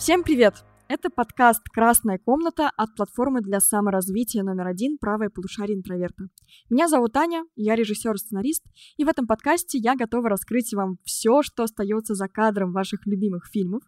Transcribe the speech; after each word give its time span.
Всем 0.00 0.24
привет! 0.24 0.54
Это 0.88 1.10
подкаст 1.10 1.60
«Красная 1.70 2.16
комната» 2.16 2.70
от 2.74 2.94
платформы 2.96 3.42
для 3.42 3.60
саморазвития 3.60 4.42
номер 4.42 4.68
один 4.68 4.96
«Правое 4.96 5.28
полушарие 5.28 5.76
интроверта». 5.76 6.24
Меня 6.70 6.88
зовут 6.88 7.14
Аня, 7.18 7.44
я 7.54 7.76
режиссер-сценарист, 7.76 8.64
и 8.96 9.04
в 9.04 9.08
этом 9.08 9.26
подкасте 9.26 9.76
я 9.76 9.96
готова 9.96 10.30
раскрыть 10.30 10.72
вам 10.72 10.96
все, 11.04 11.42
что 11.42 11.64
остается 11.64 12.14
за 12.14 12.28
кадром 12.28 12.72
ваших 12.72 13.06
любимых 13.06 13.50
фильмов, 13.52 13.82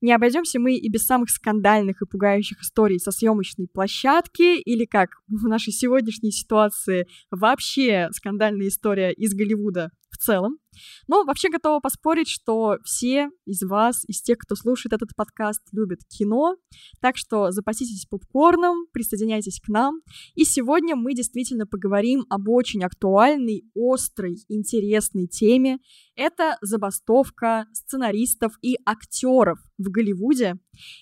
не 0.00 0.12
обойдемся 0.12 0.58
мы 0.58 0.74
и 0.74 0.90
без 0.90 1.04
самых 1.04 1.28
скандальных 1.28 2.00
и 2.00 2.06
пугающих 2.06 2.60
историй 2.62 2.98
со 2.98 3.10
съемочной 3.10 3.68
площадки, 3.68 4.58
или 4.58 4.86
как 4.86 5.10
в 5.28 5.46
нашей 5.48 5.74
сегодняшней 5.74 6.32
ситуации 6.32 7.06
вообще 7.30 8.08
скандальная 8.12 8.68
история 8.68 9.12
из 9.12 9.34
Голливуда 9.34 9.90
в 10.12 10.18
целом. 10.18 10.58
Но 11.06 11.24
вообще 11.24 11.48
готова 11.48 11.80
поспорить, 11.80 12.28
что 12.28 12.76
все 12.84 13.28
из 13.44 13.62
вас, 13.62 14.04
из 14.08 14.22
тех, 14.22 14.38
кто 14.38 14.54
слушает 14.54 14.92
этот 14.92 15.14
подкаст, 15.16 15.60
любят 15.72 16.00
кино. 16.08 16.56
Так 17.00 17.16
что 17.16 17.50
запаситесь 17.50 18.06
попкорном, 18.06 18.86
присоединяйтесь 18.92 19.60
к 19.60 19.68
нам. 19.68 20.00
И 20.34 20.44
сегодня 20.44 20.96
мы 20.96 21.14
действительно 21.14 21.66
поговорим 21.66 22.24
об 22.30 22.48
очень 22.48 22.84
актуальной, 22.84 23.64
острой, 23.74 24.36
интересной 24.48 25.26
теме. 25.26 25.78
Это 26.14 26.56
забастовка 26.62 27.66
сценаристов 27.72 28.58
и 28.62 28.76
актеров 28.86 29.58
в 29.82 29.90
Голливуде. 29.90 30.54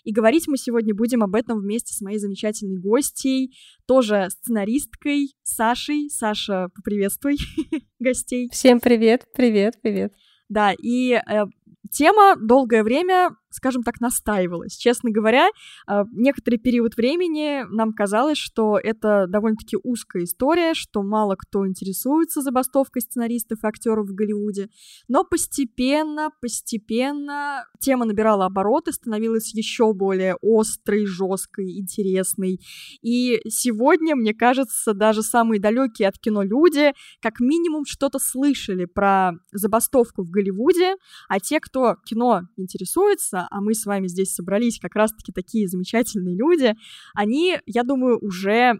И 0.05 0.12
говорить 0.12 0.48
мы 0.48 0.56
сегодня 0.56 0.95
будем 0.95 1.23
об 1.23 1.34
этом 1.34 1.61
вместе 1.61 1.95
с 1.95 2.00
моей 2.00 2.19
замечательной 2.19 2.78
гостьей, 2.78 3.56
тоже 3.86 4.28
сценаристкой 4.31 5.34
Сашей. 5.42 6.09
Саша, 6.11 6.69
поприветствуй 6.75 7.36
гостей. 7.98 8.48
Всем 8.53 8.81
привет, 8.81 9.27
привет, 9.34 9.77
привет. 9.83 10.12
Да, 10.48 10.73
и 10.73 11.12
э, 11.12 11.45
тема 11.91 12.36
долгое 12.36 12.83
время 12.83 13.31
скажем 13.50 13.82
так, 13.82 14.00
настаивалась. 14.00 14.76
Честно 14.76 15.10
говоря, 15.10 15.48
а, 15.86 16.04
некоторый 16.12 16.56
период 16.56 16.96
времени 16.96 17.64
нам 17.70 17.92
казалось, 17.92 18.38
что 18.38 18.78
это 18.78 19.26
довольно-таки 19.28 19.76
узкая 19.82 20.24
история, 20.24 20.74
что 20.74 21.02
мало 21.02 21.36
кто 21.36 21.66
интересуется 21.66 22.42
забастовкой 22.42 23.02
сценаристов 23.02 23.62
и 23.62 23.66
актеров 23.66 24.06
в 24.06 24.14
Голливуде. 24.14 24.68
Но 25.08 25.24
постепенно, 25.24 26.30
постепенно 26.40 27.64
тема 27.80 28.04
набирала 28.04 28.46
обороты, 28.46 28.92
становилась 28.92 29.52
еще 29.54 29.92
более 29.92 30.36
острой, 30.42 31.06
жесткой, 31.06 31.78
интересной. 31.78 32.60
И 33.02 33.40
сегодня, 33.48 34.14
мне 34.14 34.34
кажется, 34.34 34.94
даже 34.94 35.22
самые 35.22 35.60
далекие 35.60 36.08
от 36.08 36.18
кино 36.18 36.42
люди 36.42 36.92
как 37.20 37.40
минимум 37.40 37.84
что-то 37.84 38.18
слышали 38.18 38.84
про 38.84 39.32
забастовку 39.52 40.22
в 40.22 40.30
Голливуде, 40.30 40.94
а 41.28 41.40
те, 41.40 41.60
кто 41.60 41.96
кино 42.04 42.42
интересуется, 42.56 43.39
а 43.50 43.60
мы 43.60 43.74
с 43.74 43.86
вами 43.86 44.06
здесь 44.08 44.34
собрались 44.34 44.78
как 44.78 44.94
раз-таки 44.94 45.33
такие 45.33 45.69
замечательные 45.69 46.36
люди, 46.36 46.74
они, 47.14 47.58
я 47.66 47.83
думаю, 47.83 48.19
уже 48.20 48.74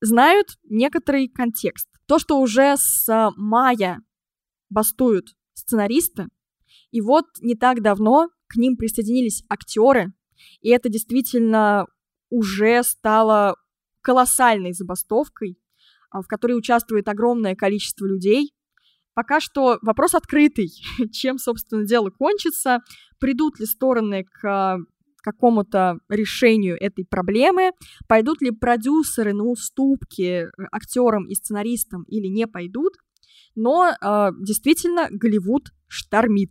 знают 0.00 0.58
некоторый 0.64 1.28
контекст. 1.28 1.88
То, 2.06 2.18
что 2.18 2.40
уже 2.40 2.76
с 2.76 3.06
мая 3.36 4.00
бастуют 4.70 5.34
сценаристы, 5.54 6.28
и 6.90 7.00
вот 7.00 7.26
не 7.40 7.54
так 7.54 7.82
давно 7.82 8.28
к 8.46 8.56
ним 8.56 8.76
присоединились 8.76 9.44
актеры, 9.48 10.12
и 10.60 10.70
это 10.70 10.88
действительно 10.88 11.86
уже 12.30 12.82
стало 12.82 13.56
колоссальной 14.02 14.72
забастовкой, 14.72 15.58
а, 16.10 16.22
в 16.22 16.26
которой 16.26 16.56
участвует 16.56 17.08
огромное 17.08 17.56
количество 17.56 18.06
людей. 18.06 18.52
Пока 19.16 19.40
что 19.40 19.78
вопрос 19.80 20.14
открытый, 20.14 20.68
чем, 21.10 21.38
собственно, 21.38 21.86
дело 21.86 22.10
кончится 22.10 22.80
придут 23.18 23.58
ли 23.58 23.64
стороны 23.64 24.24
к 24.24 24.78
какому-то 25.22 25.98
решению 26.10 26.76
этой 26.78 27.06
проблемы, 27.06 27.70
пойдут 28.06 28.42
ли 28.42 28.50
продюсеры 28.50 29.32
на 29.32 29.44
уступки 29.44 30.48
актерам 30.70 31.26
и 31.28 31.34
сценаристам 31.34 32.02
или 32.04 32.26
не 32.26 32.46
пойдут. 32.46 32.92
Но 33.54 33.88
э, 33.88 34.30
действительно 34.38 35.08
Голливуд 35.10 35.70
штормит. 35.88 36.50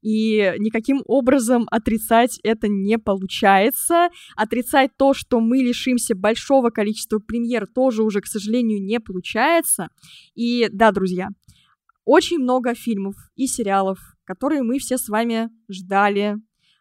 И 0.00 0.54
никаким 0.58 1.02
образом 1.06 1.66
отрицать 1.68 2.38
это 2.44 2.68
не 2.68 2.96
получается. 2.96 4.08
Отрицать 4.36 4.92
то, 4.96 5.14
что 5.14 5.40
мы 5.40 5.58
лишимся 5.58 6.14
большого 6.14 6.70
количества 6.70 7.18
премьер, 7.18 7.66
тоже 7.66 8.04
уже, 8.04 8.20
к 8.20 8.26
сожалению, 8.26 8.80
не 8.80 9.00
получается. 9.00 9.88
И 10.34 10.68
да, 10.70 10.92
друзья, 10.92 11.28
очень 12.04 12.38
много 12.38 12.74
фильмов 12.74 13.14
и 13.34 13.46
сериалов, 13.46 13.98
которые 14.24 14.62
мы 14.62 14.78
все 14.78 14.98
с 14.98 15.08
вами 15.08 15.50
ждали, 15.70 16.36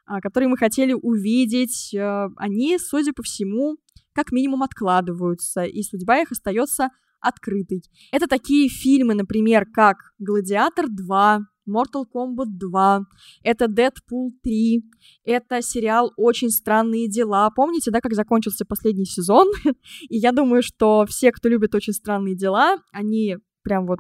а, 0.06 0.20
которые 0.22 0.50
мы 0.50 0.58
хотели 0.58 0.94
увидеть, 0.94 1.94
э, 1.94 2.28
они, 2.38 2.78
судя 2.78 3.14
по 3.14 3.24
всему, 3.24 3.78
как 4.14 4.32
минимум 4.32 4.64
откладываются, 4.64 5.64
и 5.64 5.82
судьба 5.82 6.20
их 6.20 6.32
остается 6.32 6.90
открытой. 7.20 7.84
Это 8.12 8.28
такие 8.28 8.70
фильмы, 8.70 9.14
например, 9.14 9.66
как 9.74 9.98
«Гладиатор 10.20 10.86
2», 10.88 11.40
Mortal 11.66 12.04
Kombat 12.14 12.48
2, 12.60 13.06
это 13.44 13.66
Deadpool 13.66 14.32
3, 14.44 14.84
это 15.24 15.62
сериал 15.62 16.12
«Очень 16.18 16.50
странные 16.50 17.10
дела». 17.10 17.50
Помните, 17.56 17.90
да, 17.90 18.02
как 18.02 18.14
закончился 18.14 18.66
последний 18.66 19.06
сезон? 19.06 19.48
И 20.10 20.18
я 20.18 20.34
думаю, 20.34 20.62
что 20.62 21.06
все, 21.08 21.32
кто 21.32 21.48
любит 21.48 21.74
«Очень 21.74 21.94
странные 21.94 22.36
дела», 22.36 22.76
они 22.92 23.38
прям 23.64 23.86
вот 23.86 24.00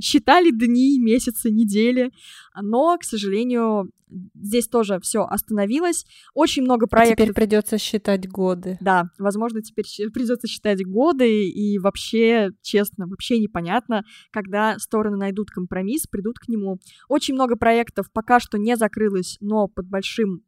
считали 0.00 0.50
дни, 0.50 0.98
месяцы, 0.98 1.50
недели, 1.50 2.12
но, 2.60 2.96
к 2.98 3.04
сожалению, 3.04 3.90
здесь 4.34 4.68
тоже 4.68 5.00
все 5.00 5.24
остановилось. 5.24 6.06
Очень 6.34 6.62
много 6.62 6.86
проектов. 6.86 7.18
А 7.18 7.22
теперь 7.22 7.34
придется 7.34 7.78
считать 7.78 8.28
годы. 8.28 8.78
Да, 8.80 9.10
возможно, 9.18 9.62
теперь 9.62 9.84
придется 10.12 10.46
считать 10.46 10.84
годы, 10.84 11.48
и 11.48 11.78
вообще, 11.78 12.50
честно, 12.62 13.06
вообще 13.06 13.38
непонятно, 13.38 14.04
когда 14.30 14.78
стороны 14.78 15.16
найдут 15.16 15.50
компромисс, 15.50 16.06
придут 16.06 16.38
к 16.38 16.48
нему. 16.48 16.78
Очень 17.08 17.34
много 17.34 17.56
проектов 17.56 18.06
пока 18.12 18.40
что 18.40 18.58
не 18.58 18.76
закрылось, 18.76 19.36
но 19.40 19.68
под 19.68 19.88
большим 19.88 20.42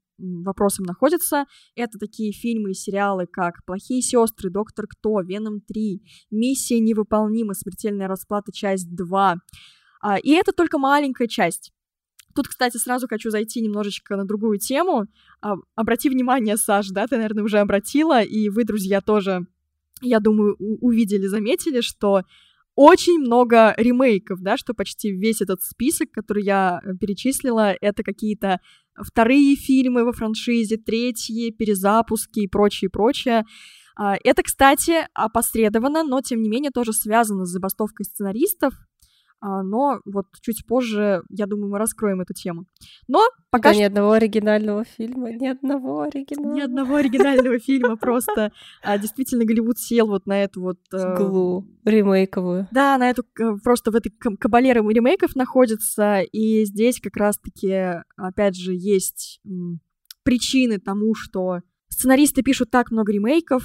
вопросом 0.44 0.84
находятся. 0.84 1.44
Это 1.75 1.98
такие 1.98 2.32
фильмы 2.32 2.70
и 2.70 2.75
сериалы, 2.75 3.26
как 3.26 3.64
«Плохие 3.64 4.03
сестры», 4.03 4.50
«Доктор 4.50 4.86
Кто», 4.86 5.20
«Веном 5.20 5.56
3», 5.58 6.00
«Миссия 6.31 6.81
невыполнима», 6.81 7.54
«Смертельная 7.54 8.08
расплата», 8.08 8.53
часть 8.53 8.94
2. 8.94 9.36
А, 10.03 10.19
и 10.19 10.30
это 10.30 10.53
только 10.53 10.78
маленькая 10.78 11.28
часть. 11.28 11.72
Тут, 12.34 12.48
кстати, 12.48 12.76
сразу 12.76 13.09
хочу 13.09 13.30
зайти 13.30 13.60
немножечко 13.60 14.16
на 14.16 14.25
другую 14.25 14.59
тему. 14.59 15.06
А, 15.41 15.54
обрати 15.75 16.09
внимание, 16.09 16.56
Саш, 16.56 16.88
да, 16.88 17.06
ты, 17.06 17.16
наверное, 17.16 17.44
уже 17.44 17.59
обратила, 17.59 18.22
и 18.22 18.48
вы, 18.48 18.64
друзья, 18.64 19.00
тоже, 19.00 19.47
я 20.00 20.20
думаю, 20.20 20.56
увидели, 20.59 21.26
заметили, 21.26 21.80
что 21.80 22.22
очень 22.82 23.18
много 23.18 23.74
ремейков, 23.76 24.41
да, 24.41 24.56
что 24.56 24.72
почти 24.72 25.10
весь 25.10 25.42
этот 25.42 25.60
список, 25.60 26.10
который 26.12 26.44
я 26.44 26.80
э, 26.82 26.94
перечислила, 26.98 27.74
это 27.78 28.02
какие-то 28.02 28.58
вторые 28.98 29.54
фильмы 29.54 30.02
во 30.02 30.12
франшизе, 30.12 30.78
третьи, 30.78 31.50
перезапуски 31.50 32.41
и 32.41 32.48
прочее, 32.48 32.88
прочее. 32.88 33.44
А, 33.96 34.16
это, 34.24 34.42
кстати, 34.42 35.06
опосредованно, 35.12 36.04
но 36.04 36.22
тем 36.22 36.41
не 36.41 36.48
менее 36.48 36.70
тоже 36.70 36.94
связано 36.94 37.44
с 37.44 37.50
забастовкой 37.50 38.06
сценаристов, 38.06 38.72
но 39.41 40.01
вот 40.04 40.27
чуть 40.42 40.66
позже, 40.66 41.22
я 41.31 41.47
думаю, 41.47 41.71
мы 41.71 41.78
раскроем 41.78 42.21
эту 42.21 42.34
тему. 42.34 42.66
Но 43.09 43.21
пока 43.51 43.72
да, 43.72 43.78
ни 43.78 43.83
одного 43.83 44.13
оригинального 44.13 44.84
фильма, 44.84 45.33
ни 45.33 45.47
одного 45.47 46.03
оригинального. 46.03 46.54
Ни 46.54 46.60
одного 46.60 46.97
оригинального 46.97 47.59
фильма, 47.59 47.97
просто 47.97 48.53
а, 48.83 48.98
действительно 48.98 49.45
Голливуд 49.45 49.78
сел 49.78 50.07
вот 50.07 50.27
на 50.27 50.42
эту 50.42 50.60
вот... 50.60 50.78
Глу 50.91 51.66
ремейковую. 51.84 52.69
Да, 52.71 52.98
на 52.98 53.10
эту 53.10 53.25
просто 53.63 53.91
в 53.91 53.97
этой 53.97 54.10
кабале 54.10 54.72
ремейков 54.72 55.34
находится, 55.34 56.21
и 56.21 56.65
здесь 56.65 57.01
как 57.01 57.16
раз-таки, 57.16 58.03
опять 58.16 58.57
же, 58.57 58.75
есть 58.75 59.41
причины 60.22 60.78
тому, 60.78 61.15
что 61.15 61.60
сценаристы 61.89 62.43
пишут 62.43 62.71
так 62.71 62.91
много 62.91 63.13
ремейков, 63.13 63.63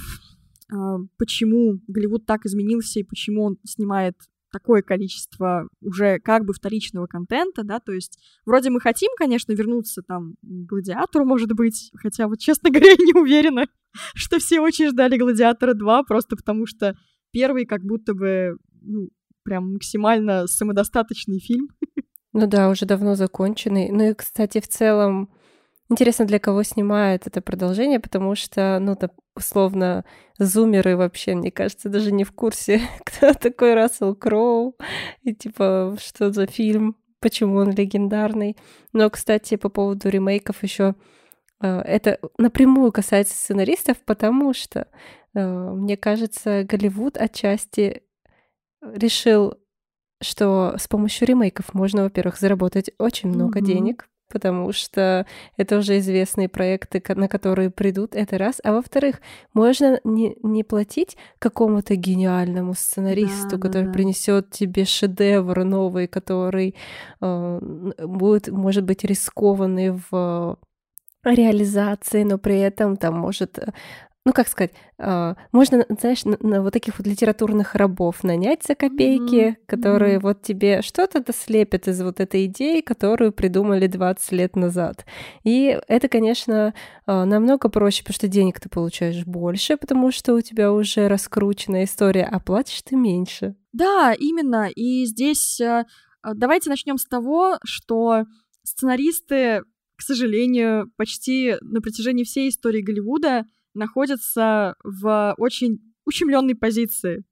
а, 0.72 0.98
почему 1.18 1.80
Голливуд 1.86 2.26
так 2.26 2.44
изменился 2.46 3.00
и 3.00 3.04
почему 3.04 3.44
он 3.44 3.58
снимает 3.64 4.16
такое 4.56 4.80
количество 4.80 5.68
уже 5.82 6.18
как 6.18 6.46
бы 6.46 6.54
вторичного 6.54 7.06
контента, 7.06 7.62
да, 7.62 7.78
то 7.78 7.92
есть 7.92 8.18
вроде 8.46 8.70
мы 8.70 8.80
хотим, 8.80 9.10
конечно, 9.18 9.52
вернуться 9.52 10.02
там 10.02 10.34
к 10.40 10.68
Гладиатору, 10.68 11.26
может 11.26 11.52
быть, 11.52 11.90
хотя 11.94 12.26
вот, 12.26 12.38
честно 12.38 12.70
говоря, 12.70 12.90
я 12.90 12.96
не 12.96 13.12
уверена, 13.12 13.66
что 14.14 14.38
все 14.38 14.60
очень 14.60 14.88
ждали 14.88 15.18
Гладиатора 15.18 15.74
2, 15.74 16.04
просто 16.04 16.36
потому 16.36 16.66
что 16.66 16.96
первый 17.32 17.66
как 17.66 17.82
будто 17.82 18.14
бы, 18.14 18.56
ну, 18.80 19.10
прям 19.42 19.74
максимально 19.74 20.46
самодостаточный 20.46 21.38
фильм. 21.38 21.68
Ну 22.32 22.46
да, 22.46 22.68
уже 22.68 22.86
давно 22.86 23.14
законченный. 23.14 23.90
Ну 23.90 24.10
и, 24.10 24.14
кстати, 24.14 24.60
в 24.60 24.68
целом 24.68 25.30
Интересно, 25.88 26.24
для 26.24 26.40
кого 26.40 26.64
снимают 26.64 27.26
это 27.26 27.40
продолжение, 27.40 28.00
потому 28.00 28.34
что, 28.34 28.78
ну, 28.80 28.96
то, 28.96 29.10
условно, 29.36 30.04
зумеры 30.38 30.96
вообще, 30.96 31.34
мне 31.34 31.52
кажется, 31.52 31.88
даже 31.88 32.10
не 32.10 32.24
в 32.24 32.32
курсе, 32.32 32.80
кто 33.04 33.32
такой 33.34 33.74
Рассел 33.74 34.14
Кроу 34.16 34.76
и, 35.22 35.32
типа, 35.32 35.96
что 36.00 36.32
за 36.32 36.46
фильм, 36.46 36.96
почему 37.20 37.58
он 37.58 37.70
легендарный. 37.70 38.56
Но, 38.92 39.08
кстати, 39.10 39.56
по 39.56 39.68
поводу 39.68 40.08
ремейков 40.08 40.62
еще 40.64 40.96
э, 41.60 41.80
это 41.80 42.18
напрямую 42.36 42.90
касается 42.90 43.34
сценаристов, 43.34 43.98
потому 44.04 44.54
что, 44.54 44.88
э, 45.34 45.70
мне 45.70 45.96
кажется, 45.96 46.64
Голливуд 46.64 47.16
отчасти 47.16 48.02
решил, 48.82 49.54
что 50.20 50.74
с 50.78 50.88
помощью 50.88 51.28
ремейков 51.28 51.74
можно, 51.74 52.02
во-первых, 52.02 52.38
заработать 52.38 52.90
очень 52.98 53.28
много 53.28 53.60
mm-hmm. 53.60 53.64
денег, 53.64 54.08
потому 54.28 54.72
что 54.72 55.26
это 55.56 55.78
уже 55.78 55.98
известные 55.98 56.48
проекты, 56.48 57.02
на 57.14 57.28
которые 57.28 57.70
придут, 57.70 58.14
это 58.14 58.38
раз. 58.38 58.60
А 58.64 58.72
во-вторых, 58.72 59.20
можно 59.54 60.00
не, 60.04 60.36
не 60.42 60.64
платить 60.64 61.16
какому-то 61.38 61.96
гениальному 61.96 62.74
сценаристу, 62.74 63.56
да, 63.56 63.58
который 63.58 63.84
да, 63.84 63.88
да. 63.88 63.92
принесет 63.92 64.50
тебе 64.50 64.84
шедевр 64.84 65.64
новый, 65.64 66.06
который 66.08 66.74
э, 67.20 67.60
будет, 67.98 68.48
может 68.48 68.84
быть, 68.84 69.04
рискованный 69.04 70.00
в 70.10 70.58
реализации, 71.24 72.22
но 72.22 72.38
при 72.38 72.58
этом 72.58 72.96
там 72.96 73.18
может 73.18 73.58
ну, 74.26 74.32
как 74.32 74.48
сказать, 74.48 74.72
а, 74.98 75.36
можно, 75.52 75.86
знаешь, 75.88 76.24
на, 76.24 76.36
на 76.40 76.60
вот 76.60 76.72
таких 76.72 76.98
вот 76.98 77.06
литературных 77.06 77.76
рабов 77.76 78.24
нанять 78.24 78.64
за 78.64 78.74
копейки, 78.74 79.50
mm-hmm. 79.50 79.56
которые 79.66 80.16
mm-hmm. 80.16 80.20
вот 80.20 80.42
тебе 80.42 80.82
что-то 80.82 81.22
слепят 81.32 81.86
из 81.86 82.02
вот 82.02 82.18
этой 82.18 82.46
идеи, 82.46 82.80
которую 82.80 83.30
придумали 83.30 83.86
20 83.86 84.32
лет 84.32 84.56
назад. 84.56 85.06
И 85.44 85.78
это, 85.86 86.08
конечно, 86.08 86.74
а, 87.06 87.24
намного 87.24 87.68
проще, 87.68 88.02
потому 88.02 88.14
что 88.14 88.26
денег 88.26 88.58
ты 88.58 88.68
получаешь 88.68 89.24
больше, 89.24 89.76
потому 89.76 90.10
что 90.10 90.34
у 90.34 90.40
тебя 90.40 90.72
уже 90.72 91.06
раскрученная 91.06 91.84
история, 91.84 92.24
а 92.24 92.40
платишь 92.40 92.82
ты 92.82 92.96
меньше. 92.96 93.54
Да, 93.72 94.12
именно. 94.12 94.68
И 94.74 95.04
здесь 95.06 95.60
а, 95.60 95.84
давайте 96.34 96.68
начнем 96.68 96.98
с 96.98 97.06
того, 97.06 97.58
что 97.62 98.24
сценаристы, 98.64 99.62
к 99.96 100.02
сожалению, 100.02 100.90
почти 100.96 101.54
на 101.60 101.80
протяжении 101.80 102.24
всей 102.24 102.48
истории 102.48 102.82
Голливуда 102.82 103.44
находятся 103.76 104.74
в 104.82 105.34
очень 105.38 105.78
ущемленной 106.04 106.54
позиции. 106.54 107.24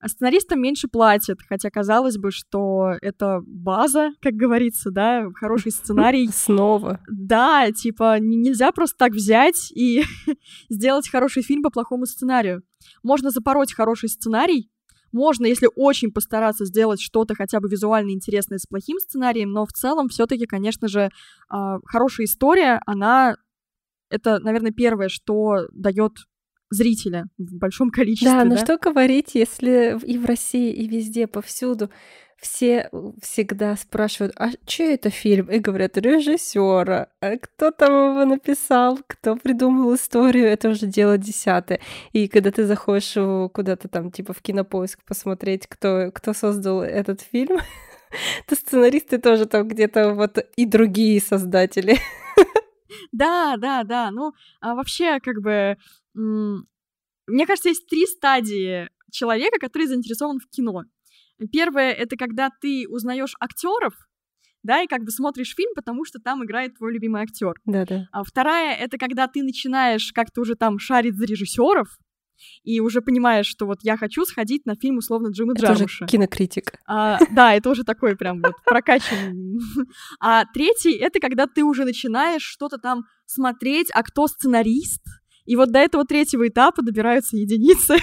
А 0.00 0.08
сценаристам 0.08 0.60
меньше 0.60 0.86
платят, 0.86 1.38
хотя 1.48 1.70
казалось 1.70 2.18
бы, 2.18 2.30
что 2.30 2.92
это 3.00 3.40
база, 3.46 4.10
как 4.20 4.34
говорится, 4.34 4.90
да, 4.90 5.26
хороший 5.34 5.72
сценарий. 5.72 6.28
Снова. 6.32 7.00
Да, 7.08 7.72
типа 7.72 8.18
нельзя 8.18 8.70
просто 8.72 8.96
так 8.98 9.12
взять 9.12 9.72
и 9.72 10.02
сделать 10.68 11.08
хороший 11.08 11.42
фильм 11.42 11.62
по 11.62 11.70
плохому 11.70 12.04
сценарию. 12.04 12.62
Можно 13.02 13.30
запороть 13.30 13.72
хороший 13.72 14.10
сценарий, 14.10 14.68
можно, 15.14 15.46
если 15.46 15.68
очень 15.76 16.10
постараться 16.10 16.64
сделать 16.64 17.00
что-то 17.00 17.36
хотя 17.36 17.60
бы 17.60 17.68
визуально 17.68 18.10
интересное 18.10 18.58
с 18.58 18.66
плохим 18.66 18.98
сценарием, 18.98 19.52
но 19.52 19.64
в 19.64 19.72
целом 19.72 20.08
все-таки, 20.08 20.44
конечно 20.44 20.88
же, 20.88 21.08
а, 21.48 21.78
хорошая 21.86 22.26
история, 22.26 22.80
она 22.84 23.36
это, 24.14 24.38
наверное, 24.38 24.72
первое, 24.72 25.08
что 25.08 25.66
дает 25.72 26.12
зрителя 26.70 27.26
в 27.38 27.56
большом 27.58 27.90
количестве. 27.90 28.30
Да, 28.30 28.44
но 28.44 28.56
да? 28.56 28.64
что 28.64 28.78
говорить, 28.78 29.34
если 29.34 29.98
и 30.04 30.18
в 30.18 30.24
России, 30.24 30.72
и 30.72 30.86
везде, 30.88 31.26
повсюду 31.26 31.90
все 32.44 32.90
всегда 33.22 33.74
спрашивают, 33.76 34.34
а 34.36 34.50
что 34.66 34.82
это 34.82 35.08
фильм? 35.08 35.50
И 35.50 35.58
говорят, 35.58 35.96
режиссера. 35.96 37.08
А 37.20 37.38
кто 37.38 37.70
там 37.70 38.10
его 38.10 38.24
написал? 38.26 38.98
Кто 39.06 39.36
придумал 39.36 39.94
историю? 39.94 40.46
Это 40.46 40.68
уже 40.68 40.86
дело 40.86 41.16
десятое. 41.16 41.80
И 42.12 42.28
когда 42.28 42.50
ты 42.50 42.66
заходишь 42.66 43.14
куда-то 43.52 43.88
там, 43.88 44.10
типа 44.10 44.34
в 44.34 44.42
кинопоиск 44.42 45.02
посмотреть, 45.04 45.66
кто, 45.66 46.10
кто 46.12 46.34
создал 46.34 46.82
этот 46.82 47.22
фильм, 47.22 47.60
то 48.46 48.54
сценаристы 48.54 49.18
тоже 49.18 49.46
там 49.46 49.66
где-то 49.66 50.12
вот 50.12 50.38
и 50.56 50.66
другие 50.66 51.20
создатели. 51.20 51.96
Да, 53.12 53.56
да, 53.56 53.84
да. 53.84 54.10
Ну, 54.10 54.32
а 54.60 54.74
вообще, 54.74 55.20
как 55.20 55.40
бы, 55.40 55.76
мне 56.14 57.46
кажется, 57.46 57.68
есть 57.68 57.86
три 57.86 58.06
стадии 58.06 58.88
человека, 59.10 59.58
который 59.60 59.86
заинтересован 59.86 60.38
в 60.38 60.48
кино. 60.48 60.82
Первое 61.52 61.92
это 61.92 62.16
когда 62.16 62.50
ты 62.60 62.86
узнаешь 62.88 63.34
актеров, 63.40 63.94
да, 64.62 64.82
и 64.82 64.86
как 64.86 65.02
бы 65.02 65.10
смотришь 65.10 65.54
фильм, 65.54 65.72
потому 65.74 66.04
что 66.04 66.18
там 66.18 66.44
играет 66.44 66.76
твой 66.78 66.92
любимый 66.92 67.22
актер. 67.22 67.54
Да, 67.66 67.84
да. 67.84 68.08
А 68.12 68.24
вторая 68.24 68.74
это 68.74 68.96
когда 68.98 69.28
ты 69.28 69.42
начинаешь 69.42 70.12
как-то 70.12 70.40
уже 70.40 70.54
там 70.54 70.78
шарить 70.78 71.16
за 71.16 71.26
режиссеров, 71.26 71.88
и 72.62 72.80
уже 72.80 73.00
понимаешь, 73.00 73.46
что 73.46 73.66
вот 73.66 73.78
я 73.82 73.96
хочу 73.96 74.24
сходить 74.24 74.66
на 74.66 74.74
фильм 74.76 74.98
условно 74.98 75.28
Джима 75.28 75.52
это 75.52 75.66
Джармуша. 75.66 76.04
Уже 76.04 76.10
кинокритик. 76.10 76.74
А, 76.86 77.18
да, 77.30 77.54
это 77.54 77.70
уже 77.70 77.84
такой 77.84 78.16
прям 78.16 78.42
вот 78.42 78.54
прокачанный. 78.64 79.60
А 80.20 80.44
третий— 80.52 80.92
это 81.00 81.20
когда 81.20 81.46
ты 81.46 81.62
уже 81.62 81.84
начинаешь 81.84 82.42
что-то 82.42 82.78
там 82.78 83.04
смотреть, 83.26 83.88
а 83.92 84.02
кто 84.02 84.26
сценарист, 84.26 85.02
и 85.44 85.56
вот 85.56 85.70
до 85.70 85.78
этого 85.78 86.04
третьего 86.04 86.48
этапа 86.48 86.82
добираются 86.82 87.36
единицы. 87.36 87.96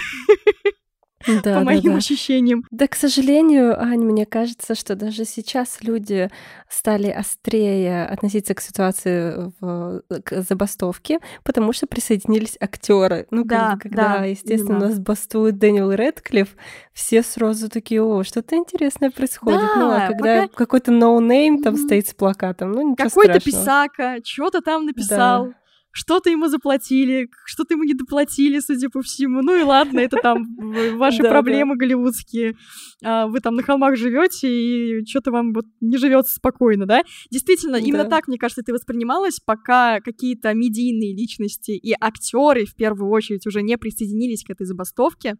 Да, 1.43 1.59
по 1.59 1.63
моим 1.63 1.83
да, 1.83 1.91
да. 1.91 1.97
ощущениям. 1.97 2.63
Да, 2.71 2.87
к 2.87 2.95
сожалению, 2.95 3.79
Ань, 3.79 4.03
мне 4.03 4.25
кажется, 4.25 4.75
что 4.75 4.95
даже 4.95 5.25
сейчас 5.25 5.79
люди 5.81 6.29
стали 6.69 7.09
острее 7.09 8.05
относиться 8.05 8.53
к 8.53 8.61
ситуации 8.61 9.51
в 9.59 10.03
к 10.23 10.41
забастовке, 10.41 11.19
потому 11.43 11.73
что 11.73 11.87
присоединились 11.87 12.57
актеры. 12.59 13.27
Ну, 13.31 13.43
да, 13.43 13.77
когда, 13.81 14.19
да, 14.19 14.25
естественно, 14.25 14.77
именно. 14.77 14.85
у 14.85 14.89
нас 14.89 14.99
бастует 14.99 15.57
Дэниел 15.57 15.91
Редклифф, 15.91 16.49
все 16.93 17.23
сразу 17.23 17.69
такие, 17.69 18.01
о, 18.03 18.23
что-то 18.23 18.55
интересное 18.55 19.11
происходит. 19.11 19.61
Да, 19.61 19.75
ну, 19.75 19.91
а 19.91 20.07
когда 20.07 20.41
пока... 20.43 20.55
какой-то 20.55 20.91
no 20.91 21.57
name 21.57 21.63
там 21.63 21.75
mm-hmm. 21.75 21.85
стоит 21.85 22.07
с 22.07 22.13
плакатом, 22.13 22.71
ну, 22.71 22.91
ничего 22.91 23.09
Какой-то 23.09 23.39
писака, 23.39 24.17
что-то 24.23 24.61
там 24.61 24.85
написал. 24.85 25.47
Да 25.47 25.53
что-то 25.91 26.29
ему 26.29 26.47
заплатили, 26.47 27.29
что-то 27.45 27.73
ему 27.73 27.83
не 27.83 27.93
доплатили, 27.93 28.59
судя 28.59 28.89
по 28.89 29.01
всему. 29.01 29.41
Ну 29.41 29.59
и 29.59 29.63
ладно, 29.63 29.99
это 29.99 30.17
там 30.17 30.45
ваши 30.97 31.23
проблемы 31.23 31.75
голливудские. 31.75 32.55
А, 33.03 33.27
вы 33.27 33.39
там 33.39 33.55
на 33.55 33.63
холмах 33.63 33.97
живете 33.97 34.47
и 34.47 35.05
что-то 35.05 35.31
вам 35.31 35.53
вот 35.53 35.65
не 35.81 35.97
живется 35.97 36.33
спокойно, 36.33 36.85
да? 36.85 37.03
Действительно, 37.29 37.75
именно 37.75 38.05
так, 38.05 38.27
мне 38.27 38.37
кажется, 38.37 38.61
это 38.61 38.73
воспринималось, 38.73 39.39
пока 39.39 39.99
какие-то 39.99 40.53
медийные 40.53 41.15
личности 41.15 41.71
и 41.71 41.93
актеры 41.99 42.65
в 42.65 42.75
первую 42.75 43.09
очередь 43.11 43.45
уже 43.45 43.61
не 43.61 43.77
присоединились 43.77 44.43
к 44.43 44.49
этой 44.49 44.65
забастовке. 44.65 45.35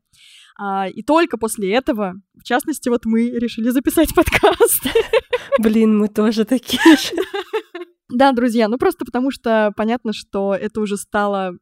А, 0.60 0.88
и 0.88 1.02
только 1.02 1.38
после 1.38 1.74
этого, 1.74 2.16
в 2.36 2.44
частности, 2.44 2.90
вот 2.90 3.06
мы 3.06 3.30
решили 3.30 3.70
записать 3.70 4.10
подкаст. 4.16 4.88
Блин, 5.60 5.98
мы 5.98 6.08
тоже 6.08 6.46
такие 6.46 6.98
же. 6.98 7.16
Да, 8.12 8.32
друзья, 8.34 8.68
ну 8.68 8.78
просто 8.78 9.06
потому 9.06 9.32
что 9.32 9.72
понятно, 9.76 10.14
что 10.14 10.54
это 10.54 10.82
уже 10.82 10.98
стало 10.98 11.54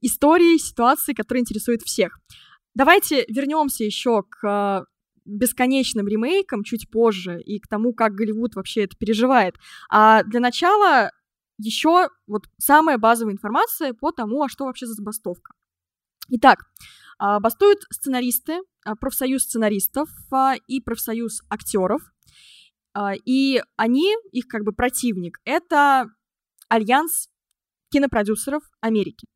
историей, 0.00 0.58
ситуацией, 0.58 1.14
которая 1.14 1.42
интересует 1.42 1.82
всех. 1.82 2.18
Давайте 2.74 3.24
вернемся 3.28 3.84
еще 3.84 4.22
к 4.22 4.86
бесконечным 5.24 6.08
ремейкам 6.08 6.64
чуть 6.64 6.90
позже 6.90 7.40
и 7.40 7.60
к 7.60 7.68
тому, 7.68 7.92
как 7.92 8.14
Голливуд 8.14 8.54
вообще 8.54 8.84
это 8.84 8.96
переживает. 8.96 9.56
А 9.90 10.22
для 10.24 10.40
начала 10.40 11.10
еще 11.58 12.08
вот 12.26 12.44
самая 12.58 12.98
базовая 12.98 13.34
информация 13.34 13.92
по 13.92 14.12
тому, 14.12 14.42
а 14.42 14.48
что 14.48 14.64
вообще 14.64 14.86
за 14.86 14.94
забастовка. 14.94 15.52
Итак, 16.28 16.64
а, 17.18 17.38
бастуют 17.40 17.80
сценаристы, 17.90 18.60
а, 18.84 18.96
профсоюз 18.96 19.42
сценаристов 19.42 20.08
а, 20.32 20.54
и 20.66 20.80
профсоюз 20.80 21.42
актеров. 21.50 22.00
А, 22.94 23.12
и 23.14 23.62
они, 23.76 24.14
их 24.32 24.46
как 24.46 24.64
бы 24.64 24.72
противник, 24.72 25.38
это 25.44 26.06
Альянс 26.68 27.28
кинопродюсеров 27.90 28.62
Америки. 28.80 29.26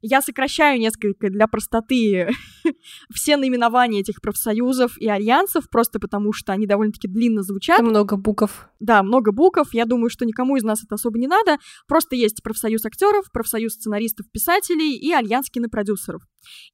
Я 0.00 0.22
сокращаю 0.22 0.78
несколько 0.78 1.28
для 1.28 1.48
простоты 1.48 2.28
все 3.12 3.36
наименования 3.36 4.00
этих 4.00 4.20
профсоюзов 4.20 4.96
и 4.98 5.08
альянсов, 5.08 5.68
просто 5.68 5.98
потому 5.98 6.32
что 6.32 6.52
они 6.52 6.66
довольно-таки 6.66 7.08
длинно 7.08 7.42
звучат. 7.42 7.80
Это 7.80 7.88
много 7.88 8.16
букв. 8.16 8.68
Да, 8.78 9.02
много 9.02 9.32
букв. 9.32 9.72
Я 9.72 9.86
думаю, 9.86 10.10
что 10.10 10.24
никому 10.24 10.56
из 10.56 10.62
нас 10.62 10.84
это 10.84 10.94
особо 10.94 11.18
не 11.18 11.26
надо. 11.26 11.58
Просто 11.86 12.14
есть 12.14 12.42
профсоюз 12.42 12.84
актеров, 12.84 13.30
профсоюз 13.32 13.74
сценаристов, 13.74 14.30
писателей 14.30 14.96
и 14.96 15.12
альянс 15.12 15.50
кинопродюсеров. 15.50 16.22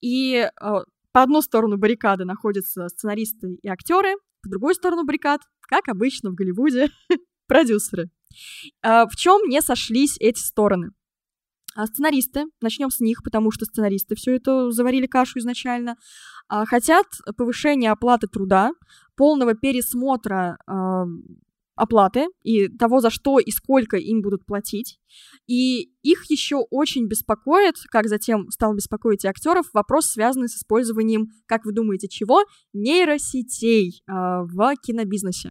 И 0.00 0.34
э, 0.36 0.70
по 1.14 1.22
одну 1.22 1.42
сторону 1.42 1.78
баррикады 1.78 2.24
находятся 2.24 2.88
сценаристы 2.88 3.54
и 3.62 3.68
актеры, 3.68 4.14
по 4.42 4.48
другую 4.48 4.74
сторону 4.74 5.04
баррикад 5.04 5.42
как 5.60 5.88
обычно 5.88 6.30
в 6.30 6.34
Голливуде, 6.34 6.88
продюсеры. 7.46 8.10
А, 8.82 9.06
в 9.06 9.14
чем 9.14 9.48
не 9.48 9.62
сошлись 9.62 10.16
эти 10.18 10.40
стороны? 10.40 10.90
А 11.76 11.86
сценаристы, 11.86 12.46
начнем 12.60 12.90
с 12.90 12.98
них, 12.98 13.22
потому 13.22 13.52
что 13.52 13.64
сценаристы 13.64 14.16
все 14.16 14.34
это 14.34 14.72
заварили 14.72 15.06
кашу 15.06 15.38
изначально, 15.38 15.96
а, 16.48 16.66
хотят 16.66 17.06
повышения 17.36 17.92
оплаты 17.92 18.26
труда, 18.26 18.72
полного 19.16 19.54
пересмотра 19.54 20.58
оплаты 21.76 22.26
и 22.42 22.68
того, 22.68 23.00
за 23.00 23.10
что 23.10 23.38
и 23.38 23.50
сколько 23.50 23.96
им 23.96 24.22
будут 24.22 24.46
платить. 24.46 24.98
И 25.46 25.90
их 26.02 26.30
еще 26.30 26.56
очень 26.70 27.06
беспокоит, 27.06 27.76
как 27.90 28.08
затем 28.08 28.48
стал 28.50 28.74
беспокоить 28.74 29.24
и 29.24 29.28
актеров, 29.28 29.66
вопрос, 29.72 30.06
связанный 30.06 30.48
с 30.48 30.56
использованием, 30.56 31.28
как 31.46 31.64
вы 31.64 31.72
думаете, 31.72 32.08
чего? 32.08 32.44
Нейросетей 32.72 34.02
э, 34.06 34.12
в 34.12 34.74
кинобизнесе. 34.82 35.50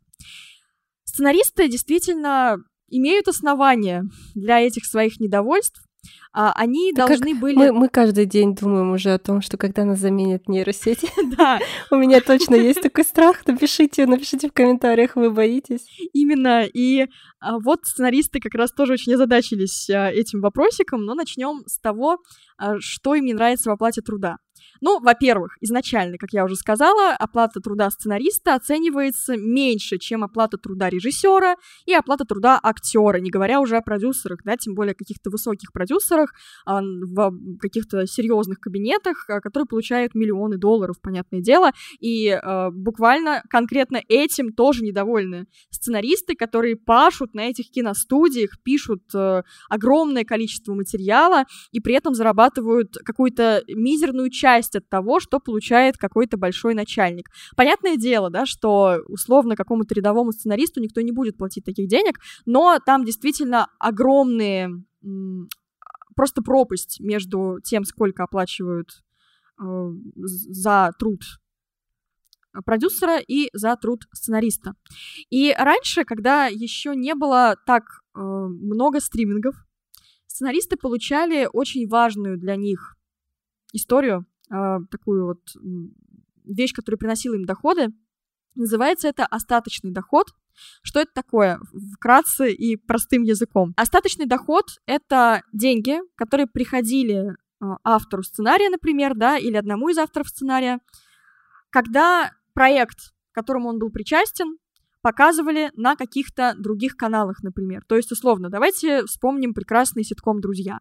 Сценаристы 1.03 1.67
действительно 1.67 2.57
имеют 2.89 3.27
основания 3.27 4.03
для 4.35 4.59
этих 4.61 4.85
своих 4.85 5.19
недовольств, 5.19 5.83
они 6.31 6.91
да 6.93 7.07
должны 7.07 7.35
были... 7.35 7.55
Мы, 7.55 7.71
мы 7.71 7.89
каждый 7.89 8.25
день 8.25 8.55
думаем 8.55 8.91
уже 8.91 9.13
о 9.13 9.19
том, 9.19 9.41
что 9.41 9.57
когда 9.57 9.85
нас 9.85 9.99
заменят 9.99 10.47
нейросети. 10.47 11.09
Да. 11.37 11.59
У 11.91 11.95
меня 11.95 12.21
точно 12.21 12.55
есть 12.55 12.81
такой 12.81 13.03
страх. 13.03 13.45
Напишите, 13.47 14.05
напишите 14.05 14.49
в 14.49 14.53
комментариях, 14.53 15.15
вы 15.15 15.31
боитесь. 15.31 15.87
Именно. 16.13 16.65
И 16.65 17.07
а, 17.39 17.59
вот 17.59 17.79
сценаристы 17.83 18.39
как 18.39 18.53
раз 18.53 18.71
тоже 18.71 18.93
очень 18.93 19.13
озадачились 19.13 19.89
а, 19.89 20.11
этим 20.11 20.41
вопросиком, 20.41 21.05
но 21.05 21.15
начнем 21.15 21.63
с 21.65 21.79
того, 21.79 22.17
что 22.79 23.15
им 23.15 23.25
не 23.25 23.33
нравится 23.33 23.69
в 23.69 23.73
оплате 23.73 24.01
труда. 24.01 24.37
Ну, 24.81 24.99
во-первых, 24.99 25.57
изначально, 25.61 26.17
как 26.17 26.33
я 26.33 26.43
уже 26.45 26.55
сказала, 26.55 27.15
оплата 27.15 27.59
труда 27.59 27.89
сценариста 27.89 28.55
оценивается 28.55 29.37
меньше, 29.37 29.97
чем 29.97 30.23
оплата 30.23 30.57
труда 30.57 30.89
режиссера 30.89 31.55
и 31.85 31.93
оплата 31.93 32.25
труда 32.25 32.59
актера, 32.61 33.17
не 33.17 33.29
говоря 33.29 33.61
уже 33.61 33.77
о 33.77 33.81
продюсерах, 33.81 34.39
да, 34.43 34.57
тем 34.57 34.75
более 34.75 34.93
каких-то 34.93 35.29
высоких 35.29 35.71
продюсерах 35.71 36.33
а, 36.65 36.81
в 36.81 37.57
каких-то 37.59 38.05
серьезных 38.07 38.59
кабинетах, 38.59 39.29
а, 39.29 39.39
которые 39.39 39.67
получают 39.67 40.15
миллионы 40.15 40.57
долларов, 40.57 41.01
понятное 41.01 41.41
дело, 41.41 41.71
и 41.99 42.29
а, 42.29 42.69
буквально 42.71 43.43
конкретно 43.49 44.01
этим 44.07 44.53
тоже 44.53 44.83
недовольны 44.83 45.47
сценаристы, 45.69 46.35
которые 46.35 46.75
пашут 46.75 47.33
на 47.33 47.49
этих 47.49 47.69
киностудиях, 47.69 48.61
пишут 48.63 49.03
а, 49.15 49.43
огромное 49.69 50.23
количество 50.23 50.73
материала 50.73 51.45
и 51.71 51.79
при 51.79 51.95
этом 51.95 52.13
зарабатывают 52.13 52.95
какую-то 53.03 53.63
мизерную 53.67 54.29
часть 54.29 54.52
зависеть 54.53 54.75
от 54.75 54.89
того, 54.89 55.19
что 55.19 55.39
получает 55.39 55.97
какой-то 55.97 56.37
большой 56.37 56.73
начальник. 56.73 57.29
Понятное 57.55 57.97
дело, 57.97 58.29
да, 58.29 58.45
что 58.45 58.99
условно 59.07 59.55
какому-то 59.55 59.93
рядовому 59.95 60.31
сценаристу 60.31 60.81
никто 60.81 61.01
не 61.01 61.11
будет 61.11 61.37
платить 61.37 61.65
таких 61.65 61.87
денег, 61.87 62.19
но 62.45 62.79
там 62.85 63.05
действительно 63.05 63.67
огромные 63.79 64.69
просто 66.15 66.41
пропасть 66.41 66.99
между 66.99 67.59
тем, 67.63 67.85
сколько 67.85 68.23
оплачивают 68.23 69.03
э, 69.59 69.63
за 70.15 70.91
труд 70.99 71.21
продюсера 72.65 73.17
и 73.17 73.49
за 73.53 73.75
труд 73.75 74.03
сценариста. 74.13 74.75
И 75.31 75.53
раньше, 75.57 76.03
когда 76.03 76.45
еще 76.45 76.95
не 76.95 77.15
было 77.15 77.55
так 77.65 77.83
э, 78.15 78.19
много 78.19 78.99
стримингов, 78.99 79.55
сценаристы 80.27 80.77
получали 80.77 81.47
очень 81.51 81.87
важную 81.87 82.37
для 82.37 82.55
них 82.55 82.95
историю, 83.73 84.25
такую 84.89 85.25
вот 85.25 85.41
вещь, 86.45 86.73
которая 86.73 86.97
приносила 86.97 87.35
им 87.35 87.45
доходы. 87.45 87.87
Называется 88.55 89.07
это 89.07 89.25
остаточный 89.25 89.91
доход. 89.91 90.27
Что 90.83 90.99
это 90.99 91.11
такое? 91.13 91.59
Вкратце 91.95 92.51
и 92.51 92.75
простым 92.75 93.23
языком. 93.23 93.73
Остаточный 93.75 94.27
доход— 94.27 94.65
это 94.85 95.41
деньги, 95.51 95.97
которые 96.15 96.45
приходили 96.45 97.35
автору 97.83 98.23
сценария, 98.23 98.69
например, 98.69 99.15
да, 99.15 99.37
или 99.37 99.55
одному 99.55 99.89
из 99.89 99.97
авторов 99.97 100.27
сценария, 100.27 100.79
когда 101.71 102.31
проект, 102.53 102.97
к 103.31 103.35
которому 103.35 103.69
он 103.69 103.79
был 103.79 103.89
причастен, 103.89 104.57
показывали 105.01 105.71
на 105.75 105.95
каких-то 105.95 106.53
других 106.57 106.95
каналах, 106.95 107.41
например. 107.41 107.83
То 107.87 107.95
есть, 107.95 108.11
условно, 108.11 108.49
давайте 108.49 109.05
вспомним 109.05 109.53
прекрасный 109.53 110.03
ситком 110.03 110.39
«Друзья». 110.39 110.79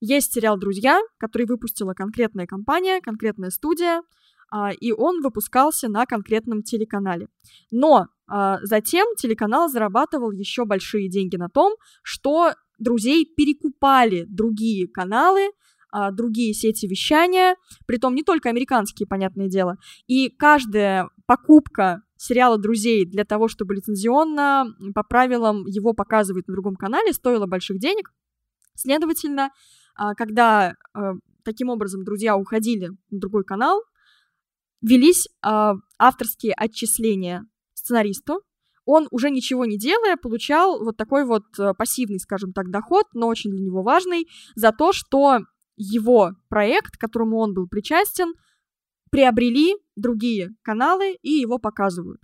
Есть 0.00 0.32
сериал 0.32 0.58
«Друзья», 0.58 1.00
который 1.18 1.46
выпустила 1.46 1.94
конкретная 1.94 2.46
компания, 2.46 3.00
конкретная 3.00 3.50
студия, 3.50 4.02
а, 4.50 4.70
и 4.72 4.92
он 4.92 5.22
выпускался 5.22 5.88
на 5.88 6.06
конкретном 6.06 6.62
телеканале. 6.62 7.28
Но 7.70 8.06
а, 8.28 8.58
затем 8.62 9.06
телеканал 9.16 9.68
зарабатывал 9.68 10.30
еще 10.30 10.64
большие 10.64 11.08
деньги 11.08 11.36
на 11.36 11.48
том, 11.48 11.74
что 12.02 12.52
друзей 12.78 13.24
перекупали 13.24 14.24
другие 14.28 14.86
каналы, 14.88 15.50
а, 15.90 16.10
другие 16.10 16.52
сети 16.52 16.86
вещания, 16.86 17.56
притом 17.86 18.14
не 18.14 18.22
только 18.22 18.48
американские, 18.50 19.06
понятное 19.06 19.48
дело. 19.48 19.76
И 20.06 20.28
каждая 20.28 21.08
покупка 21.26 22.02
сериала 22.16 22.58
«Друзей» 22.58 23.04
для 23.06 23.24
того, 23.24 23.48
чтобы 23.48 23.74
лицензионно 23.74 24.66
по 24.94 25.02
правилам 25.02 25.66
его 25.66 25.92
показывать 25.92 26.48
на 26.48 26.54
другом 26.54 26.76
канале, 26.76 27.12
стоила 27.12 27.46
больших 27.46 27.78
денег. 27.78 28.12
Следовательно, 28.74 29.50
когда 30.14 30.74
а, 30.94 31.12
таким 31.44 31.68
образом 31.68 32.04
друзья 32.04 32.36
уходили 32.36 32.90
на 33.10 33.18
другой 33.18 33.44
канал, 33.44 33.82
велись 34.82 35.28
а, 35.42 35.74
авторские 35.98 36.52
отчисления 36.54 37.46
сценаристу. 37.74 38.42
Он 38.84 39.08
уже 39.10 39.30
ничего 39.30 39.64
не 39.64 39.78
делая, 39.78 40.16
получал 40.16 40.84
вот 40.84 40.96
такой 40.96 41.24
вот 41.24 41.44
пассивный, 41.76 42.20
скажем 42.20 42.52
так, 42.52 42.70
доход, 42.70 43.06
но 43.14 43.26
очень 43.26 43.50
для 43.50 43.60
него 43.60 43.82
важный, 43.82 44.28
за 44.54 44.70
то, 44.70 44.92
что 44.92 45.40
его 45.76 46.32
проект, 46.48 46.96
к 46.96 47.00
которому 47.00 47.38
он 47.38 47.52
был 47.52 47.66
причастен, 47.68 48.34
приобрели 49.10 49.74
другие 49.96 50.50
каналы 50.62 51.16
и 51.22 51.30
его 51.30 51.58
показывают. 51.58 52.20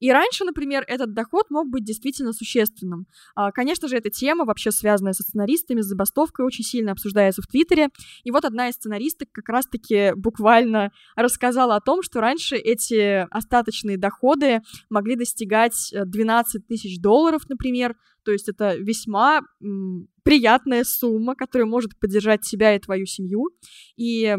И 0.00 0.10
раньше, 0.10 0.44
например, 0.44 0.84
этот 0.86 1.14
доход 1.14 1.50
мог 1.50 1.68
быть 1.68 1.84
действительно 1.84 2.32
существенным. 2.32 3.06
А, 3.34 3.52
конечно 3.52 3.88
же, 3.88 3.96
эта 3.96 4.10
тема, 4.10 4.44
вообще 4.44 4.70
связанная 4.70 5.12
со 5.12 5.22
сценаристами, 5.22 5.80
с 5.80 5.86
забастовкой, 5.86 6.46
очень 6.46 6.64
сильно 6.64 6.92
обсуждается 6.92 7.42
в 7.42 7.46
Твиттере. 7.46 7.88
И 8.22 8.30
вот 8.30 8.44
одна 8.44 8.68
из 8.68 8.74
сценаристок 8.74 9.28
как 9.32 9.48
раз-таки 9.48 10.12
буквально 10.16 10.90
рассказала 11.16 11.76
о 11.76 11.80
том, 11.80 12.02
что 12.02 12.20
раньше 12.20 12.56
эти 12.56 13.26
остаточные 13.30 13.98
доходы 13.98 14.60
могли 14.90 15.16
достигать 15.16 15.92
12 15.92 16.54
э, 16.54 16.64
тысяч 16.66 17.00
долларов, 17.00 17.42
например. 17.48 17.96
То 18.24 18.32
есть 18.32 18.48
это 18.48 18.74
весьма 18.76 19.42
приятная 20.22 20.84
сумма, 20.84 21.34
которая 21.36 21.66
может 21.66 21.98
поддержать 21.98 22.44
себя 22.44 22.74
и 22.74 22.80
твою 22.80 23.06
семью. 23.06 23.50
И 23.96 24.36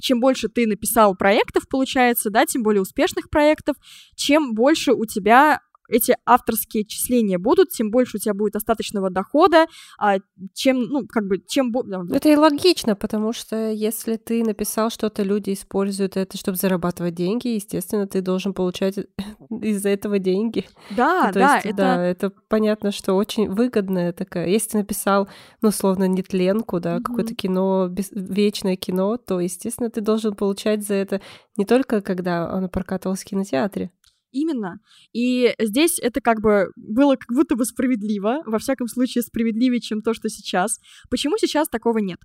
чем 0.00 0.20
больше 0.20 0.48
ты 0.48 0.66
написал 0.66 1.14
проектов, 1.16 1.68
получается, 1.68 2.30
да, 2.30 2.46
тем 2.46 2.62
более 2.62 2.82
успешных 2.82 3.30
проектов, 3.30 3.76
чем 4.16 4.54
больше 4.54 4.92
у 4.92 5.04
тебя 5.06 5.60
эти 5.88 6.16
авторские 6.24 6.84
числения 6.84 7.38
будут, 7.38 7.70
тем 7.70 7.90
больше 7.90 8.16
у 8.16 8.20
тебя 8.20 8.34
будет 8.34 8.56
остаточного 8.56 9.10
дохода, 9.10 9.66
а 9.98 10.16
чем, 10.54 10.82
ну, 10.82 11.06
как 11.06 11.26
бы, 11.26 11.38
чем... 11.46 11.72
Это 12.12 12.28
и 12.28 12.36
логично, 12.36 12.96
потому 12.96 13.32
что 13.32 13.70
если 13.70 14.16
ты 14.16 14.44
написал 14.44 14.90
что-то, 14.90 15.22
люди 15.22 15.52
используют 15.52 16.16
это, 16.16 16.36
чтобы 16.36 16.56
зарабатывать 16.56 17.14
деньги, 17.14 17.48
естественно, 17.48 18.06
ты 18.06 18.20
должен 18.20 18.54
получать 18.54 18.96
из-за 19.62 19.90
этого 19.90 20.18
деньги. 20.18 20.64
Да, 20.96 21.26
ну, 21.26 21.32
да, 21.32 21.54
есть, 21.56 21.66
это... 21.66 21.76
Да, 21.76 22.04
это 22.04 22.30
понятно, 22.48 22.90
что 22.90 23.14
очень 23.14 23.48
выгодная 23.50 24.12
такая. 24.12 24.48
Если 24.48 24.70
ты 24.70 24.78
написал, 24.78 25.28
ну, 25.60 25.70
словно 25.70 26.04
нетленку, 26.08 26.80
да, 26.80 26.96
mm-hmm. 26.96 27.02
какое-то 27.02 27.34
кино, 27.34 27.88
без... 27.88 28.10
вечное 28.12 28.76
кино, 28.76 29.16
то, 29.16 29.40
естественно, 29.40 29.90
ты 29.90 30.00
должен 30.00 30.34
получать 30.34 30.86
за 30.86 30.94
это 30.94 31.20
не 31.56 31.64
только 31.64 32.00
когда 32.00 32.48
оно 32.50 32.68
прокатывалось 32.68 33.22
в 33.22 33.24
кинотеатре, 33.24 33.90
Именно. 34.34 34.80
И 35.12 35.54
здесь 35.60 36.00
это 36.00 36.20
как 36.20 36.40
бы 36.40 36.72
было 36.74 37.14
как 37.14 37.28
будто 37.28 37.54
бы 37.54 37.64
справедливо, 37.64 38.42
во 38.44 38.58
всяком 38.58 38.88
случае 38.88 39.22
справедливее, 39.22 39.80
чем 39.80 40.02
то, 40.02 40.12
что 40.12 40.28
сейчас. 40.28 40.80
Почему 41.08 41.38
сейчас 41.38 41.68
такого 41.68 41.98
нет? 41.98 42.18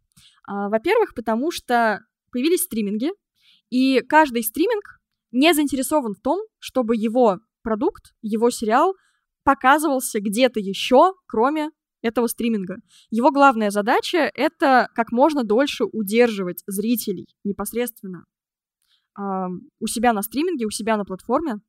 А, 0.47 0.69
во-первых, 0.69 1.13
потому 1.13 1.51
что 1.51 1.99
появились 2.31 2.63
стриминги, 2.63 3.11
и 3.69 4.01
каждый 4.01 4.41
стриминг 4.41 4.99
не 5.31 5.53
заинтересован 5.53 6.15
в 6.15 6.21
том, 6.21 6.39
чтобы 6.57 6.95
его 6.95 7.37
продукт, 7.61 8.15
его 8.23 8.49
сериал 8.49 8.95
показывался 9.43 10.19
где-то 10.19 10.59
еще, 10.59 11.13
кроме 11.27 11.69
этого 12.01 12.25
стриминга. 12.25 12.77
Его 13.11 13.29
главная 13.29 13.69
задача— 13.69 14.31
это 14.33 14.89
как 14.95 15.11
можно 15.11 15.43
дольше 15.43 15.83
удерживать 15.83 16.63
зрителей 16.65 17.27
непосредственно 17.43 18.25
у 19.79 19.87
себя 19.87 20.13
на 20.13 20.21
стриминге, 20.21 20.65
у 20.65 20.71
себя 20.71 20.97
на 20.97 21.05
платформе, 21.05 21.59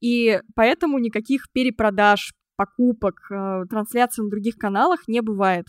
и 0.00 0.40
поэтому 0.54 0.98
никаких 0.98 1.50
перепродаж, 1.52 2.32
покупок, 2.56 3.20
э, 3.30 3.64
трансляций 3.68 4.24
на 4.24 4.30
других 4.30 4.56
каналах 4.56 5.08
не 5.08 5.20
бывает. 5.20 5.66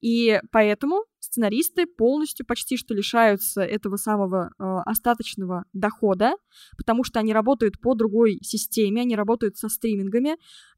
И 0.00 0.38
поэтому 0.52 1.04
сценаристы 1.18 1.86
полностью 1.86 2.44
почти 2.46 2.76
что 2.76 2.94
лишаются 2.94 3.62
этого 3.62 3.96
самого 3.96 4.50
э, 4.58 4.64
остаточного 4.84 5.64
дохода, 5.72 6.34
потому 6.76 7.04
что 7.04 7.20
они 7.20 7.32
работают 7.32 7.80
по 7.80 7.94
другой 7.94 8.38
системе, 8.42 9.02
они 9.02 9.16
работают 9.16 9.56
со 9.56 9.68
стримингами. 9.68 10.36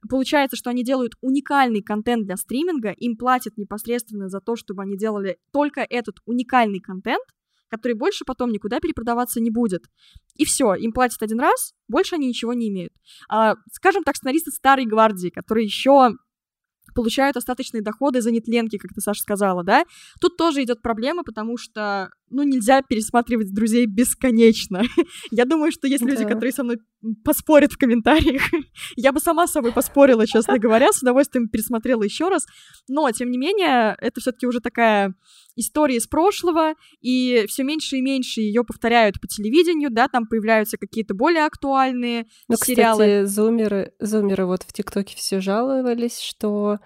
Получается, 0.08 0.56
что 0.56 0.70
они 0.70 0.84
делают 0.84 1.14
уникальный 1.20 1.82
контент 1.82 2.24
для 2.24 2.36
стриминга, 2.36 2.90
им 2.90 3.16
платят 3.16 3.56
непосредственно 3.56 4.28
за 4.28 4.40
то, 4.40 4.56
чтобы 4.56 4.82
они 4.82 4.96
делали 4.96 5.38
только 5.52 5.80
этот 5.80 6.18
уникальный 6.24 6.80
контент, 6.80 7.24
который 7.68 7.94
больше 7.94 8.24
потом 8.24 8.52
никуда 8.52 8.80
перепродаваться 8.80 9.40
не 9.40 9.50
будет. 9.50 9.84
И 10.34 10.44
все, 10.44 10.74
им 10.74 10.92
платят 10.92 11.22
один 11.22 11.40
раз, 11.40 11.72
больше 11.88 12.16
они 12.16 12.28
ничего 12.28 12.52
не 12.52 12.68
имеют. 12.68 12.92
А, 13.28 13.54
скажем 13.72 14.02
так, 14.02 14.16
сценаристы 14.16 14.50
старой 14.50 14.86
гвардии, 14.86 15.30
которые 15.30 15.64
еще 15.64 16.12
получают 16.94 17.36
остаточные 17.36 17.82
доходы 17.82 18.20
за 18.20 18.30
нетленки, 18.30 18.78
как 18.78 18.92
ты, 18.92 19.00
Саша, 19.00 19.20
сказала, 19.20 19.62
да, 19.62 19.84
тут 20.20 20.36
тоже 20.36 20.62
идет 20.62 20.82
проблема, 20.82 21.22
потому 21.24 21.58
что 21.58 22.10
ну, 22.30 22.42
нельзя 22.42 22.82
пересматривать 22.82 23.54
друзей 23.54 23.86
бесконечно. 23.86 24.82
я 25.30 25.44
думаю, 25.44 25.72
что 25.72 25.86
есть 25.86 26.02
люди, 26.04 26.22
Да. 26.22 26.28
которые 26.28 26.52
со 26.52 26.64
мной 26.64 26.78
поспорят 27.24 27.72
в 27.72 27.78
комментариях. 27.78 28.42
я 28.96 29.12
бы 29.12 29.20
сама 29.20 29.46
с 29.46 29.52
собой 29.52 29.72
поспорила, 29.72 30.26
честно 30.26 30.58
говоря, 30.58 30.92
с 30.92 31.02
удовольствием 31.02 31.48
пересмотрела 31.48 32.02
еще 32.02 32.28
раз. 32.28 32.46
Но, 32.88 33.10
тем 33.12 33.30
не 33.30 33.38
менее, 33.38 33.96
это 34.00 34.20
все-таки 34.20 34.46
уже 34.46 34.60
такая 34.60 35.14
история 35.54 35.96
из 35.96 36.06
прошлого, 36.06 36.74
и 37.00 37.44
все 37.48 37.62
меньше 37.62 37.96
и 37.96 38.02
меньше 38.02 38.40
ее 38.40 38.62
повторяют 38.64 39.20
по 39.20 39.26
телевидению, 39.26 39.90
да, 39.90 40.08
там 40.08 40.26
появляются 40.26 40.76
какие-то 40.76 41.14
более 41.14 41.46
актуальные 41.46 42.26
Ну, 42.48 42.56
сериалы. 42.56 43.04
кстати, 43.04 43.24
зумеры, 43.24 43.92
зумеры 44.00 44.46
вот 44.46 44.64
в 44.64 44.72
ТикТоке 44.72 45.16
все 45.16 45.40
жаловались, 45.40 46.18
что 46.20 46.78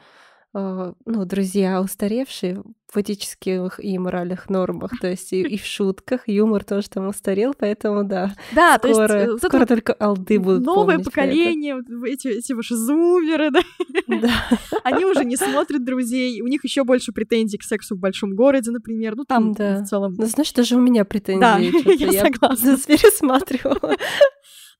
ну, 0.52 1.25
друзья 1.25 1.80
устаревшие 1.80 2.62
в 2.92 2.97
этических 2.97 3.78
и 3.78 3.97
моральных 3.99 4.50
нормах, 4.50 4.90
то 5.00 5.07
есть 5.09 5.33
и, 5.33 5.42
и 5.42 5.57
в 5.57 5.64
шутках, 5.64 6.26
юмор 6.26 6.64
тоже 6.64 6.90
там 6.90 7.07
устарел, 7.07 7.54
поэтому 7.57 8.02
да, 8.02 8.35
Да, 8.52 8.78
то 8.78 8.88
есть 8.88 8.99
скоро, 8.99 9.12
э, 9.12 9.37
скоро 9.38 9.64
только 9.64 9.92
алды 9.92 10.40
будут 10.40 10.64
новое 10.64 10.97
это. 10.97 11.04
поколение, 11.04 11.78
эти, 12.09 12.26
эти 12.26 12.52
ваши 12.52 12.75
зумеры, 12.75 13.52
да, 13.52 13.61
Да. 14.09 14.30
они 14.83 15.04
уже 15.04 15.25
не 15.25 15.37
смотрят 15.37 15.85
друзей, 15.85 16.40
у 16.42 16.49
них 16.49 16.64
еще 16.64 16.83
больше 16.83 17.12
претензий 17.12 17.59
к 17.59 17.62
сексу 17.62 17.95
в 17.95 18.00
большом 18.00 18.35
городе, 18.35 18.73
например, 18.73 19.14
ну 19.14 19.25
там 19.25 19.52
Да. 19.52 19.85
в 19.85 19.87
целом 19.87 20.14
Ну, 20.19 20.26
знаешь, 20.26 20.52
даже 20.52 20.75
у 20.75 20.80
меня 20.80 21.04
претензии. 21.04 21.40
Да, 21.40 21.61
чё-то 21.83 21.92
я 22.12 22.23
согласна. 22.25 22.76
пересматривала. 22.88 23.95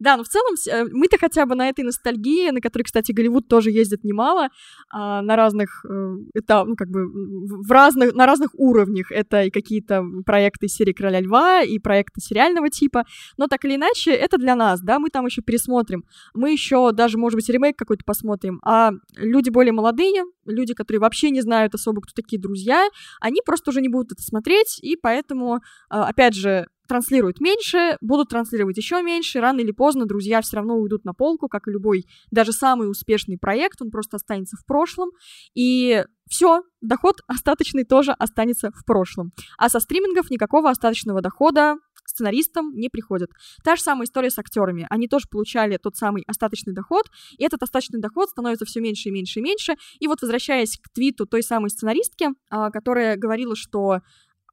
Да, 0.01 0.17
но 0.17 0.25
в 0.25 0.29
целом 0.29 0.55
э, 0.69 0.85
мы-то 0.91 1.19
хотя 1.19 1.45
бы 1.45 1.55
на 1.55 1.69
этой 1.69 1.85
ностальгии, 1.85 2.51
на 2.51 2.61
которой, 2.61 2.85
кстати, 2.85 3.13
Голливуд 3.13 3.49
тоже 3.49 3.71
ездит 3.71 4.03
немало, 4.03 4.49
а, 4.91 5.21
на 5.21 5.37
разных 5.37 5.85
э, 5.85 6.17
этап, 6.35 6.67
ну, 6.67 6.75
как 6.75 6.89
бы 6.89 7.07
в 7.07 7.71
разных, 7.71 8.15
на 8.15 8.27
разных 8.27 8.51
уровнях. 8.55 9.13
Это 9.13 9.45
и 9.45 9.51
какие-то 9.51 10.03
проекты 10.25 10.69
серии 10.69 10.93
Короля 10.93 11.21
Льва, 11.21 11.63
и 11.63 11.79
проекты 11.79 12.21
сериального 12.21 12.71
типа. 12.71 13.05
Но 13.37 13.47
так 13.47 13.65
или 13.67 13.77
иначе, 13.77 14.13
это 14.13 14.39
для 14.39 14.57
нас, 14.57 14.81
да, 14.81 14.99
мы 14.99 15.11
там 15.11 15.27
еще 15.27 15.43
пересмотрим. 15.43 16.05
Мы 16.35 16.53
еще 16.53 16.93
даже, 16.93 17.19
может 17.19 17.37
быть, 17.37 17.49
ремейк 17.51 17.77
какой-то 17.77 18.05
посмотрим. 18.05 18.61
А 18.65 18.93
люди 19.17 19.51
более 19.51 19.73
молодые, 19.73 20.25
люди, 20.51 20.75
которые 20.75 21.01
вообще 21.01 21.31
не 21.31 21.41
знают 21.41 21.75
особо, 21.75 22.01
кто 22.03 22.13
такие 22.15 22.41
друзья, 22.41 22.89
они 23.21 23.41
просто 23.45 23.71
уже 23.71 23.81
не 23.81 23.89
будут 23.89 24.13
это 24.13 24.23
смотреть, 24.23 24.79
и 24.83 24.97
поэтому, 24.97 25.61
а, 25.89 26.09
опять 26.09 26.35
же, 26.35 26.67
транслируют 26.91 27.41
меньше, 27.41 27.97
будут 28.01 28.31
транслировать 28.31 28.77
еще 28.77 29.01
меньше, 29.01 29.41
рано 29.41 29.61
или 29.61 29.71
поздно 29.71 30.07
друзья 30.07 30.41
все 30.41 30.57
равно 30.57 30.75
уйдут 30.77 31.05
на 31.05 31.15
полку, 31.15 31.47
как 31.49 31.69
и 31.69 31.71
любой, 31.71 32.05
даже 32.33 32.53
самый 32.53 32.91
успешный 32.91 33.39
проект, 33.39 33.81
он 33.81 33.91
просто 33.91 34.17
останется 34.17 34.57
в 34.57 34.67
прошлом, 34.67 35.11
и 35.55 36.05
все, 36.29 36.63
доход 36.81 37.21
остаточный 37.29 37.85
тоже 37.85 38.11
останется 38.13 38.71
в 38.73 38.85
прошлом. 38.85 39.31
А 39.57 39.69
со 39.69 39.79
стримингов 39.79 40.31
никакого 40.31 40.69
остаточного 40.69 41.21
дохода 41.21 41.77
сценаристам 42.11 42.75
не 42.75 42.89
приходит. 42.89 43.31
Та 43.65 43.77
же 43.77 43.83
самая 43.83 44.05
история 44.05 44.31
с 44.31 44.39
актерами. 44.39 44.87
Они 44.91 45.09
тоже 45.09 45.27
получали 45.31 45.77
тот 45.77 45.97
самый 45.97 46.23
остаточный 46.27 46.75
доход, 46.75 47.07
и 47.39 47.45
этот 47.45 47.63
остаточный 47.63 48.01
доход 48.01 48.29
становится 48.29 48.65
все 48.65 48.81
меньше 48.81 49.09
и 49.09 49.13
меньше 49.13 49.41
и 49.41 49.43
меньше. 49.43 49.77
И 49.99 50.07
вот 50.07 50.21
возвращаясь 50.23 50.79
к 50.79 50.93
твиту 50.93 51.27
той 51.27 51.43
самой 51.43 51.71
сценаристки, 51.71 52.29
а, 52.51 52.71
которая 52.71 53.17
говорила, 53.17 53.57
что 53.57 54.01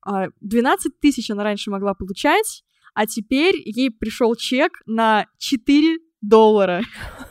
а, 0.06 0.28
12 0.42 1.00
тысяч 1.00 1.30
она 1.30 1.44
раньше 1.44 1.70
могла 1.70 1.94
получать, 1.94 2.64
а 2.94 3.06
теперь 3.06 3.56
ей 3.66 3.92
пришел 3.92 4.36
чек 4.36 4.72
на 4.86 5.26
4 5.38 6.00
доллара 6.22 6.82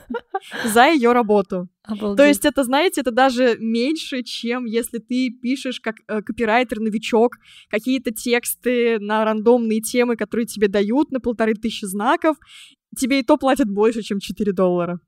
за 0.65 0.87
ее 0.87 1.11
работу. 1.11 1.67
То 1.87 1.93
Обалдеть. 1.93 2.27
есть 2.27 2.45
это, 2.45 2.63
знаете, 2.63 3.01
это 3.01 3.11
даже 3.11 3.55
меньше, 3.59 4.23
чем 4.23 4.65
если 4.65 4.97
ты 4.97 5.29
пишешь 5.29 5.79
как 5.79 5.95
э, 6.07 6.21
копирайтер-новичок 6.21 7.37
какие-то 7.69 8.11
тексты 8.11 8.99
на 8.99 9.23
рандомные 9.23 9.79
темы, 9.79 10.17
которые 10.17 10.45
тебе 10.47 10.67
дают 10.67 11.11
на 11.11 11.21
полторы 11.21 11.53
тысячи 11.53 11.85
знаков, 11.85 12.37
тебе 12.97 13.19
и 13.21 13.23
то 13.23 13.37
платят 13.37 13.69
больше, 13.69 14.01
чем 14.01 14.19
4 14.19 14.51
доллара. 14.51 14.99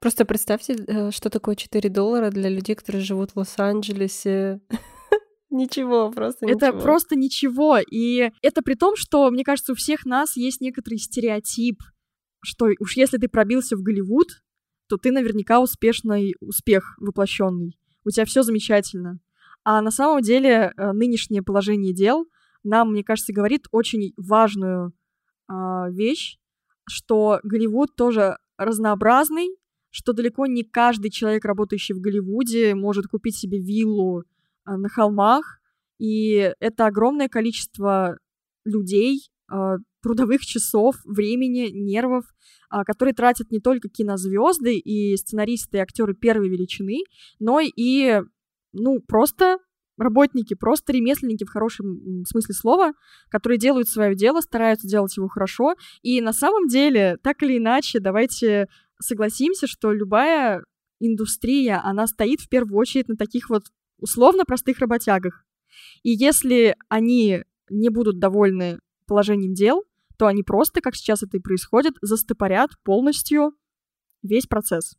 Просто 0.00 0.24
представьте, 0.24 0.74
э, 0.86 1.10
что 1.10 1.28
такое 1.28 1.54
4 1.54 1.90
доллара 1.90 2.30
для 2.30 2.48
людей, 2.48 2.74
которые 2.74 3.04
живут 3.04 3.32
в 3.32 3.36
Лос-Анджелесе. 3.36 4.60
Ничего, 5.50 6.10
просто 6.10 6.46
Это 6.46 6.68
ничего. 6.68 6.80
просто 6.80 7.14
ничего. 7.14 7.78
И 7.78 8.30
это 8.40 8.62
при 8.62 8.74
том, 8.74 8.96
что, 8.96 9.30
мне 9.30 9.44
кажется, 9.44 9.72
у 9.72 9.74
всех 9.74 10.06
нас 10.06 10.34
есть 10.34 10.62
некоторый 10.62 10.96
стереотип, 10.96 11.76
что 12.42 12.68
уж 12.80 12.96
если 12.96 13.18
ты 13.18 13.28
пробился 13.28 13.76
в 13.76 13.82
Голливуд, 13.82 14.41
то 14.92 14.98
ты 14.98 15.10
наверняка 15.10 15.58
успешный 15.58 16.34
успех 16.40 16.98
воплощенный. 17.00 17.78
У 18.04 18.10
тебя 18.10 18.26
все 18.26 18.42
замечательно. 18.42 19.20
А 19.64 19.80
на 19.80 19.90
самом 19.90 20.20
деле 20.20 20.74
э, 20.76 20.92
нынешнее 20.92 21.42
положение 21.42 21.94
дел 21.94 22.26
нам, 22.62 22.92
мне 22.92 23.02
кажется, 23.02 23.32
говорит 23.32 23.68
очень 23.70 24.12
важную 24.18 24.92
а, 25.48 25.88
вещь, 25.88 26.36
что 26.86 27.40
Голливуд 27.42 27.96
тоже 27.96 28.36
разнообразный, 28.58 29.56
что 29.88 30.12
далеко 30.12 30.44
не 30.44 30.62
каждый 30.62 31.10
человек, 31.10 31.46
работающий 31.46 31.94
в 31.94 32.00
Голливуде, 32.00 32.74
может 32.74 33.06
купить 33.06 33.36
себе 33.36 33.58
виллу 33.58 34.24
а, 34.64 34.76
на 34.76 34.90
холмах, 34.90 35.58
и 35.98 36.52
это 36.60 36.84
огромное 36.84 37.30
количество 37.30 38.18
людей, 38.66 39.31
трудовых 40.02 40.40
часов, 40.44 40.96
времени, 41.04 41.70
нервов, 41.70 42.24
а, 42.68 42.84
которые 42.84 43.14
тратят 43.14 43.50
не 43.50 43.60
только 43.60 43.88
кинозвезды 43.88 44.76
и 44.76 45.16
сценаристы 45.16 45.78
и 45.78 45.80
актеры 45.80 46.14
первой 46.14 46.48
величины, 46.48 47.04
но 47.38 47.60
и, 47.60 48.20
ну, 48.72 49.00
просто 49.00 49.58
работники, 49.98 50.54
просто 50.54 50.92
ремесленники 50.92 51.44
в 51.44 51.50
хорошем 51.50 52.24
смысле 52.26 52.54
слова, 52.54 52.92
которые 53.28 53.58
делают 53.58 53.88
свое 53.88 54.16
дело, 54.16 54.40
стараются 54.40 54.88
делать 54.88 55.16
его 55.16 55.28
хорошо. 55.28 55.74
И 56.02 56.20
на 56.20 56.32
самом 56.32 56.66
деле, 56.66 57.18
так 57.22 57.42
или 57.42 57.58
иначе, 57.58 58.00
давайте 58.00 58.68
согласимся, 59.00 59.66
что 59.66 59.92
любая 59.92 60.64
индустрия, 60.98 61.80
она 61.84 62.06
стоит 62.06 62.40
в 62.40 62.48
первую 62.48 62.78
очередь 62.78 63.08
на 63.08 63.16
таких 63.16 63.50
вот 63.50 63.64
условно 63.98 64.44
простых 64.44 64.78
работягах. 64.78 65.44
И 66.02 66.10
если 66.10 66.76
они 66.88 67.44
не 67.70 67.88
будут 67.88 68.18
довольны 68.18 68.78
положением 69.06 69.54
дел, 69.54 69.84
то 70.18 70.26
они 70.26 70.42
просто, 70.42 70.80
как 70.80 70.94
сейчас 70.94 71.22
это 71.22 71.36
и 71.36 71.40
происходит, 71.40 71.94
застопорят 72.00 72.70
полностью 72.84 73.52
весь 74.22 74.46
процесс. 74.46 74.94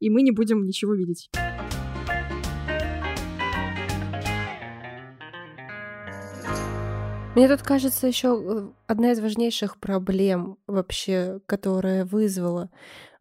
И 0.00 0.10
мы 0.10 0.22
не 0.22 0.32
будем 0.32 0.64
ничего 0.64 0.94
видеть. 0.94 1.30
Мне 7.34 7.48
тут 7.48 7.62
кажется 7.62 8.06
еще 8.06 8.72
одна 8.86 9.10
из 9.10 9.18
важнейших 9.18 9.78
проблем 9.78 10.56
вообще, 10.68 11.40
которая 11.46 12.04
вызвала 12.04 12.70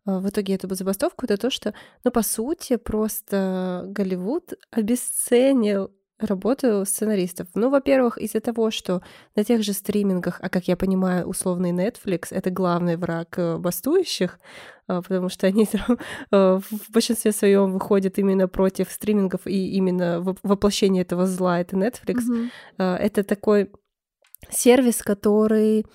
э, 0.06 0.20
в 0.20 0.30
итоге 0.30 0.54
эту 0.54 0.74
забастовку, 0.76 1.26
это 1.26 1.36
то, 1.36 1.50
что, 1.50 1.74
ну, 2.04 2.12
по 2.12 2.22
сути, 2.22 2.76
просто 2.76 3.86
Голливуд 3.88 4.54
обесценил 4.70 5.92
работу 6.26 6.86
сценаристов. 6.86 7.48
Ну, 7.56 7.70
во-первых, 7.70 8.18
из-за 8.18 8.40
того, 8.40 8.72
что 8.72 9.02
на 9.36 9.44
тех 9.44 9.64
же 9.64 9.74
стримингах, 9.74 10.40
а 10.42 10.50
как 10.50 10.68
я 10.68 10.76
понимаю, 10.76 11.28
условный 11.28 11.72
Netflix— 11.72 12.28
это 12.32 12.50
главный 12.50 12.98
враг 12.98 13.38
э, 13.38 13.58
бастующих, 13.58 14.40
а, 14.88 15.02
потому 15.02 15.30
что 15.30 15.48
они 15.48 15.66
там, 15.66 15.98
э, 16.32 16.60
в 16.60 16.92
большинстве 16.92 17.32
своем 17.32 17.72
выходят 17.72 18.18
именно 18.18 18.48
против 18.48 18.92
стримингов, 18.92 19.48
и 19.48 19.72
именно 19.78 20.22
воп- 20.22 20.40
воплощение 20.44 21.04
этого 21.04 21.26
зла— 21.26 21.60
это 21.62 21.76
Netflix. 21.76 22.22
А, 22.78 22.98
Это 22.98 23.24
такой 23.24 23.72
сервис, 24.50 25.02
который 25.04 25.86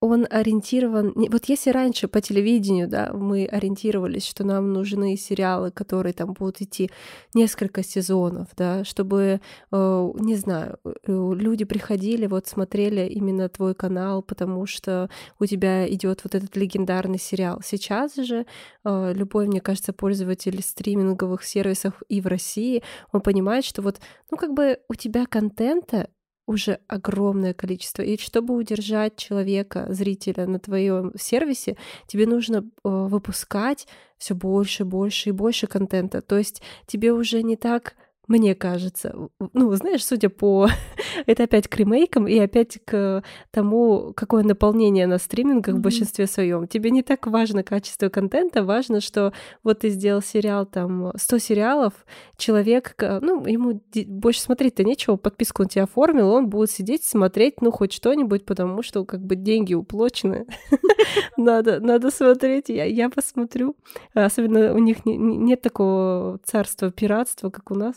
он 0.00 0.26
ориентирован... 0.30 1.12
Вот 1.14 1.44
если 1.44 1.70
раньше 1.70 2.08
по 2.08 2.22
телевидению, 2.22 2.88
да, 2.88 3.12
мы 3.12 3.44
ориентировались, 3.44 4.26
что 4.26 4.44
нам 4.44 4.72
нужны 4.72 5.16
сериалы, 5.16 5.70
которые 5.70 6.14
там 6.14 6.32
будут 6.32 6.62
идти 6.62 6.90
несколько 7.34 7.82
сезонов, 7.82 8.48
да, 8.56 8.82
чтобы, 8.84 9.40
э, 9.70 10.10
не 10.14 10.36
знаю, 10.36 10.78
э, 10.84 10.92
люди 11.06 11.64
приходили, 11.64 12.26
вот 12.26 12.46
смотрели 12.46 13.06
именно 13.08 13.50
твой 13.50 13.74
канал, 13.74 14.22
потому 14.22 14.64
что 14.64 15.10
у 15.38 15.44
тебя 15.44 15.86
идет 15.92 16.24
вот 16.24 16.34
этот 16.34 16.56
легендарный 16.56 17.18
сериал. 17.18 17.60
Сейчас 17.62 18.14
же 18.14 18.46
э, 18.84 19.12
любой, 19.14 19.48
мне 19.48 19.60
кажется, 19.60 19.92
пользователь 19.92 20.62
стриминговых 20.62 21.44
сервисов 21.44 22.02
и 22.08 22.22
в 22.22 22.26
России, 22.26 22.82
он 23.12 23.20
понимает, 23.20 23.66
что 23.66 23.82
вот, 23.82 24.00
ну, 24.30 24.38
как 24.38 24.54
бы 24.54 24.78
у 24.88 24.94
тебя 24.94 25.26
контента 25.26 26.08
уже 26.50 26.80
огромное 26.88 27.54
количество. 27.54 28.02
И 28.02 28.18
чтобы 28.18 28.56
удержать 28.56 29.16
человека, 29.16 29.86
зрителя 29.88 30.46
на 30.46 30.58
твоем 30.58 31.12
сервисе, 31.16 31.76
тебе 32.08 32.26
нужно 32.26 32.58
э, 32.58 32.62
выпускать 32.82 33.86
все 34.18 34.34
больше, 34.34 34.84
больше 34.84 35.28
и 35.28 35.32
больше 35.32 35.68
контента. 35.68 36.20
То 36.20 36.38
есть 36.38 36.60
тебе 36.86 37.12
уже 37.12 37.44
не 37.44 37.56
так 37.56 37.94
мне 38.30 38.54
кажется. 38.54 39.12
Ну, 39.52 39.72
знаешь, 39.74 40.06
судя 40.06 40.28
по... 40.28 40.68
это 41.26 41.42
опять 41.42 41.66
к 41.66 41.76
ремейкам 41.76 42.28
и 42.28 42.38
опять 42.38 42.78
к 42.84 43.24
тому, 43.50 44.12
какое 44.14 44.44
наполнение 44.44 45.08
на 45.08 45.18
стримингах 45.18 45.74
mm-hmm. 45.74 45.78
в 45.78 45.82
большинстве 45.82 46.26
своем. 46.28 46.68
Тебе 46.68 46.92
не 46.92 47.02
так 47.02 47.26
важно 47.26 47.64
качество 47.64 48.08
контента, 48.08 48.62
важно, 48.62 49.00
что 49.00 49.32
вот 49.64 49.80
ты 49.80 49.88
сделал 49.88 50.22
сериал, 50.22 50.64
там, 50.64 51.10
100 51.16 51.38
сериалов, 51.38 51.92
человек, 52.36 52.94
ну, 53.00 53.44
ему 53.46 53.82
больше 54.06 54.40
смотреть-то 54.42 54.84
нечего, 54.84 55.16
подписку 55.16 55.64
он 55.64 55.68
тебе 55.68 55.82
оформил, 55.82 56.30
он 56.30 56.48
будет 56.48 56.70
сидеть, 56.70 57.02
смотреть, 57.02 57.60
ну, 57.60 57.72
хоть 57.72 57.92
что-нибудь, 57.92 58.44
потому 58.44 58.84
что, 58.84 59.04
как 59.04 59.22
бы, 59.22 59.34
деньги 59.34 59.74
уплочены. 59.74 60.46
надо, 61.36 61.80
надо 61.80 62.12
смотреть, 62.12 62.68
я, 62.68 62.84
я 62.84 63.10
посмотрю. 63.10 63.74
Особенно 64.14 64.72
у 64.72 64.78
них 64.78 65.04
не, 65.04 65.16
нет 65.16 65.62
такого 65.62 66.38
царства 66.44 66.92
пиратства, 66.92 67.50
как 67.50 67.72
у 67.72 67.74
нас. 67.74 67.96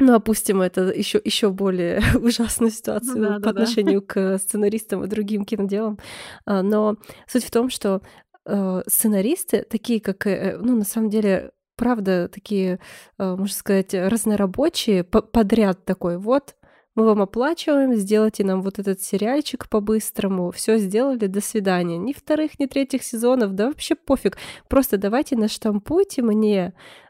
Ну, 0.00 0.14
опустим 0.14 0.62
это 0.62 0.84
еще, 0.84 1.20
еще 1.22 1.50
более 1.50 2.00
ужасную 2.22 2.70
ситуацию 2.70 3.18
ну, 3.18 3.28
да, 3.28 3.34
по 3.34 3.40
да, 3.40 3.50
отношению 3.50 4.00
да. 4.00 4.06
к 4.06 4.38
сценаристам 4.38 5.04
и 5.04 5.08
другим 5.08 5.44
киноделам. 5.44 5.98
А, 6.46 6.62
но 6.62 6.96
суть 7.26 7.44
в 7.44 7.50
том, 7.50 7.68
что 7.68 8.00
э, 8.46 8.82
сценаристы, 8.86 9.62
такие 9.68 10.00
как, 10.00 10.26
э, 10.26 10.56
ну, 10.58 10.76
на 10.76 10.84
самом 10.84 11.10
деле, 11.10 11.52
правда, 11.76 12.28
такие, 12.28 12.80
э, 13.18 13.36
можно 13.36 13.54
сказать, 13.54 13.92
разнорабочие, 13.92 15.04
подряд 15.04 15.84
такой, 15.84 16.16
вот, 16.16 16.56
мы 16.96 17.04
вам 17.04 17.22
оплачиваем, 17.22 17.94
сделайте 17.94 18.44
нам 18.44 18.62
вот 18.62 18.78
этот 18.78 19.00
сериальчик 19.00 19.68
по-быстрому, 19.68 20.50
все 20.50 20.76
сделали, 20.78 21.26
до 21.26 21.40
свидания. 21.40 21.96
Ни 21.96 22.12
вторых, 22.12 22.58
ни 22.58 22.66
третьих 22.66 23.04
сезонов, 23.04 23.54
да 23.54 23.68
вообще 23.68 23.94
пофиг. 23.94 24.36
Просто 24.68 24.98
давайте 24.98 25.36
наштампуйте 25.36 26.22
мне 26.22 26.74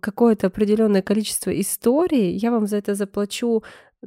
какое-то 0.00 0.48
определенное 0.48 1.02
количество 1.02 1.50
историй, 1.50 2.36
я 2.36 2.50
вам 2.50 2.66
за 2.66 2.76
это 2.76 2.94
заплачу 2.94 3.62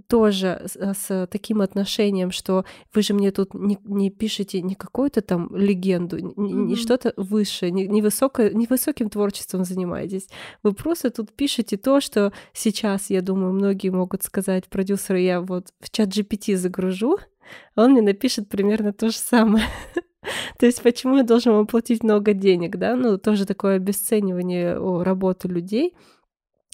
тоже 0.08 0.62
с, 0.66 0.76
э, 0.76 0.94
с 0.94 1.28
таким 1.28 1.62
отношением, 1.62 2.32
что 2.32 2.66
вы 2.94 3.02
же 3.02 3.14
мне 3.14 3.32
тут 3.32 3.54
не, 3.54 3.78
не 3.86 4.10
пишете 4.10 4.62
не 4.62 4.76
какую-то 4.76 5.22
там 5.22 5.56
легенду, 5.56 6.20
не, 6.20 6.34
mm-hmm. 6.34 6.66
не 6.66 6.76
что-то 6.76 7.14
высшее, 7.18 7.72
не, 7.72 7.88
не, 7.88 8.02
высокое, 8.02 8.52
не 8.52 8.68
высоким 8.68 9.10
творчеством 9.10 9.66
занимаетесь. 9.66 10.28
Вы 10.64 10.74
просто 10.74 11.10
тут 11.10 11.32
пишете 11.34 11.78
то, 11.78 12.02
что 12.02 12.32
сейчас, 12.54 13.10
я 13.10 13.22
думаю, 13.22 13.54
многие 13.54 13.90
могут 13.90 14.24
сказать, 14.24 14.68
продюсеры, 14.68 15.22
я 15.22 15.42
вот 15.42 15.74
в 15.80 15.90
чат 15.90 16.10
GPT 16.10 16.56
загружу, 16.56 17.18
а 17.76 17.84
он 17.84 17.92
мне 17.92 18.02
напишет 18.02 18.48
примерно 18.50 18.94
то 18.94 19.10
же 19.10 19.18
самое. 19.18 19.66
То 20.60 20.66
есть 20.66 20.82
почему 20.84 21.18
я 21.18 21.24
должен 21.24 21.54
вам 21.54 21.68
платить 21.68 22.04
много 22.04 22.34
денег, 22.34 22.78
да? 22.78 22.96
Ну, 22.96 23.18
тоже 23.18 23.46
такое 23.46 23.76
обесценивание 23.76 24.76
работы 25.04 25.48
людей— 25.48 25.96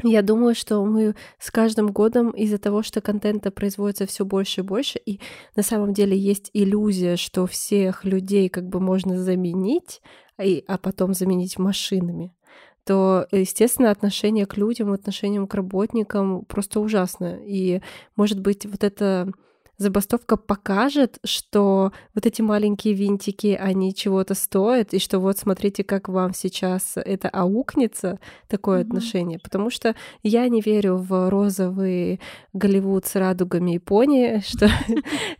я 0.04 0.22
думаю, 0.22 0.56
что 0.56 0.84
мы 0.84 1.16
с 1.40 1.52
каждым 1.52 1.92
годом 1.92 2.32
из-за 2.32 2.58
того, 2.58 2.84
что 2.84 3.00
контента 3.00 3.50
производится 3.50 4.06
все 4.06 4.26
больше 4.26 4.62
и 4.62 4.64
больше, 4.64 5.00
и 5.00 5.22
на 5.56 5.64
самом 5.64 5.94
деле 5.94 6.18
есть 6.18 6.50
иллюзия, 6.54 7.16
что 7.16 7.48
всех 7.48 8.04
людей 8.04 8.50
как 8.50 8.68
бы 8.68 8.82
можно 8.82 9.18
заменить, 9.18 10.02
а 10.38 10.78
потом 10.78 11.14
заменить 11.14 11.58
машинами, 11.58 12.36
то, 12.84 13.26
естественно, 13.32 13.90
отношение 13.90 14.46
к 14.46 14.58
людям, 14.58 14.92
отношение 14.92 15.48
к 15.48 15.54
работникам 15.54 16.44
просто 16.44 16.82
ужасно. 16.82 17.40
И, 17.42 17.82
может 18.18 18.42
быть, 18.42 18.66
вот 18.66 18.84
это 18.84 19.32
забастовка 19.78 20.38
покажет, 20.38 21.20
что 21.24 21.92
вот 22.14 22.26
эти 22.26 22.42
маленькие 22.42 22.94
винтики, 22.94 23.58
они 23.60 23.94
чего-то 23.94 24.34
стоят, 24.34 24.94
и 24.94 25.00
что 25.00 25.20
вот 25.20 25.38
смотрите, 25.38 25.84
как 25.84 26.08
вам 26.10 26.34
сейчас 26.34 26.94
это 26.96 27.30
аукнется, 27.30 28.20
такое 28.48 28.80
mm-hmm. 28.80 28.88
отношение. 28.88 29.40
Потому 29.40 29.70
что 29.70 29.96
я 30.24 30.48
не 30.48 30.62
верю 30.62 30.98
в 30.98 31.30
розовый 31.30 32.20
Голливуд 32.54 33.06
с 33.06 33.16
радугами 33.16 33.76
и 33.76 33.80
пони, 33.80 34.42
что 34.46 34.70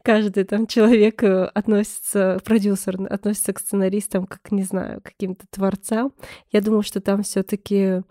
каждый 0.04 0.44
там 0.44 0.68
человек 0.68 1.24
э, 1.24 1.46
относится, 1.46 2.40
продюсер 2.44 3.02
относится 3.10 3.54
к 3.54 3.60
сценаристам 3.60 4.26
как, 4.26 4.52
не 4.52 4.64
знаю, 4.64 5.02
каким-то 5.02 5.46
творцам. 5.50 6.14
Я 6.52 6.62
думаю, 6.62 6.84
что 6.84 7.02
там 7.02 7.24
все 7.24 7.44
таки 7.44 8.02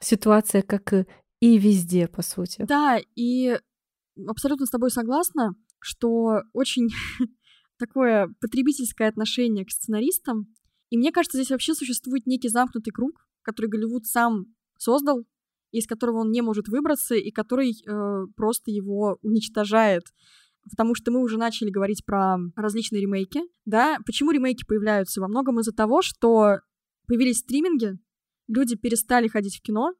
ситуация 0.00 0.62
как 0.62 0.92
и 1.40 1.58
везде, 1.58 2.06
по 2.08 2.22
сути. 2.22 2.64
Да, 2.66 2.98
и 3.16 3.58
абсолютно 4.28 4.66
с 4.66 4.70
тобой 4.70 4.90
согласна 4.90 5.54
что 5.84 6.42
очень 6.52 6.88
такое 7.78 8.28
потребительское 8.40 9.08
отношение 9.08 9.64
к 9.64 9.70
сценаристам. 9.70 10.46
И 10.90 10.96
мне 10.96 11.12
кажется, 11.12 11.38
здесь 11.38 11.50
вообще 11.50 11.74
существует 11.74 12.26
некий 12.26 12.48
замкнутый 12.48 12.92
круг, 12.92 13.26
который 13.42 13.66
Голливуд 13.66 14.06
сам 14.06 14.46
создал, 14.78 15.24
из 15.70 15.86
которого 15.86 16.18
он 16.18 16.30
не 16.30 16.40
может 16.40 16.68
выбраться, 16.68 17.14
и 17.14 17.30
который 17.30 17.72
э, 17.72 18.26
просто 18.36 18.70
его 18.70 19.18
уничтожает. 19.22 20.04
Потому 20.70 20.94
что 20.94 21.10
мы 21.10 21.20
уже 21.20 21.36
начали 21.36 21.68
говорить 21.68 22.04
про 22.06 22.38
различные 22.56 23.02
ремейки. 23.02 23.40
Да, 23.66 23.98
почему 24.06 24.30
ремейки 24.30 24.64
появляются? 24.64 25.20
Во 25.20 25.28
многом 25.28 25.60
из-за 25.60 25.72
того, 25.72 26.00
что 26.00 26.60
появились 27.06 27.40
стриминги, 27.40 27.98
люди 28.48 28.76
перестали 28.76 29.28
ходить 29.28 29.58
в 29.58 29.62
кино, 29.62 29.92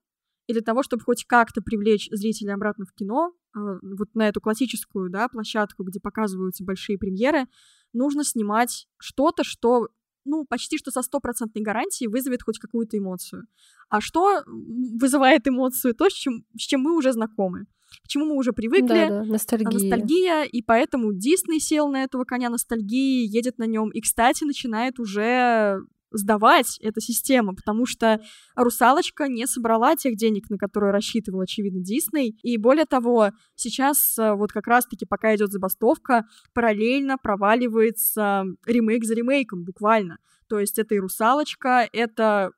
и 0.46 0.52
для 0.52 0.62
того, 0.62 0.82
чтобы 0.82 1.02
хоть 1.02 1.24
как-то 1.24 1.60
привлечь 1.60 2.08
зрителей 2.10 2.54
обратно 2.54 2.84
в 2.84 2.94
кино, 2.94 3.32
вот 3.54 4.14
на 4.14 4.28
эту 4.28 4.40
классическую, 4.40 5.10
да, 5.10 5.28
площадку, 5.28 5.84
где 5.84 6.00
показываются 6.00 6.64
большие 6.64 6.98
премьеры, 6.98 7.46
нужно 7.92 8.24
снимать 8.24 8.88
что-то, 8.98 9.44
что 9.44 9.88
ну, 10.24 10.44
почти 10.46 10.78
что 10.78 10.90
со 10.90 11.02
стопроцентной 11.02 11.62
гарантией 11.62 12.08
вызовет 12.08 12.42
хоть 12.42 12.58
какую-то 12.58 12.96
эмоцию. 12.98 13.46
А 13.90 14.00
что 14.00 14.42
вызывает 14.46 15.46
эмоцию? 15.46 15.94
То, 15.94 16.08
с 16.08 16.14
чем, 16.14 16.44
с 16.56 16.62
чем 16.62 16.80
мы 16.80 16.96
уже 16.96 17.12
знакомы. 17.12 17.66
К 18.02 18.08
чему 18.08 18.24
мы 18.24 18.36
уже 18.36 18.52
привыкли. 18.52 19.08
Да, 19.08 19.08
да, 19.08 19.24
ностальгия. 19.24 19.70
Ностальгия, 19.70 20.42
и 20.44 20.62
поэтому 20.62 21.12
Дисней 21.12 21.60
сел 21.60 21.88
на 21.88 22.02
этого 22.02 22.24
коня 22.24 22.48
ностальгии, 22.48 23.26
едет 23.26 23.58
на 23.58 23.66
нем, 23.66 23.90
и, 23.90 24.00
кстати, 24.00 24.44
начинает 24.44 24.98
уже 24.98 25.78
сдавать 26.14 26.78
эта 26.80 27.00
система, 27.00 27.54
потому 27.54 27.86
что 27.86 28.20
«Русалочка» 28.56 29.28
не 29.28 29.46
собрала 29.46 29.96
тех 29.96 30.16
денег, 30.16 30.48
на 30.50 30.56
которые 30.56 30.92
рассчитывал, 30.92 31.40
очевидно, 31.40 31.80
Дисней. 31.82 32.38
И 32.42 32.56
более 32.56 32.86
того, 32.86 33.30
сейчас 33.54 34.16
э, 34.18 34.32
вот 34.34 34.52
как 34.52 34.66
раз-таки, 34.66 35.04
пока 35.06 35.34
идет 35.34 35.50
забастовка, 35.50 36.24
параллельно 36.54 37.18
проваливается 37.18 38.44
ремейк 38.66 39.04
за 39.04 39.14
ремейком, 39.14 39.64
буквально. 39.64 40.18
То 40.48 40.58
есть 40.58 40.78
это 40.78 40.94
и 40.94 40.98
«Русалочка», 40.98 41.88
это... 41.92 42.50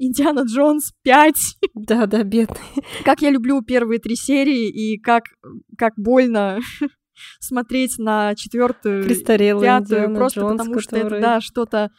Индиана 0.00 0.44
Джонс 0.46 0.92
5. 1.02 1.34
Да, 1.74 2.06
да, 2.06 2.22
бедный. 2.22 2.56
Как 3.04 3.20
я 3.20 3.30
люблю 3.30 3.62
первые 3.62 3.98
три 3.98 4.14
серии, 4.14 4.68
и 4.68 4.96
как, 4.96 5.24
как 5.76 5.94
больно 5.96 6.60
смотреть 7.40 7.98
на 7.98 8.34
четвертую, 8.34 9.02
пятую, 9.68 10.00
Индиана 10.02 10.14
просто 10.14 10.40
Джонс, 10.40 10.52
потому 10.52 10.74
который... 10.74 10.82
что 10.82 10.96
это, 10.96 11.20
да, 11.20 11.40
что-то 11.40 11.90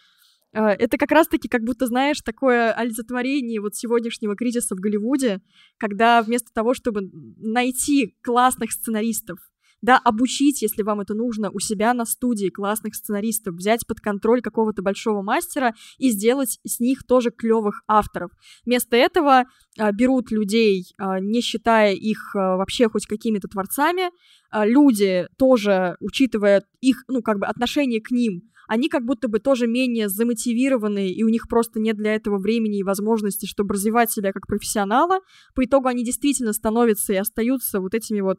это 0.51 0.97
как 0.97 1.12
раз-таки 1.12 1.47
как 1.47 1.63
будто, 1.63 1.85
знаешь, 1.85 2.21
такое 2.21 2.71
олицетворение 2.71 3.62
вот 3.62 3.75
сегодняшнего 3.75 4.35
кризиса 4.35 4.75
в 4.75 4.79
Голливуде, 4.79 5.41
когда 5.77 6.21
вместо 6.21 6.51
того, 6.53 6.73
чтобы 6.73 7.09
найти 7.38 8.15
классных 8.21 8.71
сценаристов, 8.71 9.39
да, 9.81 9.97
обучить, 9.97 10.62
если 10.62 10.83
вам 10.83 10.99
это 10.99 11.13
нужно, 11.13 11.49
у 11.51 11.59
себя 11.59 11.93
на 11.93 12.05
студии 12.05 12.49
классных 12.49 12.95
сценаристов, 12.95 13.55
взять 13.55 13.85
под 13.88 13.99
контроль 13.99 14.41
какого-то 14.41 14.81
большого 14.81 15.21
мастера 15.21 15.73
и 15.97 16.09
сделать 16.09 16.59
с 16.65 16.79
них 16.79 17.05
тоже 17.05 17.31
клевых 17.31 17.83
авторов. 17.88 18.31
Вместо 18.65 18.97
этого 18.97 19.45
а, 19.77 19.91
берут 19.91 20.31
людей, 20.31 20.85
а, 20.97 21.19
не 21.19 21.41
считая 21.41 21.93
их 21.93 22.35
а, 22.35 22.57
вообще 22.57 22.89
хоть 22.89 23.05
какими-то 23.07 23.47
творцами, 23.47 24.09
а, 24.51 24.65
люди 24.65 25.27
тоже, 25.38 25.95
учитывая 25.99 26.63
их, 26.81 27.03
ну, 27.07 27.21
как 27.21 27.39
бы 27.39 27.45
отношение 27.45 28.01
к 28.01 28.12
ним, 28.12 28.41
они 28.69 28.88
как 28.88 29.03
будто 29.03 29.27
бы 29.27 29.39
тоже 29.39 29.65
менее 29.65 30.10
замотивированы, 30.10 31.10
и 31.10 31.23
у 31.23 31.29
них 31.29 31.47
просто 31.49 31.79
нет 31.79 31.97
для 31.97 32.13
этого 32.13 32.38
времени 32.38 32.77
и 32.77 32.84
возможности, 32.84 33.47
чтобы 33.47 33.73
развивать 33.73 34.12
себя 34.12 34.32
как 34.32 34.45
профессионала. 34.45 35.21
По 35.55 35.65
итогу 35.65 35.88
они 35.88 36.05
действительно 36.05 36.53
становятся 36.53 37.13
и 37.13 37.15
остаются 37.15 37.82
вот 37.82 37.95
этими 37.95 38.21
вот 38.21 38.38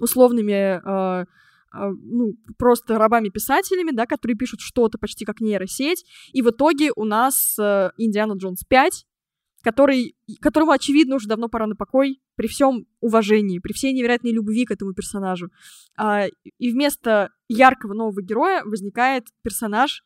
условными 0.00 0.80
э, 0.82 1.24
ну, 1.72 2.32
просто 2.58 2.98
рабами-писателями, 2.98 3.92
да, 3.92 4.06
которые 4.06 4.36
пишут 4.36 4.58
что-то 4.60 4.98
почти 4.98 5.24
как 5.24 5.40
нейросеть. 5.40 6.04
И 6.32 6.42
в 6.42 6.50
итоге 6.50 6.90
у 6.96 7.04
нас 7.04 7.56
э, 7.56 7.90
Индиана 7.96 8.32
Джонс 8.32 8.64
5, 8.68 9.06
который, 9.64 10.14
которому, 10.40 10.72
очевидно, 10.72 11.16
уже 11.16 11.26
давно 11.26 11.48
пора 11.48 11.66
на 11.66 11.74
покой, 11.74 12.20
при 12.36 12.46
всем 12.46 12.86
уважении, 13.00 13.58
при 13.58 13.72
всей 13.72 13.92
невероятной 13.92 14.32
любви 14.32 14.66
к 14.66 14.70
этому 14.70 14.92
персонажу. 14.92 15.48
А, 15.96 16.26
и 16.58 16.70
вместо 16.70 17.30
яркого 17.48 17.94
нового 17.94 18.22
героя 18.22 18.62
возникает 18.64 19.24
персонаж 19.42 20.04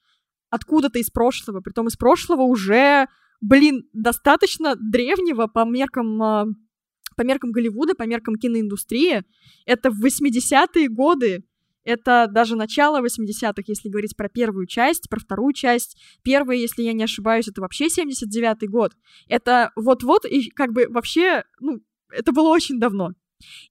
откуда-то 0.48 0.98
из 0.98 1.10
прошлого, 1.10 1.60
притом 1.60 1.88
из 1.88 1.96
прошлого 1.96 2.42
уже, 2.42 3.08
блин, 3.40 3.82
достаточно 3.92 4.76
древнего 4.76 5.48
по 5.48 5.64
меркам 5.64 6.22
а, 6.22 6.46
по 7.16 7.22
меркам 7.22 7.50
Голливуда, 7.50 7.94
по 7.96 8.04
меркам 8.04 8.36
киноиндустрии. 8.36 9.24
Это 9.66 9.90
в 9.90 10.04
80-е 10.04 10.88
годы 10.88 11.42
Это 11.88 12.28
даже 12.30 12.54
начало 12.54 13.02
80-х, 13.02 13.62
если 13.66 13.88
говорить 13.88 14.14
про 14.14 14.28
первую 14.28 14.66
часть, 14.66 15.08
про 15.08 15.18
вторую 15.18 15.54
часть. 15.54 15.98
Первая, 16.22 16.58
если 16.58 16.82
я 16.82 16.92
не 16.92 17.04
ошибаюсь, 17.04 17.48
это 17.48 17.62
вообще 17.62 17.86
79-й 17.86 18.66
год. 18.66 18.92
Это 19.26 19.72
вот-вот 19.74 20.26
и 20.26 20.50
как 20.50 20.74
бы 20.74 20.86
вообще, 20.90 21.44
ну, 21.60 21.80
это 22.10 22.32
было 22.32 22.48
очень 22.48 22.78
давно. 22.78 23.12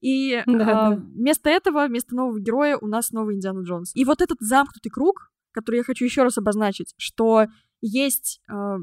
И 0.01 0.41
да, 0.47 0.53
а, 0.87 0.89
да. 0.89 0.95
вместо 0.95 1.51
этого, 1.51 1.85
вместо 1.85 2.15
нового 2.15 2.39
героя 2.39 2.79
у 2.81 2.87
нас 2.87 3.11
новый 3.11 3.35
Индиана 3.35 3.61
Джонс. 3.61 3.91
И 3.93 4.03
вот 4.03 4.19
этот 4.19 4.39
замкнутый 4.39 4.89
круг, 4.91 5.31
который 5.51 5.75
я 5.75 5.83
хочу 5.83 6.03
еще 6.03 6.23
раз 6.23 6.39
обозначить, 6.39 6.95
что 6.97 7.45
есть 7.81 8.41
э, 8.49 8.77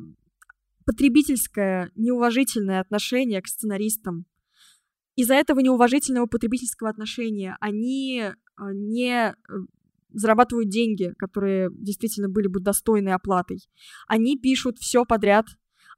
потребительское 0.87 1.91
неуважительное 1.97 2.79
отношение 2.79 3.43
к 3.43 3.49
сценаристам. 3.49 4.27
Из-за 5.17 5.35
этого 5.35 5.59
неуважительного 5.59 6.27
потребительского 6.27 6.91
отношения 6.91 7.57
они 7.61 8.21
э, 8.23 8.35
не 8.73 9.31
э, 9.31 9.35
зарабатывают 10.13 10.69
деньги, 10.69 11.13
которые 11.19 11.71
действительно 11.73 12.29
были 12.29 12.47
бы 12.47 12.61
достойной 12.61 13.13
оплатой. 13.13 13.61
Они 14.09 14.39
пишут 14.39 14.79
все 14.79 15.05
подряд, 15.05 15.47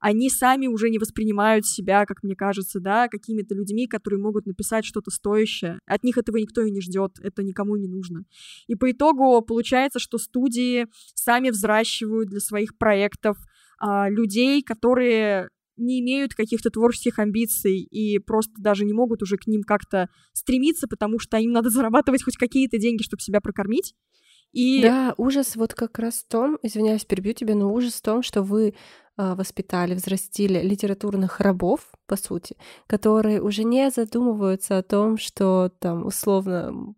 они 0.00 0.28
сами 0.30 0.66
уже 0.66 0.90
не 0.90 0.98
воспринимают 0.98 1.66
себя, 1.66 2.04
как 2.04 2.22
мне 2.22 2.36
кажется, 2.36 2.80
да, 2.80 3.08
какими-то 3.08 3.54
людьми, 3.54 3.86
которые 3.86 4.20
могут 4.20 4.46
написать 4.46 4.84
что-то 4.84 5.10
стоящее. 5.10 5.78
От 5.86 6.04
них 6.04 6.18
этого 6.18 6.36
никто 6.36 6.62
и 6.62 6.70
не 6.70 6.80
ждет, 6.80 7.18
это 7.22 7.42
никому 7.42 7.76
не 7.76 7.88
нужно. 7.88 8.24
И 8.66 8.74
по 8.74 8.90
итогу 8.90 9.40
получается, 9.42 9.98
что 9.98 10.18
студии 10.18 10.86
сами 11.14 11.50
взращивают 11.50 12.28
для 12.28 12.40
своих 12.40 12.76
проектов 12.76 13.38
а, 13.78 14.08
людей, 14.08 14.62
которые 14.62 15.48
не 15.76 16.00
имеют 16.00 16.34
каких-то 16.34 16.70
творческих 16.70 17.18
амбиций 17.18 17.78
и 17.78 18.18
просто 18.18 18.52
даже 18.58 18.84
не 18.84 18.92
могут 18.92 19.22
уже 19.22 19.36
к 19.36 19.46
ним 19.46 19.62
как-то 19.62 20.08
стремиться, 20.32 20.86
потому 20.88 21.18
что 21.18 21.36
им 21.38 21.52
надо 21.52 21.70
зарабатывать 21.70 22.22
хоть 22.22 22.36
какие-то 22.36 22.78
деньги, 22.78 23.02
чтобы 23.02 23.20
себя 23.20 23.40
прокормить. 23.40 23.94
И... 24.52 24.80
Да, 24.80 25.14
ужас 25.16 25.56
вот 25.56 25.74
как 25.74 25.98
раз 25.98 26.14
в 26.14 26.28
том, 26.28 26.58
извиняюсь, 26.62 27.04
перебью 27.04 27.34
тебя, 27.34 27.54
но 27.54 27.72
ужас 27.72 27.94
в 27.94 28.02
том, 28.02 28.22
что 28.22 28.42
вы 28.42 28.74
а, 29.16 29.34
воспитали, 29.34 29.94
взрастили 29.94 30.60
литературных 30.60 31.40
рабов, 31.40 31.92
по 32.06 32.16
сути, 32.16 32.56
которые 32.86 33.42
уже 33.42 33.64
не 33.64 33.90
задумываются 33.90 34.78
о 34.78 34.82
том, 34.82 35.18
что 35.18 35.70
там 35.78 36.06
условно 36.06 36.94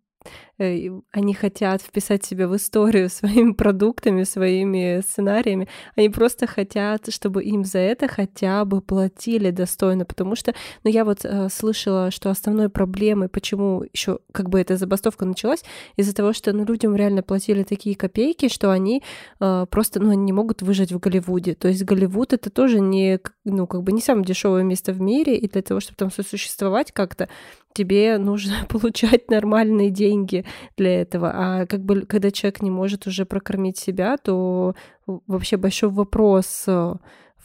они 0.59 1.33
хотят 1.33 1.81
вписать 1.81 2.25
себя 2.25 2.47
в 2.47 2.55
историю 2.55 3.09
своими 3.09 3.53
продуктами, 3.53 4.23
своими 4.23 5.01
сценариями. 5.01 5.67
Они 5.95 6.09
просто 6.09 6.47
хотят, 6.47 7.11
чтобы 7.13 7.43
им 7.43 7.63
за 7.63 7.79
это 7.79 8.07
хотя 8.07 8.65
бы 8.65 8.81
платили 8.81 9.51
достойно, 9.51 10.05
потому 10.05 10.35
что, 10.35 10.53
ну, 10.83 10.91
я 10.91 11.05
вот 11.05 11.19
э, 11.23 11.49
слышала, 11.49 12.11
что 12.11 12.29
основной 12.29 12.69
проблемой, 12.69 13.29
почему 13.29 13.85
еще 13.93 14.19
как 14.31 14.49
бы 14.49 14.59
эта 14.59 14.75
забастовка 14.75 15.25
началась, 15.25 15.63
из-за 15.95 16.13
того, 16.13 16.33
что, 16.33 16.51
ну, 16.51 16.65
людям 16.65 16.95
реально 16.95 17.23
платили 17.23 17.63
такие 17.63 17.95
копейки, 17.95 18.49
что 18.49 18.71
они 18.71 19.03
э, 19.39 19.65
просто, 19.69 20.01
ну, 20.01 20.11
они 20.11 20.23
не 20.23 20.33
могут 20.33 20.61
выжить 20.61 20.91
в 20.91 20.99
Голливуде. 20.99 21.55
То 21.55 21.69
есть 21.69 21.83
Голливуд 21.83 22.33
это 22.33 22.49
тоже 22.49 22.79
не, 22.79 23.19
ну, 23.45 23.65
как 23.67 23.83
бы 23.83 23.91
не 23.91 24.01
самое 24.01 24.25
дешевое 24.25 24.63
место 24.63 24.91
в 24.91 24.99
мире, 24.99 25.37
и 25.37 25.47
для 25.47 25.61
того, 25.61 25.79
чтобы 25.79 25.95
там 25.95 26.11
сосуществовать 26.11 26.91
как-то, 26.91 27.29
тебе 27.73 28.17
нужно 28.17 28.65
получать 28.69 29.29
нормальные 29.29 29.89
деньги 29.89 30.45
для 30.77 31.01
этого. 31.01 31.31
А 31.33 31.65
как 31.65 31.81
бы 31.83 32.01
когда 32.01 32.31
человек 32.31 32.61
не 32.61 32.71
может 32.71 33.07
уже 33.07 33.25
прокормить 33.25 33.77
себя, 33.77 34.17
то 34.17 34.75
вообще 35.05 35.57
большой 35.57 35.89
вопрос 35.89 36.65
э, 36.67 36.93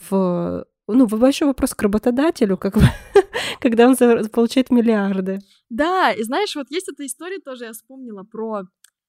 в 0.09 0.67
ну, 0.87 1.07
большой 1.07 1.49
вопрос 1.49 1.75
к 1.75 1.83
работодателю, 1.83 2.59
как 2.59 2.75
бы, 2.75 2.83
когда 3.61 3.89
он 3.89 3.97
получает 4.29 4.71
миллиарды. 4.71 5.39
Да, 5.71 6.13
и 6.13 6.23
знаешь, 6.23 6.55
вот 6.57 6.71
есть 6.71 6.89
эта 6.91 7.07
история 7.07 7.39
тоже, 7.39 7.65
я 7.65 7.73
вспомнила 7.73 8.23
про 8.23 8.65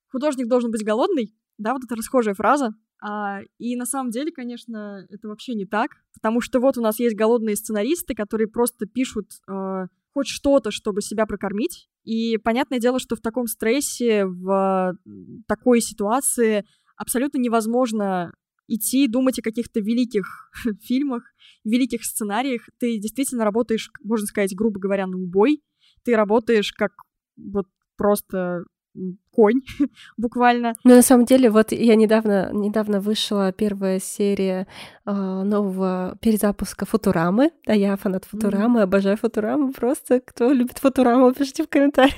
художник 0.08 0.48
должен 0.48 0.72
быть 0.72 0.86
голодный, 0.86 1.36
да, 1.58 1.74
вот 1.74 1.84
эта 1.84 1.96
расхожая 1.96 2.34
фраза. 2.34 2.74
А, 3.02 3.42
и 3.58 3.76
на 3.76 3.86
самом 3.86 4.12
деле, 4.12 4.32
конечно, 4.32 5.06
это 5.10 5.28
вообще 5.28 5.54
не 5.54 5.66
так, 5.66 5.92
потому 6.14 6.40
что 6.42 6.60
вот 6.60 6.78
у 6.78 6.82
нас 6.82 7.00
есть 7.00 7.16
голодные 7.16 7.58
сценаристы, 7.58 8.16
которые 8.16 8.48
просто 8.48 8.86
пишут 8.86 9.28
э, 9.48 9.88
хоть 10.14 10.28
что-то, 10.28 10.72
чтобы 10.72 11.02
себя 11.02 11.26
прокормить. 11.26 11.90
И 12.06 12.38
понятное 12.38 12.80
дело, 12.80 13.00
что 13.00 13.16
в 13.16 13.22
таком 13.22 13.48
стрессе, 13.48 14.26
в 14.26 14.96
такой 15.48 15.82
ситуации 15.82 16.64
абсолютно 16.96 17.40
невозможно 17.40 18.32
идти 18.68 19.08
думать 19.08 19.40
о 19.40 19.44
каких-то 19.44 19.80
великих 19.80 20.52
фильмах, 20.82 21.24
великих 21.64 22.06
сценариях. 22.06 22.62
Ты 22.80 23.00
действительно 23.00 23.44
работаешь, 23.44 23.90
можно 24.04 24.28
сказать, 24.28 24.56
грубо 24.56 24.80
говоря, 24.80 25.08
на 25.08 25.18
убой. 25.18 25.62
Ты 26.04 26.16
работаешь 26.16 26.72
как 26.72 26.92
вот 27.36 27.68
просто 27.98 28.64
конь, 29.36 29.62
буквально. 30.18 30.74
Ну, 30.84 30.96
на 30.96 31.02
самом 31.02 31.26
деле, 31.26 31.50
вот 31.50 31.72
я 31.72 31.96
недавно, 31.96 32.50
недавно 32.54 33.00
вышла 33.00 33.52
первая 33.52 34.00
серия 34.00 34.68
э, 35.06 35.12
нового 35.12 36.18
перезапуска 36.22 36.86
Футурамы. 36.86 37.52
Да, 37.66 37.74
я 37.74 37.96
фанат 37.98 38.26
Футурамы, 38.26 38.80
mm-hmm. 38.80 38.84
обожаю 38.84 39.18
Футураму. 39.18 39.74
Просто 39.74 40.20
кто 40.20 40.52
любит 40.52 40.78
Футураму, 40.80 41.34
пишите 41.34 41.64
в 41.64 41.70
комментариях. 41.70 42.16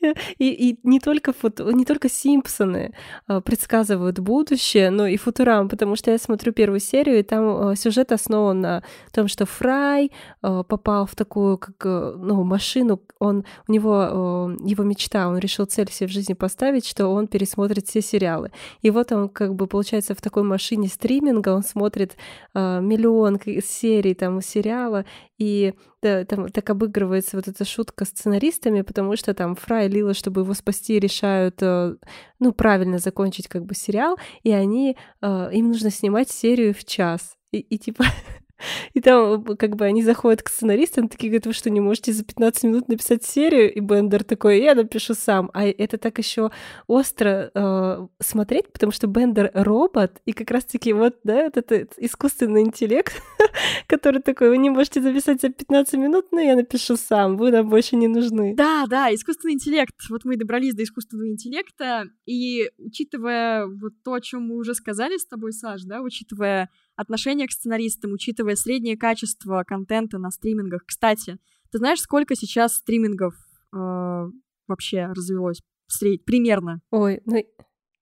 и, 0.38 0.70
и 0.70 0.78
не 0.82 1.00
только 1.00 1.32
футу, 1.32 1.70
не 1.70 1.84
только 1.84 2.08
Симпсоны 2.08 2.94
э, 3.28 3.40
предсказывают 3.40 4.18
будущее, 4.18 4.90
но 4.90 5.06
и 5.06 5.16
Футурам, 5.16 5.68
потому 5.68 5.96
что 5.96 6.10
я 6.10 6.18
смотрю 6.18 6.52
первую 6.52 6.80
серию, 6.80 7.18
и 7.18 7.22
там 7.22 7.70
э, 7.70 7.76
сюжет 7.76 8.12
основан 8.12 8.60
на 8.60 8.82
том, 9.12 9.28
что 9.28 9.46
Фрай 9.46 10.10
э, 10.42 10.62
попал 10.68 11.06
в 11.06 11.14
такую, 11.14 11.58
как, 11.58 11.76
э, 11.84 12.14
ну, 12.16 12.44
машину, 12.44 13.00
он, 13.18 13.44
у 13.68 13.72
него, 13.72 14.56
э, 14.60 14.68
его 14.68 14.84
мечта, 14.84 15.28
он 15.28 15.38
решил 15.38 15.66
цель 15.66 15.90
себе 15.90 16.08
в 16.08 16.12
жизни 16.12 16.29
поставить, 16.34 16.86
что 16.86 17.08
он 17.08 17.26
пересмотрит 17.26 17.86
все 17.86 18.00
сериалы. 18.00 18.50
И 18.82 18.90
вот 18.90 19.12
он 19.12 19.28
как 19.28 19.54
бы 19.54 19.66
получается 19.66 20.14
в 20.14 20.20
такой 20.20 20.42
машине 20.42 20.88
стриминга, 20.88 21.50
он 21.50 21.62
смотрит 21.62 22.16
э, 22.54 22.80
миллион 22.80 23.38
серий 23.64 24.14
там 24.14 24.40
сериала, 24.42 25.04
и 25.38 25.74
да, 26.02 26.24
там 26.24 26.48
так 26.48 26.68
обыгрывается 26.70 27.36
вот 27.36 27.48
эта 27.48 27.64
шутка 27.64 28.04
сценаристами, 28.04 28.82
потому 28.82 29.16
что 29.16 29.34
там 29.34 29.54
Фрай 29.54 29.86
и 29.86 29.88
Лила, 29.90 30.14
чтобы 30.14 30.42
его 30.42 30.54
спасти, 30.54 30.98
решают, 30.98 31.56
э, 31.62 31.96
ну, 32.38 32.52
правильно 32.52 32.98
закончить 32.98 33.48
как 33.48 33.64
бы 33.64 33.74
сериал, 33.74 34.16
и 34.42 34.52
они, 34.52 34.96
э, 35.22 35.50
им 35.52 35.68
нужно 35.68 35.90
снимать 35.90 36.30
серию 36.30 36.74
в 36.74 36.84
час. 36.84 37.36
И, 37.52 37.58
и 37.58 37.78
типа 37.78 38.04
И 38.94 39.00
там 39.00 39.44
как 39.56 39.76
бы 39.76 39.84
они 39.84 40.02
заходят 40.02 40.42
к 40.42 40.48
сценаристам, 40.48 41.08
такие 41.08 41.30
говорят, 41.30 41.46
вы 41.46 41.52
что, 41.52 41.70
не 41.70 41.80
можете 41.80 42.12
за 42.12 42.24
15 42.24 42.64
минут 42.64 42.88
написать 42.88 43.24
серию? 43.24 43.72
И 43.72 43.80
Бендер 43.80 44.24
такой, 44.24 44.62
я 44.62 44.74
напишу 44.74 45.14
сам. 45.14 45.50
А 45.54 45.66
это 45.66 45.98
так 45.98 46.18
еще 46.18 46.50
остро 46.86 47.50
э, 47.54 48.06
смотреть, 48.20 48.72
потому 48.72 48.92
что 48.92 49.06
Бендер 49.06 49.50
робот, 49.54 50.20
и 50.26 50.32
как 50.32 50.50
раз-таки 50.50 50.92
вот, 50.92 51.16
да, 51.24 51.44
вот 51.44 51.56
этот 51.56 51.94
искусственный 51.98 52.62
интеллект, 52.62 53.20
который 53.86 54.22
такой, 54.22 54.50
вы 54.50 54.58
не 54.58 54.70
можете 54.70 55.00
записать 55.00 55.40
за 55.40 55.48
15 55.48 55.94
минут, 55.94 56.26
но 56.32 56.40
я 56.40 56.56
напишу 56.56 56.96
сам, 56.96 57.36
вы 57.36 57.50
нам 57.50 57.68
больше 57.68 57.96
не 57.96 58.08
нужны. 58.08 58.54
Да, 58.54 58.86
да, 58.88 59.14
искусственный 59.14 59.54
интеллект. 59.54 59.94
Вот 60.08 60.24
мы 60.24 60.36
добрались 60.36 60.74
до 60.74 60.82
искусственного 60.82 61.28
интеллекта, 61.28 62.04
и 62.26 62.70
учитывая 62.78 63.66
вот 63.66 63.92
то, 64.04 64.14
о 64.14 64.20
чем 64.20 64.46
мы 64.46 64.56
уже 64.56 64.74
сказали 64.74 65.16
с 65.16 65.26
тобой, 65.26 65.52
Саш, 65.52 65.82
да, 65.82 66.00
учитывая 66.00 66.70
отношение 67.00 67.46
к 67.46 67.52
сценаристам, 67.52 68.12
учитывая 68.12 68.56
среднее 68.56 68.96
качество 68.96 69.64
контента 69.66 70.18
на 70.18 70.30
стримингах. 70.30 70.84
Кстати, 70.86 71.38
ты 71.72 71.78
знаешь, 71.78 72.00
сколько 72.00 72.34
сейчас 72.34 72.74
стримингов 72.74 73.34
э, 73.74 74.24
вообще 74.68 75.06
развелось? 75.06 75.60
Сред... 75.86 76.24
Примерно. 76.24 76.80
Ой, 76.90 77.22
ну 77.24 77.42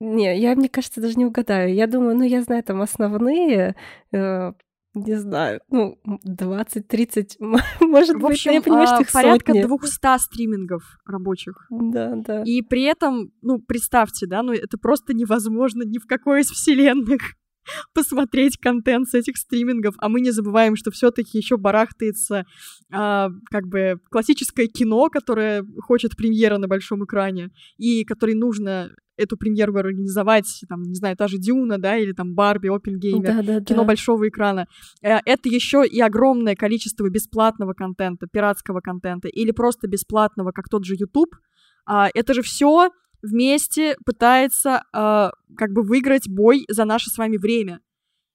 не, 0.01 0.39
я, 0.39 0.55
мне 0.55 0.69
кажется, 0.69 1.01
даже 1.01 1.15
не 1.15 1.27
угадаю. 1.27 1.75
Я 1.75 1.87
думаю, 1.87 2.17
ну, 2.17 2.23
я 2.23 2.43
знаю 2.43 2.63
там 2.63 2.81
основные, 2.83 3.75
э, 4.13 4.53
не 4.95 5.15
знаю, 5.17 5.61
ну, 5.71 5.99
20-30, 6.27 7.37
может 7.81 8.17
в 8.17 8.27
общем, 8.27 8.53
быть, 8.53 8.55
я 8.55 8.63
понимаю, 8.63 8.87
что 8.87 9.01
их 9.03 9.13
порядка 9.13 9.53
сотни. 9.53 9.67
200 9.67 10.19
стримингов 10.19 10.83
рабочих. 11.05 11.67
Да, 11.71 12.15
да. 12.17 12.43
И 12.45 12.63
при 12.63 12.83
этом, 12.83 13.33
ну, 13.43 13.61
представьте, 13.61 14.27
да, 14.27 14.43
ну, 14.43 14.53
это 14.53 14.79
просто 14.79 15.15
невозможно 15.15 15.83
ни 15.85 15.99
в 15.99 16.07
какой 16.07 16.41
из 16.41 16.51
вселенных. 16.51 17.21
посмотреть 17.95 18.59
контент 18.59 19.09
с 19.09 19.15
этих 19.15 19.37
стримингов, 19.37 19.95
а 19.99 20.09
мы 20.09 20.21
не 20.21 20.31
забываем, 20.31 20.77
что 20.77 20.91
все-таки 20.91 21.39
еще 21.39 21.57
барахтается 21.57 22.45
а, 22.93 23.29
как 23.51 23.67
бы 23.67 23.99
классическое 24.11 24.67
кино, 24.67 25.09
которое 25.09 25.65
хочет 25.81 26.17
премьера 26.17 26.59
на 26.59 26.69
большом 26.69 27.05
экране, 27.05 27.51
и 27.77 28.05
которой 28.05 28.35
нужно 28.35 28.91
эту 29.19 29.37
премьеру 29.37 29.77
организовать, 29.77 30.47
там, 30.69 30.83
не 30.83 30.95
знаю, 30.95 31.17
та 31.17 31.27
же 31.27 31.39
Дюна, 31.39 31.79
да, 31.79 31.97
или 31.97 32.13
там 32.13 32.35
Барби, 32.35 32.69
Опенгеймер, 32.69 33.43
да, 33.43 33.43
да, 33.43 33.61
кино 33.61 33.83
да. 33.83 33.89
большого 33.89 34.29
экрана. 34.29 34.67
Э, 35.03 35.19
это 35.27 35.49
еще 35.49 35.85
и 35.85 36.01
огромное 36.01 36.55
количество 36.55 37.09
бесплатного 37.11 37.73
контента, 37.73 38.27
пиратского 38.33 38.81
контента, 38.81 39.29
или 39.29 39.51
просто 39.51 39.89
бесплатного, 39.89 40.53
как 40.53 40.69
тот 40.69 40.85
же 40.85 40.95
YouTube. 40.95 41.35
А, 41.85 42.09
это 42.15 42.33
же 42.33 42.43
все 42.43 42.91
вместе 43.23 43.97
пытается 44.05 44.83
э, 44.93 45.31
как 45.57 45.73
бы 45.73 45.83
выиграть 45.83 46.29
бой 46.29 46.65
за 46.69 46.85
наше 46.85 47.11
с 47.11 47.19
вами 47.19 47.37
время. 47.37 47.81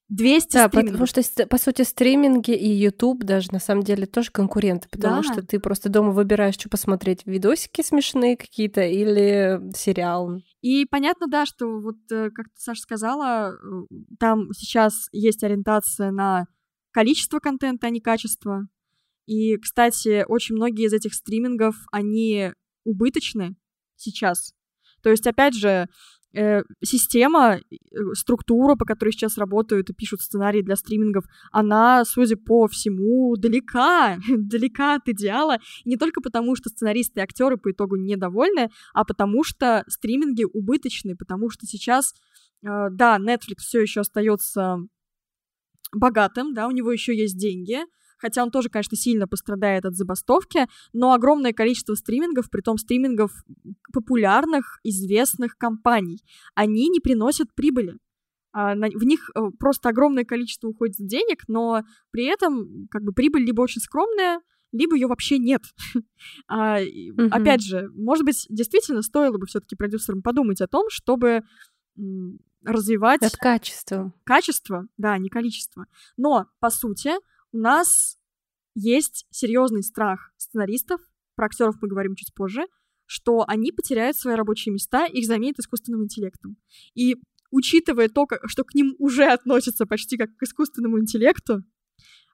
200 0.10 0.54
да, 0.54 0.67
стримингов. 0.67 1.00
потому 1.00 1.08
что, 1.24 1.48
по 1.48 1.58
сути, 1.58 1.82
стриминги 1.82 2.52
и 2.52 2.69
YouTube 2.69 3.24
даже 3.24 3.52
на 3.52 3.60
самом 3.60 3.84
деле 3.84 4.06
тоже 4.06 4.30
конкуренты, 4.32 4.88
потому 4.89 5.24
Да. 5.24 5.34
что 5.34 5.41
ты 5.41 5.60
просто 5.60 5.89
дома 5.89 6.12
выбираешь, 6.12 6.54
что 6.56 6.69
посмотреть, 6.69 7.22
видосики 7.26 7.82
смешные 7.82 8.38
какие-то 8.38 8.82
или 8.82 9.60
сериал. 9.76 10.39
И 10.62 10.86
понятно, 10.86 11.28
да, 11.28 11.46
что 11.48 11.80
вот, 11.80 11.96
э, 12.12 12.30
как 12.30 12.48
ты, 12.48 12.56
Саша, 12.58 12.82
сказала, 12.82 13.54
э, 13.54 13.58
там 14.19 14.52
сейчас 14.54 15.08
есть 15.13 15.43
ориентация 15.43 16.12
на 16.12 16.46
количество 16.91 17.39
контента, 17.39 17.88
а 17.88 17.89
не 17.89 18.02
качество. 18.02 18.67
И, 19.26 19.58
кстати, 19.58 20.26
очень 20.28 20.56
многие 20.56 20.86
из 20.86 20.93
этих 20.93 21.13
стримингов, 21.15 21.76
они 21.91 22.52
убыточны 22.84 23.56
сейчас. 23.96 24.54
То 25.04 25.10
есть, 25.10 25.28
опять 25.28 25.54
же, 25.54 25.88
э, 26.34 26.63
система, 26.84 27.58
э, 27.58 27.76
структура, 28.13 28.76
по 28.76 28.86
которой 28.86 29.12
сейчас 29.12 29.38
работают 29.38 29.89
и 29.89 29.94
пишут 29.94 30.22
сценарии 30.22 30.62
для 30.62 30.76
стримингов, 30.76 31.26
она, 31.52 32.06
судя 32.06 32.38
по 32.38 32.68
всему, 32.68 33.36
далека, 33.38 34.18
далека 34.30 34.96
от 34.96 35.08
идеала. 35.10 35.58
И 35.84 35.89
не 35.89 35.98
только 35.98 36.22
потому, 36.22 36.56
что 36.56 36.70
сценаристы 36.70 37.20
и 37.20 37.24
актеры 37.24 37.58
по 37.58 37.72
итогу 37.72 37.98
недовольны, 37.98 38.70
а 38.94 39.04
потому 39.04 39.44
что 39.44 39.84
стриминги 39.88 40.46
убыточны, 40.46 41.16
потому 41.16 41.50
что 41.50 41.68
сейчас, 41.68 42.13
э, 42.63 42.68
да, 42.92 43.18
Netflix 43.20 43.60
все 43.60 43.82
еще 43.82 44.02
остается 44.02 44.78
богатым, 45.92 46.54
да, 46.54 46.68
у 46.68 46.72
него 46.72 46.92
еще 46.92 47.16
есть 47.16 47.38
деньги, 47.38 47.82
хотя 48.23 48.41
он 48.41 48.51
тоже, 48.51 48.69
конечно, 48.69 48.95
сильно 48.95 49.27
пострадает 49.27 49.83
от 49.83 49.95
забастовки, 49.95 50.67
но 50.93 51.12
огромное 51.12 51.51
количество 51.51 51.93
стримингов, 51.93 52.49
при 52.49 52.62
том 52.62 52.77
стримингов 52.77 53.31
популярных, 53.91 54.79
известных 54.83 55.57
компаний, 55.57 56.23
они 56.55 56.88
не 56.88 57.01
приносят 57.01 57.53
прибыли. 57.53 57.97
А, 58.53 58.75
В 58.75 59.03
них 59.03 59.29
э, 59.36 59.41
просто 59.59 59.89
огромное 59.89 60.23
количество 60.23 60.69
уходит 60.69 60.95
денег, 60.99 61.43
но 61.49 61.81
при 62.12 62.23
этом 62.25 62.88
как 62.89 63.03
бы 63.03 63.12
прибыль 63.12 63.43
либо 63.43 63.62
очень 63.62 63.81
скромная, 63.81 64.39
либо 64.71 64.95
ее 64.95 65.07
вообще 65.07 65.38
нет. 65.38 65.62
А, 66.47 66.79
Мгм. 66.79 67.27
Опять 67.29 67.62
же, 67.62 67.89
может 67.93 68.23
быть, 68.25 68.45
действительно 68.49 69.01
стоило 69.01 69.38
бы 69.38 69.47
все-таки 69.47 69.75
продюсерам 69.75 70.21
подумать 70.21 70.62
о 70.62 70.67
том, 70.67 70.86
чтобы 70.89 71.41
развивать 72.63 73.21
Над 73.21 73.36
качеством. 73.36 74.13
качество, 74.23 74.88
да, 74.97 75.17
не 75.17 75.27
количество. 75.27 75.88
Но, 76.15 76.47
по 76.62 76.69
сути, 76.69 77.12
у 77.54 77.58
нас 77.60 78.18
есть 78.76 79.26
серьезный 79.30 79.84
страх 79.84 80.34
сценаристов, 80.38 81.00
про 81.36 81.46
актеров 81.46 81.76
мы 81.82 81.88
говорим 81.88 82.16
чуть 82.16 82.34
позже, 82.34 82.63
что 83.06 83.44
они 83.48 83.72
потеряют 83.72 84.18
свои 84.18 84.36
рабочие 84.36 84.74
места, 84.74 85.06
их 85.06 85.26
заменят 85.26 85.60
искусственным 85.60 86.04
интеллектом. 86.04 86.58
И 86.96 87.16
учитывая 87.52 88.10
то, 88.10 88.26
как- 88.26 88.42
что 88.50 88.63
к 88.63 88.74
ним 88.74 88.96
уже 88.98 89.26
относятся 89.26 89.86
почти 89.86 90.18
как 90.18 90.36
к 90.36 90.44
искусственному 90.44 91.00
интеллекту, 91.00 91.63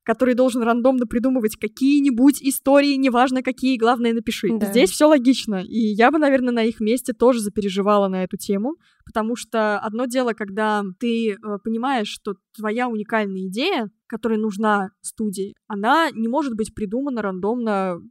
который 0.04 0.34
должен 0.34 0.64
рандомно 0.64 1.06
придумывать 1.06 1.58
какие-нибудь 1.58 2.42
истории, 2.42 2.96
неважно 2.96 3.44
какие, 3.44 3.78
главное 3.78 4.14
напиши. 4.14 4.48
Да. 4.58 4.66
Здесь 4.68 4.90
все 4.92 5.06
логично. 5.06 5.62
И 5.64 5.78
я 5.78 6.10
бы, 6.10 6.18
наверное, 6.18 6.54
на 6.54 6.64
их 6.64 6.80
месте 6.80 7.14
тоже 7.14 7.42
запереживала 7.42 8.08
на 8.08 8.24
эту 8.24 8.38
тему, 8.38 8.78
потому 9.06 9.36
что 9.36 9.78
одно 9.80 10.06
дело, 10.06 10.34
когда 10.34 10.84
ты 11.00 11.34
э, 11.34 11.36
понимаешь, 11.64 12.08
что 12.08 12.36
твоя 12.56 12.88
уникальная 12.88 13.48
идея, 13.48 13.92
которая 14.10 14.40
нужна 14.40 14.92
студии, 15.02 15.56
она 15.68 16.10
не 16.12 16.28
может 16.28 16.56
быть 16.56 16.74
придумана 16.74 17.22
рандомно 17.22 18.02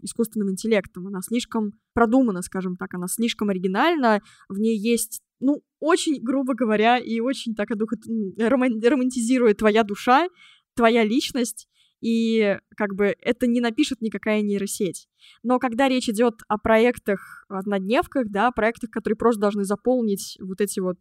искусственным 0.00 0.50
интеллектом. 0.50 1.08
Она 1.08 1.20
слишком 1.20 1.72
продумана, 1.92 2.42
скажем 2.42 2.76
так, 2.76 2.94
она 2.94 3.08
слишком 3.08 3.50
оригинальна, 3.50 4.20
в 4.48 4.58
ней 4.58 4.78
есть 4.78 5.20
ну, 5.40 5.62
очень, 5.80 6.20
грубо 6.22 6.54
говоря, 6.54 6.98
и 6.98 7.20
очень 7.20 7.54
так 7.54 7.70
одухот... 7.70 8.00
роман- 8.38 8.80
романтизирует 8.82 9.58
твоя 9.58 9.84
душа, 9.84 10.28
твоя 10.74 11.04
личность, 11.04 11.68
и 12.00 12.58
как 12.76 12.94
бы 12.94 13.14
это 13.20 13.46
не 13.46 13.60
напишет 13.60 14.00
никакая 14.00 14.42
нейросеть. 14.42 15.08
Но 15.42 15.58
когда 15.58 15.88
речь 15.88 16.08
идет 16.08 16.34
о 16.48 16.58
проектах, 16.58 17.44
однодневках, 17.48 18.28
да, 18.30 18.50
проектах, 18.50 18.90
которые 18.90 19.16
просто 19.16 19.40
должны 19.40 19.64
заполнить 19.64 20.38
вот 20.40 20.60
эти 20.60 20.80
вот 20.80 20.98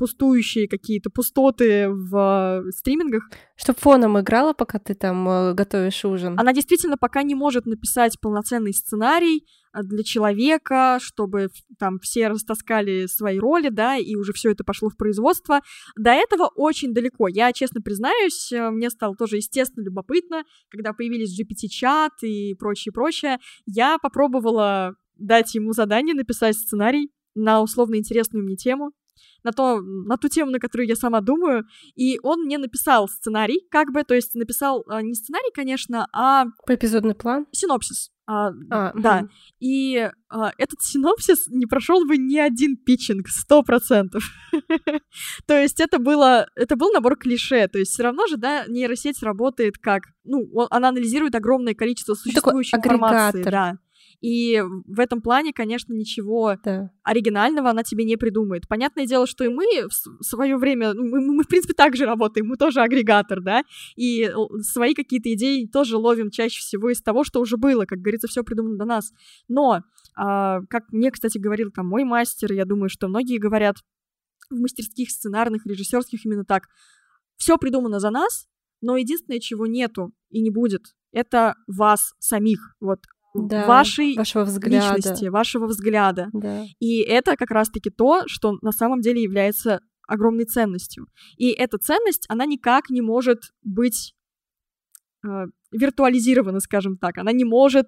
пустующие 0.00 0.66
какие-то 0.66 1.10
пустоты 1.10 1.90
в 1.90 2.62
э, 2.64 2.70
стримингах, 2.70 3.28
Чтоб 3.54 3.78
фоном 3.78 4.18
играла, 4.18 4.54
пока 4.54 4.78
ты 4.78 4.94
там 4.94 5.28
э, 5.28 5.52
готовишь 5.52 6.06
ужин. 6.06 6.40
она 6.40 6.54
действительно 6.54 6.96
пока 6.96 7.22
не 7.22 7.34
может 7.34 7.66
написать 7.66 8.18
полноценный 8.18 8.72
сценарий 8.72 9.44
а, 9.74 9.82
для 9.82 10.02
человека, 10.02 10.96
чтобы 11.02 11.48
там 11.78 11.98
все 11.98 12.28
растаскали 12.28 13.04
свои 13.08 13.38
роли, 13.38 13.68
да, 13.68 13.98
и 13.98 14.14
уже 14.14 14.32
все 14.32 14.52
это 14.52 14.64
пошло 14.64 14.88
в 14.88 14.96
производство. 14.96 15.60
До 15.98 16.12
этого 16.12 16.50
очень 16.56 16.94
далеко. 16.94 17.28
Я 17.28 17.52
честно 17.52 17.82
признаюсь, 17.82 18.50
э, 18.52 18.70
мне 18.70 18.88
стало 18.88 19.14
тоже 19.16 19.36
естественно 19.36 19.84
любопытно, 19.84 20.44
когда 20.70 20.94
появились 20.94 21.38
GPT-чат 21.38 22.22
и 22.22 22.54
прочее, 22.54 22.92
прочее. 22.94 23.38
Я 23.66 23.98
попробовала 23.98 24.94
дать 25.18 25.54
ему 25.54 25.74
задание 25.74 26.14
написать 26.14 26.56
сценарий 26.56 27.10
на 27.34 27.60
условно 27.60 27.96
интересную 27.96 28.42
мне 28.46 28.56
тему, 28.56 28.92
на, 29.42 29.52
то, 29.52 29.80
на 29.80 30.16
ту 30.16 30.28
тему, 30.28 30.50
на 30.50 30.58
которую 30.58 30.86
я 30.88 30.96
сама 30.96 31.20
думаю, 31.20 31.64
и 31.94 32.18
он 32.22 32.44
мне 32.44 32.58
написал 32.58 33.08
сценарий, 33.08 33.66
как 33.70 33.92
бы, 33.92 34.04
то 34.04 34.14
есть 34.14 34.34
написал 34.34 34.84
а, 34.88 35.02
не 35.02 35.14
сценарий, 35.14 35.50
конечно, 35.54 36.06
а 36.12 36.46
По 36.66 36.74
эпизодный 36.74 37.14
план? 37.14 37.46
синопсис. 37.52 38.10
А, 38.26 38.50
А, 38.70 38.92
да. 38.94 39.22
мгм. 39.22 39.30
И 39.58 40.08
а, 40.28 40.52
этот 40.56 40.80
синопсис 40.82 41.48
не 41.48 41.66
прошел 41.66 42.06
бы 42.06 42.16
ни 42.16 42.38
один 42.38 42.76
питчинг, 42.76 43.26
сто 43.28 43.62
процентов. 43.64 44.22
То 45.46 45.60
есть 45.60 45.80
это 45.80 45.98
было, 45.98 46.46
это 46.54 46.76
был 46.76 46.92
набор 46.92 47.16
клише. 47.16 47.66
То 47.68 47.78
есть 47.78 47.92
все 47.92 48.04
равно 48.04 48.26
же, 48.28 48.36
да, 48.36 48.66
нейросеть 48.68 49.20
работает 49.22 49.78
как, 49.78 50.02
ну, 50.24 50.48
он- 50.54 50.68
она 50.70 50.90
анализирует 50.90 51.34
огромное 51.34 51.74
количество 51.74 52.14
существующей 52.14 52.76
информации, 52.76 53.40
агрегатор. 53.40 53.52
да. 53.52 53.78
И 54.20 54.62
в 54.62 55.00
этом 55.00 55.22
плане, 55.22 55.52
конечно, 55.52 55.94
ничего 55.94 56.56
Да. 56.62 56.90
оригинального 57.02 57.70
она 57.70 57.82
тебе 57.82 58.04
не 58.04 58.16
придумает. 58.16 58.68
Понятное 58.68 59.06
дело, 59.06 59.26
что 59.26 59.44
и 59.44 59.48
мы 59.48 59.64
в 59.88 60.24
свое 60.24 60.56
время, 60.56 60.92
ну, 60.92 61.04
мы, 61.04 61.20
мы, 61.20 61.42
в 61.44 61.48
принципе, 61.48 61.72
так 61.72 61.96
же 61.96 62.04
работаем, 62.04 62.46
мы 62.46 62.56
тоже 62.56 62.82
агрегатор, 62.82 63.40
да, 63.40 63.62
и 63.96 64.30
свои 64.60 64.94
какие-то 64.94 65.32
идеи 65.32 65.66
тоже 65.66 65.96
ловим 65.96 66.30
чаще 66.30 66.60
всего 66.60 66.90
из 66.90 67.00
того, 67.00 67.24
что 67.24 67.40
уже 67.40 67.56
было, 67.56 67.86
как 67.86 68.00
говорится, 68.00 68.28
все 68.28 68.44
придумано 68.44 68.76
до 68.76 68.84
нас. 68.84 69.10
Но, 69.48 69.80
а, 70.16 70.60
как 70.68 70.92
мне, 70.92 71.10
кстати, 71.10 71.38
говорил 71.38 71.70
там 71.70 71.86
мой 71.86 72.04
мастер, 72.04 72.52
я 72.52 72.64
думаю, 72.66 72.90
что 72.90 73.08
многие 73.08 73.38
говорят 73.38 73.76
в 74.50 74.60
мастерских, 74.60 75.10
сценарных, 75.10 75.64
режиссерских 75.64 76.26
именно 76.26 76.44
так, 76.44 76.64
все 77.36 77.56
придумано 77.56 78.00
за 78.00 78.10
нас, 78.10 78.46
но 78.82 78.96
единственное, 78.96 79.40
чего 79.40 79.66
нету 79.66 80.12
и 80.28 80.40
не 80.42 80.50
будет, 80.50 80.94
это 81.12 81.54
вас 81.66 82.12
самих, 82.18 82.76
вот 82.80 83.00
Да, 83.34 83.66
вашей 83.66 84.16
Вашего 84.16 84.44
взгляда. 84.44 84.96
личности, 84.96 85.26
вашего 85.26 85.66
взгляда. 85.66 86.28
Да. 86.32 86.64
И 86.80 87.00
это 87.00 87.36
как 87.36 87.50
раз-таки 87.50 87.90
то, 87.90 88.22
что 88.26 88.58
на 88.62 88.72
самом 88.72 89.00
деле 89.00 89.22
является 89.22 89.80
огромной 90.08 90.44
ценностью. 90.44 91.06
И 91.36 91.50
эта 91.50 91.78
ценность, 91.78 92.26
она 92.28 92.44
никак 92.46 92.90
не 92.90 93.00
может 93.00 93.38
быть 93.62 94.14
э, 95.24 95.28
виртуализирована, 95.70 96.60
скажем 96.60 96.96
так. 96.98 97.18
Она 97.18 97.32
не 97.32 97.44
может... 97.44 97.86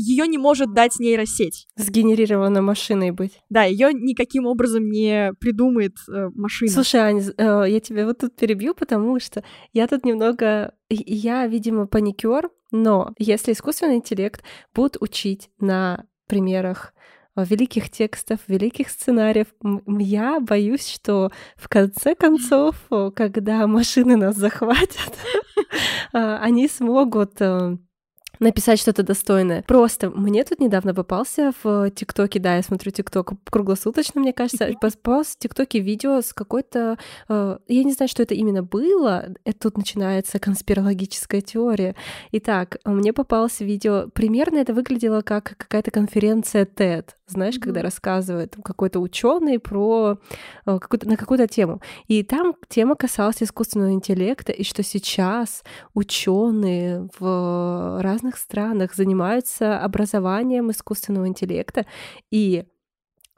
ее 0.00 0.28
не 0.28 0.38
может 0.38 0.72
дать 0.74 1.00
нейросеть. 1.00 1.66
Сгенерирована 1.74 2.62
машиной 2.62 3.10
быть. 3.10 3.40
Да, 3.50 3.64
ее 3.64 3.92
никаким 3.92 4.46
образом 4.46 4.88
не 4.88 5.32
придумает 5.40 5.96
э, 6.08 6.28
машина. 6.36 6.70
Слушай, 6.70 7.00
Ань, 7.00 7.20
з- 7.20 7.34
э, 7.36 7.64
я 7.68 7.80
тебя 7.80 8.06
вот 8.06 8.18
тут 8.18 8.36
перебью, 8.36 8.74
потому 8.74 9.18
что 9.18 9.42
я 9.72 9.88
тут 9.88 10.04
немного... 10.04 10.72
Я, 10.88 11.48
видимо, 11.48 11.88
паникер, 11.88 12.48
но 12.70 13.12
если 13.18 13.52
искусственный 13.52 13.96
интеллект 13.96 14.42
будут 14.74 14.96
учить 15.00 15.50
на 15.58 16.04
примерах 16.26 16.92
э, 17.36 17.44
великих 17.44 17.90
текстов, 17.90 18.40
великих 18.46 18.90
сценариев, 18.90 19.48
я 19.86 20.40
боюсь, 20.40 20.86
что 20.86 21.30
в 21.56 21.68
конце 21.68 22.14
концов, 22.14 22.76
э, 22.90 23.10
когда 23.14 23.66
машины 23.66 24.16
нас 24.16 24.36
захватят, 24.36 25.12
э, 26.12 26.36
они 26.40 26.68
смогут 26.68 27.40
написать 28.40 28.80
что-то 28.80 29.02
достойное. 29.02 29.62
Просто 29.62 30.10
мне 30.10 30.44
тут 30.44 30.60
недавно 30.60 30.94
попался 30.94 31.52
в 31.62 31.90
ТикТоке, 31.90 32.38
да, 32.38 32.56
я 32.56 32.62
смотрю 32.62 32.90
ТикТок 32.90 33.32
круглосуточно, 33.50 34.20
мне 34.20 34.32
кажется, 34.32 34.70
попался 34.80 35.32
в 35.32 35.38
ТикТоке 35.38 35.80
видео 35.80 36.20
с 36.20 36.32
какой-то... 36.32 36.98
э, 37.28 37.58
я 37.68 37.84
не 37.84 37.92
знаю, 37.92 38.08
что 38.08 38.22
это 38.22 38.34
именно 38.34 38.62
было, 38.62 39.28
это 39.44 39.58
тут 39.58 39.76
начинается 39.76 40.38
конспирологическая 40.38 41.40
теория. 41.40 41.94
Итак, 42.32 42.78
мне 42.84 43.12
попалось 43.12 43.60
видео, 43.60 44.08
примерно 44.12 44.58
это 44.58 44.74
выглядело 44.74 45.22
как 45.22 45.56
какая-то 45.56 45.90
конференция 45.90 46.64
TED, 46.64 47.10
знаешь, 47.28 47.56
Мгм. 47.56 47.62
когда 47.64 47.82
рассказывает 47.82 48.56
какой-то 48.64 49.00
ученый 49.00 49.58
про 49.58 50.18
э, 50.66 50.78
какую-то, 50.78 51.08
на 51.08 51.16
какую-то 51.16 51.46
тему. 51.46 51.80
И 52.06 52.22
там 52.22 52.54
тема 52.68 52.94
касалась 52.96 53.42
искусственного 53.42 53.92
интеллекта, 53.92 54.52
и 54.52 54.64
что 54.64 54.82
сейчас 54.82 55.62
ученые 55.94 57.08
в 57.18 58.00
разных 58.02 58.36
странах 58.36 58.94
занимаются 58.94 59.78
образованием 59.78 60.70
искусственного 60.70 61.28
интеллекта, 61.28 61.86
и 62.30 62.64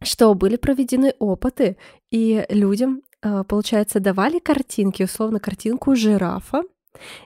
что 0.02 0.34
были 0.34 0.56
проведены 0.56 1.14
опыты, 1.18 1.76
и 2.10 2.44
людям 2.48 3.02
э, 3.22 3.44
получается, 3.46 4.00
давали 4.00 4.38
картинки, 4.38 5.02
условно, 5.02 5.40
картинку 5.40 5.94
жирафа, 5.94 6.62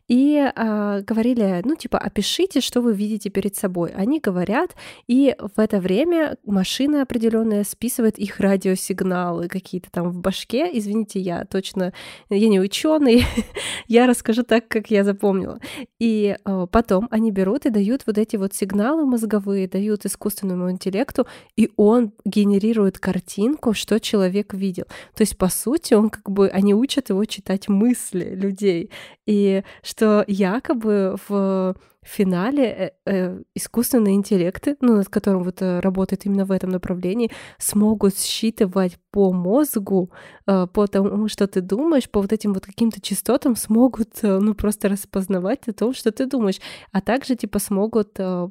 и 0.09 0.39
а, 0.55 1.01
говорили, 1.01 1.63
ну, 1.65 1.75
типа, 1.77 1.99
опишите, 1.99 2.61
что 2.61 2.81
вы 2.81 2.95
видите 2.95 3.31
перед 3.31 3.57
собой. 3.57 3.91
Они 3.95 4.21
говорят, 4.21 4.77
и 5.07 5.35
в 5.39 5.59
это 5.59 5.81
время 5.81 6.37
машина 6.45 7.03
определенная 7.03 7.65
списывает 7.65 8.19
их 8.19 8.41
радиосигналы 8.41 9.49
какие-то 9.49 9.91
там 9.91 10.11
в 10.11 10.21
башке. 10.21 10.69
Извините, 10.73 11.21
я 11.21 11.45
точно, 11.45 11.93
я 12.29 12.49
не 12.49 12.61
ученый, 12.61 13.25
я 13.89 14.07
расскажу 14.07 14.43
так, 14.43 14.69
как 14.69 14.91
я 14.91 15.05
запомнила. 15.05 15.59
И 15.99 16.37
а, 16.45 16.67
потом 16.67 17.09
они 17.11 17.31
берут 17.31 17.67
и 17.67 17.71
дают 17.71 18.03
вот 18.07 18.19
эти 18.19 18.37
вот 18.37 18.55
сигналы 18.55 19.07
мозговые, 19.07 19.69
дают 19.69 20.05
искусственному 20.05 20.71
интеллекту, 20.71 21.27
и 21.57 21.71
он 21.77 22.13
генерирует 22.25 22.99
картинку, 22.99 23.73
что 23.73 23.99
человек 23.99 24.53
видел. 24.53 24.85
То 25.15 25.23
есть, 25.23 25.39
по 25.39 25.49
сути, 25.49 25.95
он 25.95 26.11
как 26.11 26.31
бы, 26.31 26.49
они 26.49 26.75
учат 26.75 27.09
его 27.09 27.25
читать 27.25 27.69
мысли 27.69 28.35
людей. 28.35 28.91
И 29.27 29.54
что 29.83 30.25
якобы 30.27 31.17
в 31.29 31.77
финале 32.05 32.65
э, 32.65 32.91
э, 33.07 33.43
искусственные 33.55 34.15
интеллекты, 34.15 34.77
ну, 34.81 34.97
над 34.97 35.09
которым 35.09 35.43
вот 35.43 35.63
э, 35.63 35.81
работает 35.81 36.27
именно 36.27 36.45
в 36.45 36.51
этом 36.51 36.71
направлении, 36.71 37.31
смогут 37.59 38.19
считывать 38.19 38.99
по 39.11 39.33
мозгу, 39.33 40.11
э, 40.47 40.67
по 40.67 40.87
тому, 40.87 41.29
что 41.29 41.47
ты 41.47 41.61
думаешь, 41.61 42.09
по 42.11 42.21
вот 42.21 42.33
этим 42.33 42.53
вот 42.53 42.67
каким-то 42.67 43.01
частотам 43.01 43.57
смогут, 43.57 44.23
э, 44.23 44.39
ну, 44.39 44.55
просто 44.55 44.89
распознавать 44.89 45.69
о 45.69 45.73
том, 45.73 45.95
что 45.95 46.11
ты 46.11 46.27
думаешь, 46.27 46.61
а 46.93 47.01
также, 47.01 47.37
типа, 47.37 47.59
смогут 47.59 48.11
э, 48.19 48.49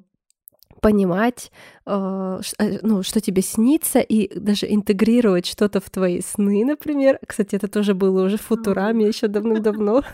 понимать, 0.81 1.51
э, 1.85 2.39
э, 2.59 2.79
ну, 2.81 3.03
что 3.03 3.21
тебе 3.21 3.41
снится, 3.41 3.99
и 3.99 4.39
даже 4.39 4.65
интегрировать 4.67 5.45
что-то 5.45 5.79
в 5.79 5.89
твои 5.89 6.21
сны, 6.21 6.65
например. 6.65 7.19
Кстати, 7.25 7.55
это 7.55 7.67
тоже 7.67 7.93
было 7.93 8.25
уже 8.25 8.37
в 8.37 8.41
Футураме 8.41 9.07
еще 9.07 9.27
давным-давно. 9.27 10.03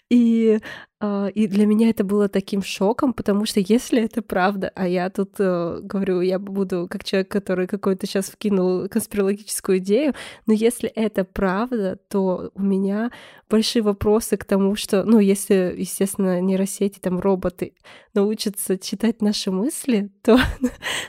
И 0.11 0.59
а, 1.03 1.29
и 1.33 1.47
для 1.47 1.65
меня 1.65 1.89
это 1.89 2.03
было 2.03 2.29
таким 2.29 2.61
шоком, 2.61 3.13
потому 3.13 3.45
что 3.45 3.59
если 3.59 4.03
это 4.03 4.21
правда, 4.21 4.71
а 4.75 4.87
я 4.87 5.09
тут 5.09 5.31
э, 5.39 5.79
говорю, 5.81 6.21
я 6.21 6.37
буду 6.37 6.87
как 6.87 7.03
человек, 7.03 7.29
который 7.29 7.65
какой-то 7.65 8.05
сейчас 8.05 8.29
вкинул 8.29 8.87
конспирологическую 8.87 9.79
идею, 9.79 10.13
но 10.45 10.53
если 10.53 10.89
это 10.89 11.23
правда, 11.23 11.97
то 12.07 12.51
у 12.53 12.61
меня 12.61 13.09
большие 13.49 13.81
вопросы 13.81 14.37
к 14.37 14.45
тому, 14.45 14.75
что, 14.75 15.03
ну, 15.03 15.19
если, 15.19 15.73
естественно, 15.75 16.39
нейросети, 16.39 16.99
там, 16.99 17.19
роботы 17.19 17.73
научатся 18.13 18.77
читать 18.77 19.21
наши 19.21 19.49
мысли, 19.49 20.11
то, 20.21 20.39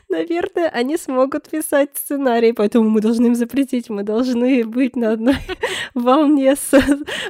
наверное, 0.09 0.71
они 0.71 0.97
смогут 0.97 1.51
писать 1.51 1.91
сценарий, 1.95 2.53
поэтому 2.53 2.89
мы 2.89 3.03
должны 3.03 3.27
им 3.27 3.35
запретить, 3.35 3.91
мы 3.91 4.05
должны 4.05 4.65
быть 4.65 4.97
на 4.97 5.13
одной 5.13 5.37
волне 5.95 6.57
с 6.57 6.73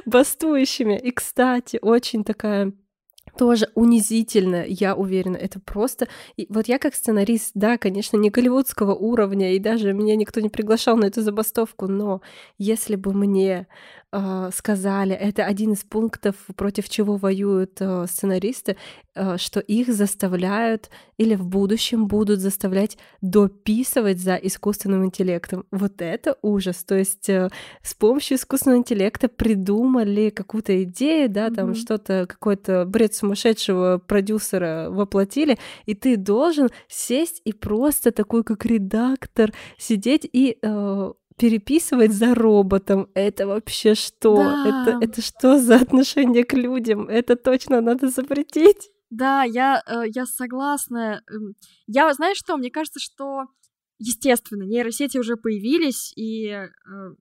бастующими. 0.05 0.97
И, 0.97 1.11
кстати, 1.11 1.62
очень 1.81 2.23
такая 2.23 2.73
тоже 3.37 3.69
унизительно, 3.75 4.63
я 4.67 4.95
уверена. 4.95 5.37
Это 5.37 5.59
просто... 5.59 6.07
И 6.37 6.45
вот 6.49 6.67
я 6.67 6.77
как 6.77 6.93
сценарист, 6.93 7.51
да, 7.55 7.77
конечно, 7.77 8.17
не 8.17 8.29
голливудского 8.29 8.93
уровня, 8.93 9.55
и 9.55 9.59
даже 9.59 9.93
меня 9.93 10.15
никто 10.15 10.39
не 10.39 10.49
приглашал 10.49 10.97
на 10.97 11.05
эту 11.05 11.21
забастовку, 11.21 11.87
но 11.87 12.21
если 12.57 12.95
бы 12.95 13.13
мне 13.13 13.67
сказали, 14.53 15.13
это 15.13 15.45
один 15.45 15.73
из 15.73 15.83
пунктов, 15.83 16.35
против 16.55 16.89
чего 16.89 17.17
воюют 17.17 17.77
э, 17.79 18.05
сценаристы, 18.07 18.77
э, 19.15 19.37
что 19.37 19.59
их 19.59 19.87
заставляют 19.93 20.89
или 21.17 21.35
в 21.35 21.45
будущем 21.45 22.07
будут 22.07 22.39
заставлять 22.39 22.97
дописывать 23.21 24.19
за 24.19 24.35
искусственным 24.35 25.05
интеллектом. 25.05 25.65
Вот 25.71 26.01
это 26.01 26.37
ужас. 26.41 26.83
То 26.83 26.95
есть 26.95 27.29
э, 27.29 27.49
с 27.81 27.93
помощью 27.93 28.37
искусственного 28.37 28.79
интеллекта 28.79 29.27
придумали 29.29 30.29
какую-то 30.29 30.83
идею, 30.83 31.29
да, 31.29 31.49
там 31.49 31.71
mm-hmm. 31.71 31.75
что-то, 31.75 32.25
какой-то 32.27 32.85
бред 32.85 33.15
сумасшедшего 33.15 33.99
продюсера 34.05 34.87
воплотили, 34.89 35.57
и 35.85 35.95
ты 35.95 36.17
должен 36.17 36.69
сесть 36.87 37.41
и 37.45 37.53
просто 37.53 38.11
такой, 38.11 38.43
как 38.43 38.65
редактор, 38.65 39.51
сидеть 39.77 40.27
и 40.31 40.57
э, 40.61 41.11
переписывать 41.37 42.11
за 42.11 42.35
роботом. 42.35 43.09
Это 43.13 43.47
вообще 43.47 43.95
что? 43.95 44.35
Да. 44.37 44.65
Это, 44.67 45.05
это 45.05 45.21
что 45.21 45.59
за 45.59 45.75
отношение 45.75 46.43
к 46.43 46.53
людям? 46.53 47.07
Это 47.07 47.35
точно 47.35 47.81
надо 47.81 48.09
запретить. 48.09 48.89
Да, 49.09 49.43
я, 49.43 49.81
э, 49.87 50.03
я 50.13 50.25
согласна. 50.25 51.21
Эм, 51.29 51.55
я, 51.87 52.11
знаешь 52.13 52.37
что, 52.37 52.57
мне 52.57 52.71
кажется, 52.71 52.99
что 52.99 53.45
естественно, 53.99 54.63
нейросети 54.63 55.17
уже 55.17 55.37
появились, 55.37 56.13
и 56.15 56.47
э, 56.47 56.67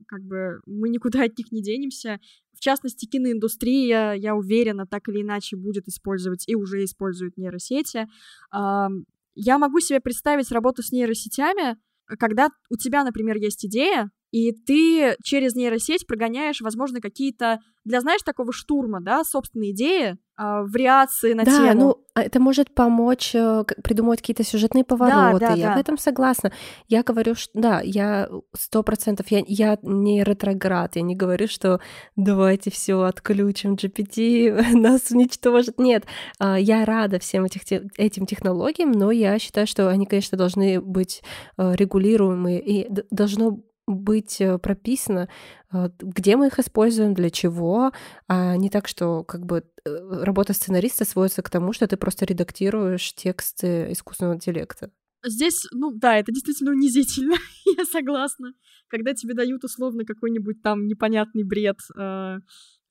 как 0.06 0.22
бы 0.22 0.60
мы 0.66 0.88
никуда 0.88 1.24
от 1.24 1.38
них 1.38 1.52
не 1.52 1.62
денемся. 1.62 2.18
В 2.54 2.60
частности, 2.60 3.06
киноиндустрия, 3.06 4.12
я 4.14 4.34
уверена, 4.34 4.86
так 4.86 5.08
или 5.08 5.22
иначе 5.22 5.56
будет 5.56 5.86
использовать 5.88 6.48
и 6.48 6.54
уже 6.54 6.84
использует 6.84 7.36
нейросети. 7.36 8.08
Э, 8.54 8.86
я 9.34 9.58
могу 9.58 9.80
себе 9.80 10.00
представить 10.00 10.50
работу 10.50 10.82
с 10.82 10.92
нейросетями, 10.92 11.76
когда 12.18 12.48
у 12.70 12.76
тебя, 12.76 13.04
например, 13.04 13.36
есть 13.36 13.64
идея, 13.66 14.10
и 14.32 14.52
ты 14.52 15.14
через 15.22 15.54
нейросеть 15.54 16.06
прогоняешь, 16.06 16.62
возможно, 16.62 17.00
какие-то 17.00 17.60
для, 17.84 18.00
знаешь, 18.00 18.22
такого 18.22 18.52
штурма, 18.52 19.00
да, 19.00 19.24
собственные 19.24 19.72
идеи, 19.72 20.12
э, 20.12 20.16
вариации 20.38 21.34
на 21.34 21.44
да, 21.44 21.50
тему. 21.50 21.80
ну, 21.80 21.96
а 22.14 22.22
это 22.22 22.40
может 22.40 22.72
помочь 22.74 23.34
э, 23.34 23.64
придумать 23.82 24.20
какие-то 24.20 24.44
сюжетные 24.44 24.84
повороты. 24.84 25.40
Да, 25.40 25.50
да, 25.50 25.54
я 25.54 25.68
да. 25.68 25.76
в 25.76 25.78
этом 25.80 25.98
согласна. 25.98 26.52
Я 26.88 27.02
говорю, 27.02 27.34
что 27.34 27.50
да, 27.54 27.80
я 27.82 28.28
сто 28.56 28.82
процентов, 28.82 29.26
я, 29.30 29.42
я 29.46 29.78
не 29.82 30.22
ретроград, 30.22 30.96
я 30.96 31.02
не 31.02 31.16
говорю, 31.16 31.48
что 31.48 31.80
давайте 32.16 32.70
все 32.70 33.00
отключим, 33.02 33.74
GPT 33.74 34.72
нас 34.76 35.10
уничтожит. 35.10 35.78
Нет, 35.78 36.04
э, 36.38 36.56
я 36.60 36.84
рада 36.84 37.18
всем 37.18 37.44
этих, 37.44 37.62
этим 37.98 38.26
технологиям, 38.26 38.92
но 38.92 39.10
я 39.10 39.38
считаю, 39.38 39.66
что 39.66 39.88
они, 39.88 40.06
конечно, 40.06 40.38
должны 40.38 40.80
быть 40.80 41.22
э, 41.58 41.74
регулируемые 41.74 42.60
и 42.60 42.88
должно 43.10 43.58
быть 43.92 44.40
э, 44.40 44.58
прописано, 44.58 45.28
э, 45.72 45.88
где 45.98 46.36
мы 46.36 46.48
их 46.48 46.58
используем, 46.58 47.14
для 47.14 47.30
чего, 47.30 47.92
а 48.28 48.56
не 48.56 48.70
так, 48.70 48.88
что 48.88 49.24
как 49.24 49.46
бы 49.46 49.64
э, 49.84 50.24
работа 50.24 50.52
сценариста 50.52 51.04
сводится 51.04 51.42
к 51.42 51.50
тому, 51.50 51.72
что 51.72 51.86
ты 51.86 51.96
просто 51.96 52.24
редактируешь 52.24 53.14
тексты 53.14 53.92
искусственного 53.92 54.34
интеллекта. 54.34 54.90
Здесь, 55.24 55.66
ну 55.70 55.92
да, 55.92 56.18
это 56.18 56.32
действительно 56.32 56.72
унизительно, 56.72 57.36
я 57.76 57.84
согласна. 57.84 58.54
Когда 58.88 59.14
тебе 59.14 59.34
дают 59.34 59.64
условно 59.64 60.04
какой-нибудь 60.04 60.62
там 60.62 60.86
непонятный 60.86 61.44
бред, 61.44 61.78
э, 61.96 62.38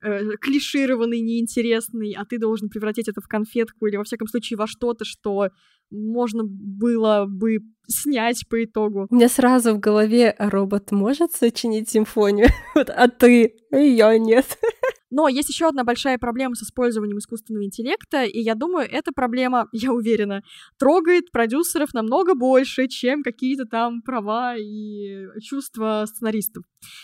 э, 0.02 0.38
клишированный, 0.39 1.20
неинтересный, 1.20 2.14
а 2.14 2.26
ты 2.26 2.39
должен 2.39 2.70
превратить 2.70 3.10
это 3.10 3.20
в 3.22 3.28
конфетку 3.28 3.86
или, 3.86 3.97
во 3.97 4.04
всяком 4.04 4.28
случае, 4.28 4.58
во 4.58 4.68
что-то, 4.68 5.04
что 5.04 5.49
можно 5.92 6.44
было 6.46 7.26
бы 7.28 7.60
снять 7.88 8.48
по 8.50 8.64
итогу. 8.64 9.08
У 9.10 9.16
меня 9.16 9.30
сразу 9.30 9.74
в 9.74 9.80
голове 9.80 10.36
робот 10.39 10.92
может 10.92 11.34
сочинить 11.34 11.89
симфонию, 11.89 12.48
а 12.76 13.08
ты 13.10 13.56
ее 13.72 14.18
нет. 14.20 14.58
Но 15.12 15.28
есть 15.28 15.50
еще 15.50 15.68
одна 15.68 15.84
большая 15.84 16.18
проблема 16.18 16.56
с 16.56 16.64
использованием 16.64 17.18
искусственного 17.18 17.66
интеллекта, 17.66 18.24
и 18.24 18.39
я 18.39 18.56
думаю, 18.56 18.88
эта 18.89 19.12
проблема, 19.12 19.68
я 19.74 19.92
уверена, 19.92 20.42
трогает 20.80 21.32
продюсеров 21.32 21.94
намного 21.94 22.34
больше, 22.34 22.88
чем 22.88 23.22
какие-то 23.22 23.66
там 23.66 24.02
права 24.02 24.56
и 24.58 25.28
чувства 25.42 26.06
сценаристов. 26.08 26.64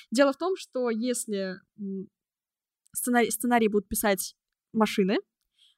Дело 0.10 0.32
в 0.32 0.38
том, 0.38 0.56
что 0.56 0.90
если 0.90 1.56
сценарий, 2.94 3.30
сценарий 3.30 3.68
будут 3.68 3.90
писать 3.90 4.36
машины, 4.72 5.18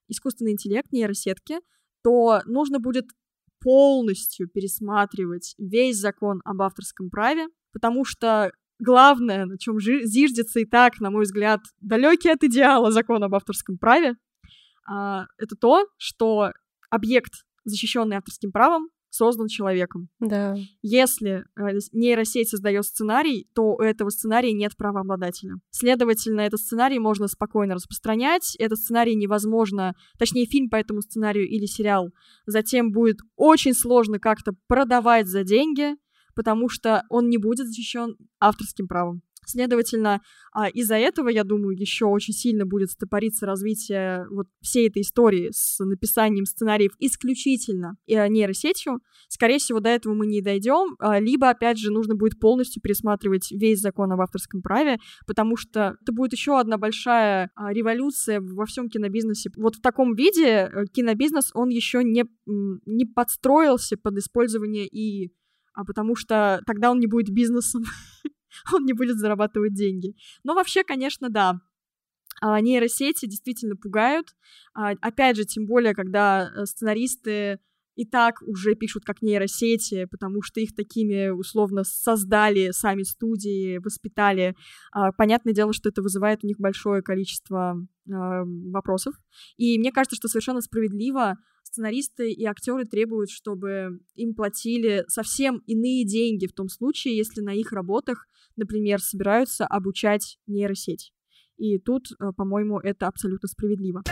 искусственный 0.07 0.51
интеллект, 0.51 0.91
нейросетки, 0.91 1.59
то 2.03 2.41
нужно 2.45 2.79
будет 2.79 3.05
полностью 3.61 4.47
пересматривать 4.47 5.53
весь 5.57 5.97
закон 5.97 6.41
об 6.45 6.61
авторском 6.61 7.09
праве, 7.09 7.47
потому 7.73 8.05
что 8.05 8.51
главное, 8.79 9.45
на 9.45 9.57
чем 9.57 9.79
зиждется 9.79 10.59
и 10.59 10.65
так, 10.65 10.99
на 10.99 11.11
мой 11.11 11.23
взгляд, 11.23 11.59
далекий 11.81 12.29
от 12.29 12.43
идеала 12.43 12.91
закон 12.91 13.23
об 13.23 13.35
авторском 13.35 13.77
праве, 13.77 14.15
а, 14.87 15.25
это 15.37 15.55
то, 15.55 15.85
что 15.97 16.51
объект, 16.89 17.33
защищенный 17.65 18.17
авторским 18.17 18.51
правом, 18.51 18.89
создан 19.09 19.47
человеком. 19.47 20.09
Да. 20.19 20.55
Если 20.81 21.43
э, 21.55 21.79
нейросеть 21.91 22.49
создает 22.49 22.85
сценарий, 22.85 23.47
то 23.53 23.75
у 23.75 23.81
этого 23.81 24.09
сценария 24.09 24.53
нет 24.53 24.75
правообладателя. 24.77 25.55
Следовательно, 25.71 26.41
этот 26.41 26.59
сценарий 26.59 26.99
можно 26.99 27.27
спокойно 27.27 27.75
распространять. 27.75 28.55
Этот 28.59 28.79
сценарий 28.79 29.15
невозможно, 29.15 29.95
точнее, 30.17 30.45
фильм 30.45 30.69
по 30.69 30.75
этому 30.75 31.01
сценарию 31.01 31.47
или 31.47 31.65
сериал, 31.65 32.09
затем 32.45 32.91
будет 32.91 33.17
очень 33.35 33.73
сложно 33.73 34.19
как-то 34.19 34.53
продавать 34.67 35.27
за 35.27 35.43
деньги, 35.43 35.95
потому 36.35 36.69
что 36.69 37.03
он 37.09 37.29
не 37.29 37.37
будет 37.37 37.67
защищен 37.67 38.15
авторским 38.39 38.87
правом. 38.87 39.21
Следовательно, 39.49 40.21
а, 40.53 40.69
из-за 40.69 40.95
этого, 40.95 41.29
я 41.29 41.43
думаю, 41.43 41.75
еще 41.75 42.05
очень 42.05 42.35
сильно 42.35 42.67
будет 42.67 42.91
стопориться 42.91 43.47
развитие 43.47 44.27
вот 44.29 44.45
всей 44.61 44.87
этой 44.87 45.01
истории 45.01 45.49
с 45.51 45.83
написанием 45.83 46.45
сценариев 46.45 46.91
исключительно 46.99 47.95
э, 48.05 48.27
нейросетью. 48.27 48.99
Скорее 49.27 49.57
всего, 49.57 49.79
до 49.79 49.89
этого 49.89 50.13
мы 50.13 50.27
не 50.27 50.41
дойдем, 50.41 50.95
а, 50.99 51.19
либо, 51.19 51.49
опять 51.49 51.79
же, 51.79 51.91
нужно 51.91 52.13
будет 52.13 52.39
полностью 52.39 52.79
пересматривать 52.79 53.51
весь 53.51 53.79
закон 53.79 54.11
об 54.11 54.21
авторском 54.21 54.61
праве, 54.61 54.99
потому 55.25 55.57
что 55.57 55.95
это 55.99 56.11
будет 56.11 56.33
еще 56.33 56.59
одна 56.59 56.77
большая 56.77 57.49
а, 57.55 57.73
революция 57.73 58.41
во 58.41 58.67
всем 58.67 58.87
кинобизнесе. 58.87 59.49
Вот 59.57 59.77
в 59.77 59.81
таком 59.81 60.13
виде 60.13 60.45
э, 60.45 60.85
кинобизнес, 60.93 61.49
он 61.55 61.69
еще 61.69 62.03
не, 62.03 62.25
не 62.45 63.05
подстроился 63.05 63.97
под 63.97 64.19
использование 64.19 64.85
и 64.85 65.31
а 65.79 65.85
потому 65.85 66.13
что 66.13 66.61
тогда 66.65 66.91
он 66.91 66.99
не 66.99 67.07
будет 67.07 67.33
бизнесом. 67.33 67.83
он 68.73 68.85
не 68.85 68.93
будет 68.93 69.17
зарабатывать 69.17 69.73
деньги. 69.73 70.15
Но 70.43 70.53
вообще, 70.53 70.83
конечно, 70.83 71.29
да, 71.29 71.59
а, 72.41 72.59
нейросети 72.61 73.25
действительно 73.25 73.75
пугают. 73.75 74.27
А, 74.73 74.91
опять 75.01 75.37
же, 75.37 75.45
тем 75.45 75.65
более, 75.65 75.93
когда 75.93 76.49
э, 76.49 76.65
сценаристы 76.65 77.59
и 77.95 78.05
так 78.05 78.41
уже 78.43 78.75
пишут 78.75 79.03
как 79.03 79.21
нейросети, 79.21 80.05
потому 80.05 80.41
что 80.41 80.61
их 80.61 80.73
такими 80.73 81.29
условно 81.29 81.83
создали 81.83 82.71
сами 82.71 83.03
студии, 83.03 83.77
воспитали. 83.79 84.55
А, 84.93 85.11
понятное 85.11 85.53
дело, 85.53 85.73
что 85.73 85.89
это 85.89 86.01
вызывает 86.01 86.43
у 86.43 86.47
них 86.47 86.57
большое 86.59 87.01
количество 87.01 87.75
вопросов. 88.05 89.13
И 89.57 89.77
мне 89.77 89.91
кажется, 89.91 90.15
что 90.15 90.27
совершенно 90.27 90.61
справедливо 90.61 91.37
сценаристы 91.61 92.31
и 92.31 92.43
актеры 92.45 92.85
требуют, 92.85 93.29
чтобы 93.29 93.99
им 94.15 94.33
платили 94.33 95.05
совсем 95.07 95.61
иные 95.67 96.05
деньги 96.05 96.47
в 96.47 96.53
том 96.53 96.69
случае, 96.69 97.15
если 97.15 97.41
на 97.41 97.53
их 97.53 97.71
работах, 97.71 98.25
например, 98.59 98.99
собираются 99.01 99.65
обучать 99.65 100.37
нейросеть. 100.47 101.13
И 101.57 101.79
тут, 101.79 102.11
э, 102.11 102.31
по-моему, 102.37 102.79
это 102.79 103.07
абсолютно 103.07 103.47
справедливо. 103.47 104.03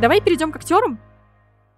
Давай 0.00 0.20
перейдем 0.20 0.52
к 0.52 0.56
актерам. 0.56 1.00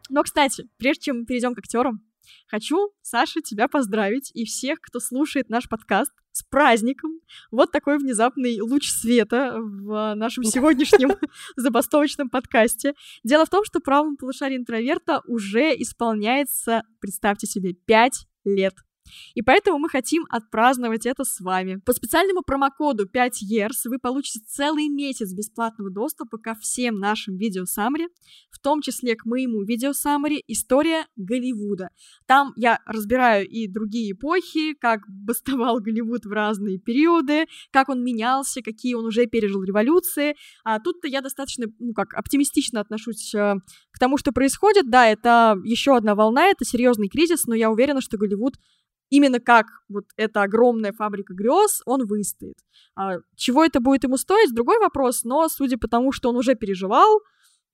Но, 0.08 0.22
кстати, 0.22 0.68
прежде 0.78 1.02
чем 1.02 1.26
перейдем 1.26 1.54
к 1.54 1.58
актерам, 1.58 2.00
хочу, 2.46 2.92
Саша, 3.02 3.40
тебя 3.40 3.68
поздравить 3.68 4.30
и 4.34 4.44
всех, 4.44 4.80
кто 4.80 5.00
слушает 5.00 5.48
наш 5.48 5.68
подкаст 5.68 6.12
с 6.32 6.42
праздником. 6.42 7.20
Вот 7.50 7.72
такой 7.72 7.98
внезапный 7.98 8.60
луч 8.60 8.88
света 8.88 9.56
в 9.58 10.14
нашем 10.14 10.44
сегодняшнем 10.44 11.16
забастовочном 11.56 12.30
подкасте. 12.30 12.94
Дело 13.24 13.44
в 13.44 13.50
том, 13.50 13.64
что 13.64 13.80
правому 13.80 14.16
полушарию 14.16 14.60
интроверта 14.60 15.22
уже 15.26 15.74
исполняется, 15.76 16.82
представьте 17.00 17.46
себе, 17.46 17.72
пять 17.72 18.26
лет. 18.44 18.74
И 19.34 19.42
поэтому 19.42 19.78
мы 19.78 19.88
хотим 19.88 20.24
отпраздновать 20.30 21.06
это 21.06 21.24
с 21.24 21.40
вами. 21.40 21.80
По 21.84 21.92
специальному 21.92 22.42
промокоду 22.42 23.06
5years 23.06 23.86
вы 23.86 23.98
получите 23.98 24.40
целый 24.46 24.88
месяц 24.88 25.32
бесплатного 25.32 25.90
доступа 25.90 26.38
ко 26.38 26.54
всем 26.54 26.98
нашим 26.98 27.36
видео 27.36 27.64
саммари, 27.64 28.08
в 28.50 28.58
том 28.58 28.80
числе 28.80 29.16
к 29.16 29.24
моему 29.24 29.62
видео 29.62 29.92
саммари 29.92 30.42
«История 30.46 31.06
Голливуда». 31.16 31.90
Там 32.26 32.52
я 32.56 32.80
разбираю 32.86 33.46
и 33.48 33.68
другие 33.68 34.12
эпохи, 34.12 34.74
как 34.74 35.00
бастовал 35.08 35.80
Голливуд 35.80 36.24
в 36.24 36.30
разные 36.30 36.78
периоды, 36.78 37.46
как 37.70 37.88
он 37.88 38.02
менялся, 38.02 38.62
какие 38.62 38.94
он 38.94 39.06
уже 39.06 39.26
пережил 39.26 39.62
революции. 39.62 40.36
А 40.64 40.80
тут-то 40.80 41.08
я 41.08 41.20
достаточно, 41.20 41.66
ну 41.78 41.92
как, 41.92 42.14
оптимистично 42.14 42.80
отношусь 42.80 43.34
э, 43.34 43.54
к 43.90 43.98
тому, 43.98 44.16
что 44.18 44.32
происходит. 44.32 44.90
Да, 44.90 45.06
это 45.06 45.56
еще 45.64 45.96
одна 45.96 46.14
волна, 46.14 46.46
это 46.46 46.64
серьезный 46.64 47.08
кризис, 47.08 47.46
но 47.46 47.54
я 47.54 47.70
уверена, 47.70 48.00
что 48.00 48.16
Голливуд 48.16 48.54
именно 49.10 49.40
как 49.40 49.66
вот 49.88 50.04
эта 50.16 50.42
огромная 50.42 50.92
фабрика 50.92 51.34
грез, 51.34 51.82
он 51.86 52.06
выстоит. 52.06 52.58
А, 52.94 53.18
чего 53.36 53.64
это 53.64 53.80
будет 53.80 54.04
ему 54.04 54.16
стоить, 54.16 54.54
другой 54.54 54.78
вопрос, 54.78 55.24
но 55.24 55.48
судя 55.48 55.78
по 55.78 55.88
тому, 55.88 56.12
что 56.12 56.28
он 56.28 56.36
уже 56.36 56.54
переживал, 56.54 57.20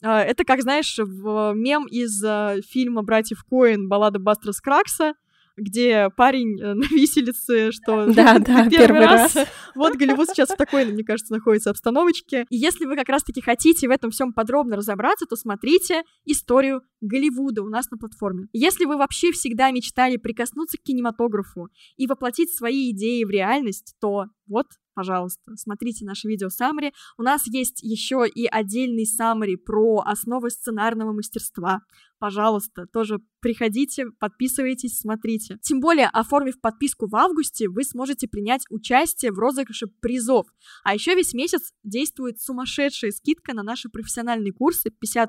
а, 0.02 0.22
это 0.22 0.44
как, 0.44 0.62
знаешь, 0.62 0.98
в 0.98 1.52
мем 1.54 1.86
из 1.86 2.22
а, 2.24 2.56
фильма 2.66 3.02
«Братьев 3.02 3.44
Коэн» 3.44 3.88
баллада 3.88 4.18
Бастера 4.18 4.52
Скракса, 4.52 5.14
где 5.56 6.10
парень 6.16 6.60
э, 6.60 6.74
на 6.74 6.84
виселице, 6.84 7.72
что 7.72 8.06
да, 8.06 8.38
да, 8.38 8.68
первый, 8.68 8.70
первый 8.70 9.00
раз. 9.00 9.34
раз. 9.36 9.48
Вот 9.74 9.96
Голливуд 9.96 10.28
сейчас 10.28 10.50
в 10.50 10.56
такой, 10.56 10.84
мне 10.84 11.04
кажется, 11.04 11.32
находится 11.32 11.70
обстановочке. 11.70 12.46
И 12.48 12.56
если 12.56 12.84
вы 12.84 12.96
как 12.96 13.08
раз-таки 13.08 13.40
хотите 13.40 13.88
в 13.88 13.90
этом 13.90 14.10
всем 14.10 14.32
подробно 14.32 14.76
разобраться, 14.76 15.26
то 15.26 15.36
смотрите 15.36 16.02
историю 16.24 16.82
Голливуда 17.00 17.62
у 17.62 17.68
нас 17.68 17.90
на 17.90 17.98
платформе. 17.98 18.46
Если 18.52 18.84
вы 18.84 18.96
вообще 18.96 19.32
всегда 19.32 19.70
мечтали 19.70 20.16
прикоснуться 20.16 20.78
к 20.78 20.82
кинематографу 20.82 21.68
и 21.96 22.06
воплотить 22.06 22.54
свои 22.54 22.90
идеи 22.92 23.24
в 23.24 23.30
реальность, 23.30 23.94
то 24.00 24.26
вот 24.46 24.66
пожалуйста, 24.94 25.56
смотрите 25.56 26.04
наше 26.04 26.28
видео 26.28 26.48
саммари. 26.48 26.92
У 27.18 27.22
нас 27.22 27.46
есть 27.46 27.82
еще 27.82 28.24
и 28.26 28.46
отдельный 28.46 29.06
саммари 29.06 29.56
про 29.56 30.02
основы 30.04 30.50
сценарного 30.50 31.12
мастерства. 31.12 31.80
Пожалуйста, 32.18 32.86
тоже 32.86 33.18
приходите, 33.40 34.06
подписывайтесь, 34.18 34.98
смотрите. 34.98 35.58
Тем 35.62 35.80
более, 35.80 36.06
оформив 36.06 36.60
подписку 36.60 37.06
в 37.06 37.14
августе, 37.16 37.68
вы 37.68 37.84
сможете 37.84 38.28
принять 38.28 38.64
участие 38.70 39.30
в 39.30 39.38
розыгрыше 39.38 39.88
призов. 40.00 40.46
А 40.84 40.94
еще 40.94 41.14
весь 41.14 41.34
месяц 41.34 41.72
действует 41.82 42.40
сумасшедшая 42.40 43.10
скидка 43.10 43.52
на 43.52 43.62
наши 43.62 43.88
профессиональные 43.88 44.52
курсы 44.52 44.88
50%. 44.88 45.28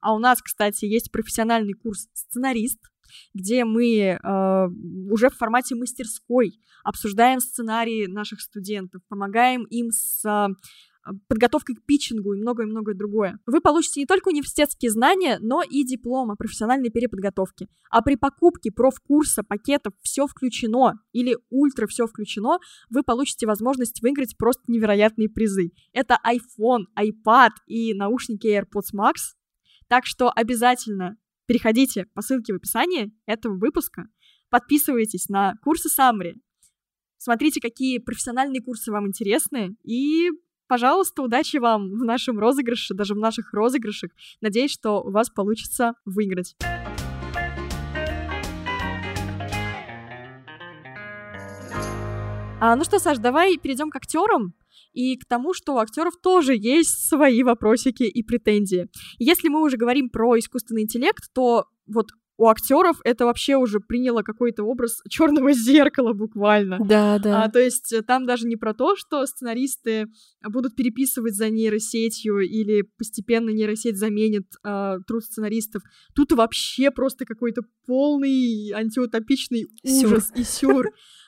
А 0.00 0.14
у 0.14 0.18
нас, 0.18 0.40
кстати, 0.40 0.84
есть 0.84 1.10
профессиональный 1.10 1.72
курс 1.72 2.08
«Сценарист», 2.12 2.78
где 3.34 3.64
мы 3.64 4.18
э, 4.22 4.68
уже 5.10 5.30
в 5.30 5.36
формате 5.36 5.74
мастерской 5.74 6.60
обсуждаем 6.84 7.40
сценарии 7.40 8.06
наших 8.06 8.40
студентов, 8.40 9.02
помогаем 9.08 9.64
им 9.64 9.90
с 9.90 10.24
э, 10.24 10.48
подготовкой 11.28 11.76
к 11.76 11.84
питчингу 11.84 12.32
и 12.32 12.40
многое-многое 12.40 12.94
другое. 12.94 13.38
Вы 13.46 13.60
получите 13.60 14.00
не 14.00 14.06
только 14.06 14.28
университетские 14.28 14.90
знания, 14.90 15.38
но 15.40 15.62
и 15.62 15.84
диплом 15.84 16.30
о 16.30 16.36
профессиональной 16.36 16.90
переподготовке. 16.90 17.68
А 17.90 18.02
при 18.02 18.16
покупке 18.16 18.70
профкурса, 18.70 19.42
пакетов 19.42 19.94
«Все 20.02 20.26
включено» 20.26 20.94
или 21.12 21.36
«Ультра 21.50 21.86
все 21.86 22.06
включено» 22.06 22.58
вы 22.90 23.02
получите 23.02 23.46
возможность 23.46 24.02
выиграть 24.02 24.36
просто 24.36 24.62
невероятные 24.68 25.28
призы. 25.28 25.72
Это 25.92 26.18
iPhone, 26.26 26.84
iPad 26.98 27.50
и 27.66 27.94
наушники 27.94 28.46
AirPods 28.46 28.94
Max. 28.94 29.34
Так 29.88 30.04
что 30.04 30.30
обязательно 30.30 31.16
Переходите 31.48 32.04
по 32.12 32.20
ссылке 32.20 32.52
в 32.52 32.56
описании 32.56 33.10
этого 33.24 33.56
выпуска, 33.56 34.04
подписывайтесь 34.50 35.30
на 35.30 35.54
курсы 35.64 35.88
Самри, 35.88 36.34
смотрите, 37.16 37.58
какие 37.58 37.96
профессиональные 37.96 38.60
курсы 38.60 38.92
вам 38.92 39.06
интересны, 39.06 39.74
и, 39.82 40.28
пожалуйста, 40.66 41.22
удачи 41.22 41.56
вам 41.56 41.88
в 41.98 42.04
нашем 42.04 42.38
розыгрыше, 42.38 42.92
даже 42.92 43.14
в 43.14 43.18
наших 43.18 43.54
розыгрышах. 43.54 44.10
Надеюсь, 44.42 44.72
что 44.72 45.00
у 45.00 45.10
вас 45.10 45.30
получится 45.30 45.94
выиграть. 46.04 46.54
А, 52.60 52.76
ну 52.76 52.84
что, 52.84 52.98
Саш, 52.98 53.16
давай 53.16 53.56
перейдем 53.56 53.88
к 53.88 53.96
актерам 53.96 54.52
и 54.98 55.16
к 55.16 55.26
тому, 55.26 55.54
что 55.54 55.74
у 55.74 55.78
актеров 55.78 56.14
тоже 56.20 56.56
есть 56.56 57.08
свои 57.08 57.44
вопросики 57.44 58.02
и 58.02 58.24
претензии. 58.24 58.88
Если 59.18 59.48
мы 59.48 59.62
уже 59.62 59.76
говорим 59.76 60.10
про 60.10 60.36
искусственный 60.36 60.82
интеллект, 60.82 61.22
то 61.32 61.66
вот 61.86 62.08
у 62.38 62.46
актеров 62.46 63.00
это 63.04 63.26
вообще 63.26 63.56
уже 63.56 63.80
приняло 63.80 64.22
какой-то 64.22 64.62
образ 64.62 65.02
черного 65.08 65.52
зеркала 65.52 66.12
буквально. 66.12 66.78
Да, 66.78 67.18
да. 67.18 67.44
А, 67.44 67.50
то 67.50 67.58
есть 67.58 67.92
э, 67.92 68.02
там 68.02 68.26
даже 68.26 68.46
не 68.46 68.56
про 68.56 68.72
то, 68.72 68.96
что 68.96 69.26
сценаристы 69.26 70.06
будут 70.42 70.76
переписывать 70.76 71.34
за 71.34 71.50
нейросетью 71.50 72.38
или 72.40 72.82
постепенно 72.82 73.50
нейросеть 73.50 73.98
заменит 73.98 74.46
а, 74.62 74.98
труд 75.00 75.24
сценаристов. 75.24 75.82
Тут 76.14 76.30
вообще 76.32 76.92
просто 76.92 77.26
какой-то 77.26 77.62
полный 77.86 78.72
антиутопичный 78.72 79.66
ужас 79.82 80.28
сюр. 80.28 80.36
и 80.36 80.42
сюр. 80.44 80.86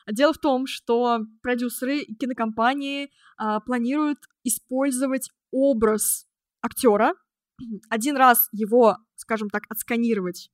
Дело 0.08 0.32
в 0.32 0.38
том, 0.38 0.66
что 0.66 1.20
продюсеры 1.42 2.04
кинокомпании 2.04 3.11
а, 3.36 3.58
планируют 3.58 4.18
использовать 4.44 5.28
образ 5.50 6.26
актера, 6.62 7.14
один 7.90 8.16
раз 8.16 8.48
его, 8.52 8.96
скажем 9.16 9.50
так, 9.50 9.64
отсканировать, 9.68 10.50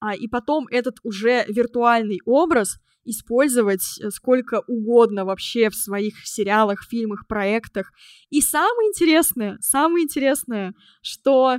а, 0.00 0.14
и 0.14 0.28
потом 0.28 0.66
этот 0.70 0.98
уже 1.02 1.44
виртуальный 1.48 2.20
образ 2.24 2.78
использовать 3.04 3.82
э, 4.00 4.10
сколько 4.10 4.62
угодно 4.66 5.24
вообще 5.24 5.70
в 5.70 5.74
своих 5.74 6.26
сериалах, 6.26 6.84
фильмах, 6.84 7.26
проектах. 7.26 7.90
И 8.30 8.40
самое 8.40 8.88
интересное, 8.88 9.58
самое 9.60 10.04
интересное, 10.04 10.74
что 11.02 11.58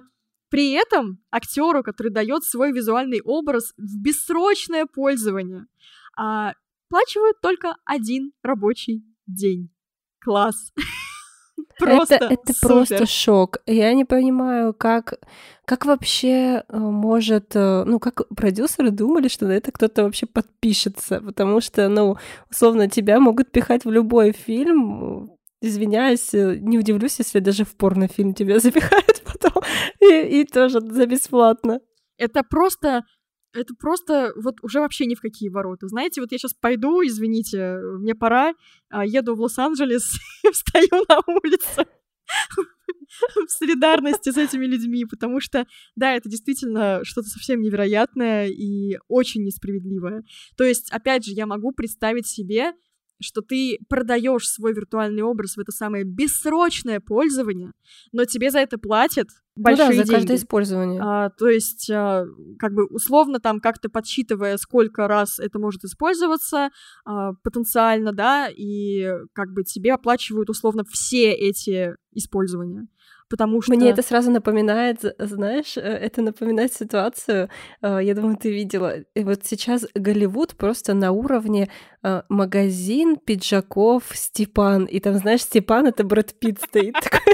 при 0.49 0.71
этом 0.71 1.19
актеру, 1.31 1.83
который 1.83 2.11
дает 2.11 2.43
свой 2.43 2.71
визуальный 2.71 3.21
образ 3.21 3.73
в 3.77 4.01
бессрочное 4.01 4.85
пользование, 4.85 5.65
а, 6.17 6.53
оплачивают 6.87 7.39
только 7.41 7.75
один 7.85 8.31
рабочий 8.43 9.03
день. 9.27 9.69
Класс. 10.19 10.71
просто 11.85 12.15
это, 12.15 12.25
это 12.25 12.53
супер. 12.53 12.67
просто 12.67 13.05
шок. 13.05 13.57
Я 13.65 13.93
не 13.93 14.05
понимаю, 14.05 14.73
как, 14.73 15.19
как 15.65 15.85
вообще 15.85 16.63
э, 16.67 16.77
может... 16.77 17.55
э, 17.55 17.83
Ну, 17.85 17.99
как 17.99 18.27
продюсеры 18.35 18.91
думали, 18.91 19.27
что 19.27 19.45
на 19.47 19.53
это 19.53 19.71
кто-то 19.71 20.03
вообще 20.03 20.25
подпишется, 20.25 21.21
потому 21.21 21.61
что, 21.61 21.89
ну, 21.89 22.17
условно, 22.51 22.89
тебя 22.89 23.19
могут 23.19 23.51
пихать 23.51 23.85
в 23.85 23.91
любой 23.91 24.31
фильм, 24.31 25.31
извиняюсь, 25.61 26.33
э, 26.33 26.57
не 26.59 26.77
удивлюсь, 26.79 27.19
если 27.19 27.39
даже 27.39 27.65
в 27.65 27.75
порнофильм 27.75 28.33
тебя 28.33 28.59
запихают 28.59 29.23
потом, 29.25 29.63
и, 29.99 30.41
и 30.41 30.45
тоже 30.45 30.81
за 30.81 31.05
бесплатно. 31.05 31.79
Это 32.17 32.43
просто 32.43 33.03
это 33.53 33.73
просто 33.75 34.31
вот 34.35 34.55
уже 34.61 34.79
вообще 34.79 35.05
ни 35.05 35.15
в 35.15 35.21
какие 35.21 35.49
ворота. 35.49 35.87
Знаете, 35.87 36.21
вот 36.21 36.31
я 36.31 36.37
сейчас 36.37 36.53
пойду, 36.53 37.01
извините, 37.01 37.79
мне 37.99 38.15
пора, 38.15 38.53
а, 38.89 39.05
еду 39.05 39.35
в 39.35 39.41
Лос-Анджелес, 39.41 40.17
встаю 40.51 41.03
на 41.07 41.19
улицу 41.25 41.85
в 43.47 43.49
солидарности 43.49 44.31
с 44.31 44.37
этими 44.37 44.65
людьми, 44.65 45.05
потому 45.05 45.39
что, 45.39 45.65
да, 45.95 46.13
это 46.13 46.29
действительно 46.29 47.01
что-то 47.03 47.27
совсем 47.27 47.61
невероятное 47.61 48.47
и 48.47 48.97
очень 49.07 49.43
несправедливое. 49.43 50.23
То 50.57 50.63
есть, 50.63 50.91
опять 50.91 51.25
же, 51.25 51.31
я 51.31 51.45
могу 51.45 51.71
представить 51.71 52.27
себе, 52.27 52.73
что 53.19 53.41
ты 53.41 53.79
продаешь 53.87 54.47
свой 54.47 54.73
виртуальный 54.73 55.23
образ 55.23 55.55
в 55.55 55.59
это 55.59 55.71
самое 55.71 56.03
бессрочное 56.03 56.99
пользование, 56.99 57.71
но 58.11 58.25
тебе 58.25 58.51
за 58.51 58.59
это 58.59 58.77
платят 58.77 59.27
большие 59.55 59.87
ну 59.87 59.91
да, 59.91 59.97
за 59.97 60.03
деньги. 60.03 60.15
каждое 60.15 60.37
использование. 60.37 61.01
А, 61.03 61.29
то 61.29 61.47
есть, 61.47 61.89
а, 61.91 62.25
как 62.57 62.73
бы 62.73 62.85
условно 62.85 63.39
там 63.39 63.59
как-то 63.59 63.89
подсчитывая, 63.89 64.57
сколько 64.57 65.07
раз 65.07 65.39
это 65.39 65.59
может 65.59 65.83
использоваться 65.83 66.69
а, 67.05 67.33
потенциально, 67.43 68.13
да, 68.13 68.47
и 68.49 69.11
как 69.33 69.51
бы 69.51 69.63
тебе 69.63 69.93
оплачивают 69.93 70.49
условно 70.49 70.83
все 70.89 71.31
эти 71.31 71.95
использования. 72.13 72.87
Потому 73.29 73.61
что... 73.61 73.73
Мне 73.73 73.91
это 73.91 74.01
сразу 74.01 74.31
напоминает, 74.31 75.03
знаешь, 75.19 75.77
э, 75.77 75.81
это 75.81 76.21
напоминает 76.21 76.73
ситуацию, 76.73 77.49
э, 77.81 77.99
я 78.01 78.15
думаю, 78.15 78.37
ты 78.37 78.51
видела. 78.51 78.95
И 79.13 79.23
вот 79.23 79.45
сейчас 79.45 79.85
Голливуд 79.93 80.55
просто 80.57 80.95
на 80.95 81.11
уровне 81.11 81.69
э, 82.03 82.23
магазин 82.27 83.17
пиджаков 83.17 84.03
Степан. 84.13 84.85
И 84.85 84.99
там, 84.99 85.15
знаешь, 85.15 85.41
Степан— 85.41 85.85
это 85.87 86.03
Брэд 86.03 86.39
Питт 86.39 86.59
стоит 86.61 86.93
такой. 87.01 87.33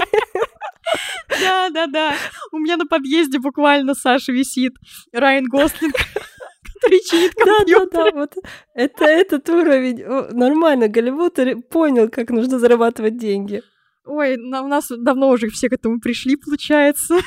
Да, 1.40 1.70
да, 1.70 1.86
да. 1.86 2.14
У 2.52 2.58
меня 2.58 2.76
на 2.76 2.86
подъезде 2.86 3.38
буквально 3.38 3.94
Саша 3.94 4.32
висит. 4.32 4.74
Райан 5.12 5.46
Гослинг 5.46 5.94
который 6.74 7.00
чинит 7.00 7.32
компьютер. 7.34 7.88
Да, 7.90 8.04
да, 8.04 8.10
да, 8.10 8.16
вот 8.16 8.34
это 8.74 9.04
этот 9.06 9.48
уровень. 9.48 10.04
Нормально, 10.36 10.88
Голливуд 10.88 11.38
понял, 11.70 12.10
как 12.10 12.30
нужно 12.30 12.58
зарабатывать 12.58 13.16
деньги. 13.16 13.62
Ой, 14.06 14.36
на- 14.36 14.62
у 14.62 14.68
нас 14.68 14.86
давно 14.88 15.30
уже 15.30 15.48
все 15.48 15.68
к 15.68 15.72
этому 15.72 16.00
пришли, 16.00 16.36
получается. 16.36 17.18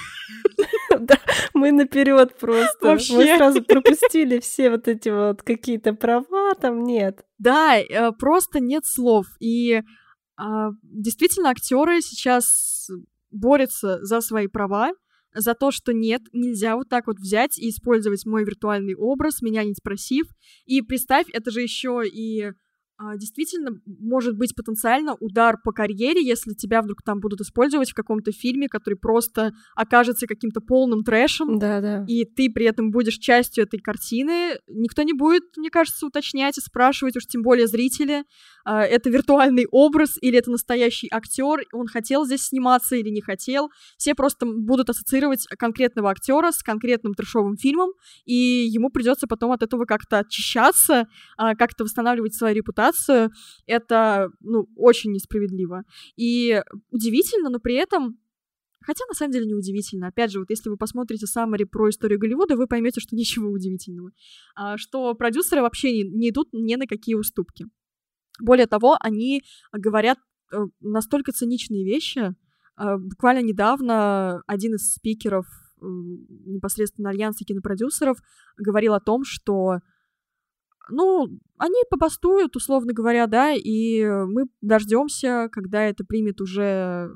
Да, 1.00 1.18
мы 1.54 1.72
наперед 1.72 2.38
просто. 2.40 2.78
Мы 2.82 2.90
Вообще. 2.90 3.38
сразу 3.38 3.64
пропустили 3.64 4.40
все 4.40 4.70
вот 4.70 4.88
эти 4.88 5.10
вот 5.10 5.44
какие-то 5.44 5.94
права, 5.94 6.54
там 6.56 6.84
нет. 6.84 7.24
Да, 7.38 7.78
э, 7.78 8.12
просто 8.12 8.60
нет 8.60 8.86
слов. 8.86 9.26
И 9.40 9.82
а, 10.38 10.70
действительно, 10.84 11.50
актеры 11.50 12.02
сейчас 12.02 12.90
борются 13.32 14.04
за 14.04 14.22
свои 14.22 14.48
права, 14.48 14.92
за 15.34 15.54
то, 15.54 15.72
что 15.72 15.94
нет, 15.94 16.22
нельзя 16.34 16.76
вот 16.76 16.90
так 16.90 17.08
вот 17.08 17.18
взять 17.18 17.60
и 17.60 17.70
использовать 17.70 18.26
мой 18.26 18.44
виртуальный 18.44 18.96
образ, 18.96 19.42
меня 19.42 19.64
не 19.64 19.74
спросив. 19.74 20.26
И 20.66 20.82
представь, 20.82 21.28
это 21.32 21.52
же 21.52 21.62
еще 21.62 22.04
и 22.06 22.52
действительно 23.18 23.72
может 23.86 24.38
быть 24.38 24.56
потенциально 24.56 25.16
удар 25.20 25.58
по 25.64 25.72
карьере, 25.72 26.22
если 26.26 26.54
тебя 26.54 26.82
вдруг 26.82 27.02
там 27.04 27.20
будут 27.20 27.42
использовать 27.42 27.92
в 27.92 27.94
каком-то 27.94 28.32
фильме, 28.32 28.68
который 28.68 28.96
просто 28.96 29.54
окажется 29.76 30.28
каким-то 30.28 30.60
полным 30.60 31.04
трэшем, 31.04 31.58
Да, 31.58 31.80
да. 31.80 32.06
и 32.08 32.26
ты 32.26 32.50
при 32.50 32.66
этом 32.66 32.92
будешь 32.92 33.18
частью 33.18 33.64
этой 33.64 33.80
картины, 33.80 34.60
никто 34.68 35.04
не 35.04 35.14
будет, 35.14 35.44
мне 35.58 35.70
кажется, 35.70 36.06
уточнять 36.06 36.58
и 36.58 36.62
спрашивать, 36.62 37.16
уж 37.16 37.26
тем 37.26 37.42
более 37.42 37.68
зрители, 37.68 38.24
а, 38.66 38.84
это 38.84 39.10
виртуальный 39.10 39.66
образ 39.72 40.18
или 40.22 40.38
это 40.38 40.52
настоящий 40.52 41.08
актер, 41.12 41.64
он 41.74 41.88
хотел 41.88 42.26
здесь 42.26 42.42
сниматься 42.42 42.96
или 42.98 43.10
не 43.10 43.22
хотел. 43.22 43.70
Все 43.98 44.14
просто 44.14 44.46
будут 44.46 44.90
ассоциировать 44.90 45.46
конкретного 45.58 46.10
актера 46.12 46.52
с 46.52 46.62
конкретным 46.62 47.14
трешовым 47.14 47.56
фильмом, 47.56 47.92
и 48.26 48.34
ему 48.34 48.90
придется 48.90 49.26
потом 49.28 49.52
от 49.52 49.64
этого 49.64 49.86
как-то 49.86 50.20
очищаться, 50.20 51.08
а, 51.38 51.56
как-то 51.56 51.86
восстанавливать 51.86 52.34
свою 52.36 52.56
репутацию. 52.56 52.89
Это, 53.66 54.30
ну, 54.40 54.68
очень 54.76 55.12
несправедливо. 55.12 55.84
И 56.16 56.62
удивительно, 56.92 57.50
но 57.50 57.60
при 57.60 57.76
этом 57.76 58.18
Хотя, 58.82 59.04
на 59.08 59.14
самом 59.14 59.34
деле, 59.34 59.46
неудивительно. 59.46 60.08
Опять 60.08 60.32
же, 60.32 60.40
вот 60.40 60.50
если 60.50 60.70
вы 60.70 60.78
посмотрите 60.78 61.28
саммари 61.28 61.66
про 61.66 61.90
историю 61.90 62.18
Голливуда, 62.18 62.56
вы 62.56 62.66
поймете, 62.66 63.02
что 63.02 63.16
ничего 63.16 63.50
удивительного. 63.50 64.12
А, 64.56 64.78
что 64.78 65.14
продюсеры 65.16 65.62
вообще 65.62 65.92
не, 65.92 66.04
не 66.04 66.30
идут 66.30 66.50
ни 66.54 66.76
на 66.76 66.88
какие 66.88 67.16
уступки. 67.16 67.66
Более 68.40 68.68
того, 68.68 68.96
они 69.02 69.44
говорят 69.74 70.18
э, 70.52 70.58
настолько 70.80 71.34
циничные 71.34 71.84
вещи. 71.84 72.34
А, 72.78 72.98
Буквально 72.98 73.42
недавно 73.42 74.42
один 74.48 74.76
из 74.76 74.94
спикеров 74.94 75.46
непосредственно 75.82 77.10
Альянса 77.10 77.46
кинопродюсеров 77.46 78.18
говорил 78.58 78.94
о 78.94 79.00
том, 79.00 79.24
что 79.24 79.80
ну, 80.92 81.28
они 81.58 81.82
побастуют, 81.90 82.56
условно 82.56 82.94
говоря, 82.94 83.28
да, 83.28 83.54
и 83.54 84.06
мы 84.06 84.46
дождемся, 84.62 85.50
когда 85.52 85.84
это 85.84 86.04
примет 86.04 86.42
уже 86.42 87.10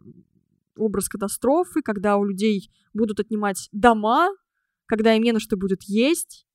образ 0.76 1.07
катастрофы, 1.09 1.82
когда 1.82 2.17
у 2.17 2.26
людей 2.26 2.69
будут 2.93 3.19
отнимать 3.19 3.69
дома, 3.71 4.30
когда 4.86 5.15
им 5.15 5.24
не 5.24 5.32
на 5.32 5.39
что 5.39 5.57
будет 5.57 5.84
есть. 5.84 6.45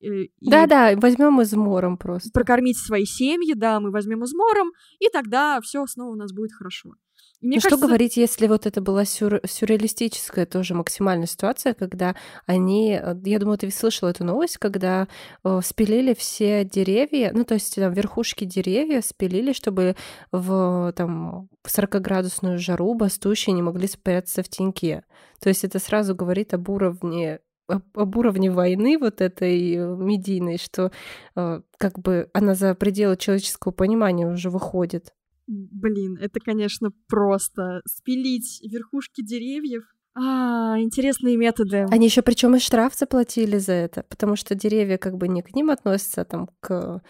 Э, 0.00 0.06
и 0.24 0.50
Да-да, 0.50 0.92
возьмем 0.96 1.40
измором 1.42 1.96
просто. 1.96 2.30
прокормить 2.32 2.78
свои 2.78 3.04
семьи, 3.04 3.54
да, 3.54 3.80
мы 3.80 3.90
возьмем 3.90 4.24
измором, 4.24 4.72
и 4.98 5.08
тогда 5.08 5.60
все 5.60 5.86
снова 5.86 6.12
у 6.12 6.16
нас 6.16 6.32
будет 6.32 6.52
хорошо. 6.52 6.94
И 7.40 7.46
мне 7.46 7.56
Ну, 7.56 7.60
что 7.60 7.70
кажется, 7.70 7.86
говорить, 7.86 8.16
если 8.18 8.46
вот 8.46 8.66
это 8.66 8.82
была 8.82 9.04
сюр- 9.04 9.40
сюрреалистическая 9.46 10.44
тоже 10.44 10.74
максимальная 10.74 11.26
ситуация, 11.26 11.72
когда 11.72 12.14
они, 12.44 12.92
э, 13.02 13.14
я 13.24 13.38
думаю, 13.38 13.56
ты 13.56 13.70
слышала 13.70 14.10
эту 14.10 14.24
новость, 14.24 14.58
когда 14.58 15.08
э, 15.42 15.60
спилили 15.64 16.12
все 16.12 16.64
деревья, 16.64 17.30
ну, 17.34 17.44
то 17.44 17.54
есть 17.54 17.74
там 17.76 17.92
верхушки 17.94 18.44
деревьев 18.44 19.06
спилили, 19.06 19.52
чтобы 19.54 19.96
в 20.32 20.92
там 20.96 21.48
40-градусную 21.66 22.58
жару 22.58 22.94
бастущие 22.94 23.54
не 23.54 23.62
могли 23.62 23.88
спрятаться 23.88 24.42
в 24.42 24.48
теньке. 24.50 25.04
То 25.40 25.48
есть 25.48 25.64
это 25.64 25.78
сразу 25.78 26.14
говорит 26.14 26.52
об 26.52 26.68
уровне 26.68 27.40
об, 27.70 27.82
об 27.94 28.16
уровне 28.16 28.50
войны 28.50 28.98
вот 28.98 29.20
этой 29.20 29.74
э, 29.74 29.96
медийной, 29.96 30.58
что 30.58 30.90
э, 31.36 31.60
как 31.78 31.98
бы 31.98 32.28
она 32.32 32.54
за 32.54 32.74
пределы 32.74 33.16
человеческого 33.16 33.72
понимания 33.72 34.26
уже 34.26 34.50
выходит. 34.50 35.12
блин, 35.46 36.16
это, 36.20 36.40
конечно, 36.40 36.90
просто 37.08 37.80
спилить 37.86 38.60
верхушки 38.62 39.22
деревьев. 39.22 39.84
А, 40.14 40.76
интересные 40.80 41.36
методы. 41.36 41.86
Они 41.90 42.06
еще 42.06 42.22
причем 42.22 42.56
и 42.56 42.58
штраф 42.58 42.94
заплатили 42.96 43.58
за 43.58 43.74
это, 43.74 44.02
потому 44.02 44.34
что 44.34 44.56
деревья 44.56 44.98
как 44.98 45.16
бы 45.16 45.28
не 45.28 45.40
к 45.40 45.54
ним 45.54 45.70
относятся, 45.70 46.22
а 46.22 46.24
там 46.24 46.48
к 46.58 47.00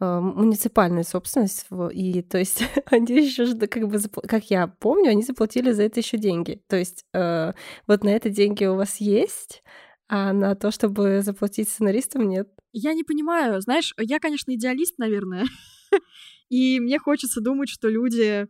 э, 0.00 0.20
муниципальной 0.20 1.04
собственности, 1.04 1.66
и 1.92 2.22
то 2.22 2.38
есть 2.38 2.62
они 2.86 3.26
еще 3.26 3.54
как 3.66 3.88
бы, 3.88 3.98
как 4.26 4.50
я 4.50 4.68
помню, 4.68 5.10
они 5.10 5.22
заплатили 5.22 5.70
за 5.72 5.82
это 5.82 6.00
еще 6.00 6.16
деньги. 6.16 6.62
То 6.66 6.76
есть 6.76 7.04
э, 7.12 7.52
вот 7.86 8.04
на 8.04 8.08
это 8.08 8.30
деньги 8.30 8.64
у 8.64 8.76
вас 8.76 8.96
есть, 9.02 9.62
а 10.08 10.32
на 10.32 10.54
то, 10.54 10.70
чтобы 10.70 11.20
заплатить 11.22 11.68
сценаристам, 11.68 12.28
нет. 12.28 12.48
Я 12.72 12.94
не 12.94 13.04
понимаю, 13.04 13.60
знаешь, 13.60 13.94
я, 13.98 14.20
конечно, 14.20 14.54
идеалист, 14.54 14.98
наверное, 14.98 15.46
и 16.48 16.78
мне 16.80 16.98
хочется 16.98 17.40
думать, 17.40 17.68
что 17.68 17.88
люди 17.88 18.46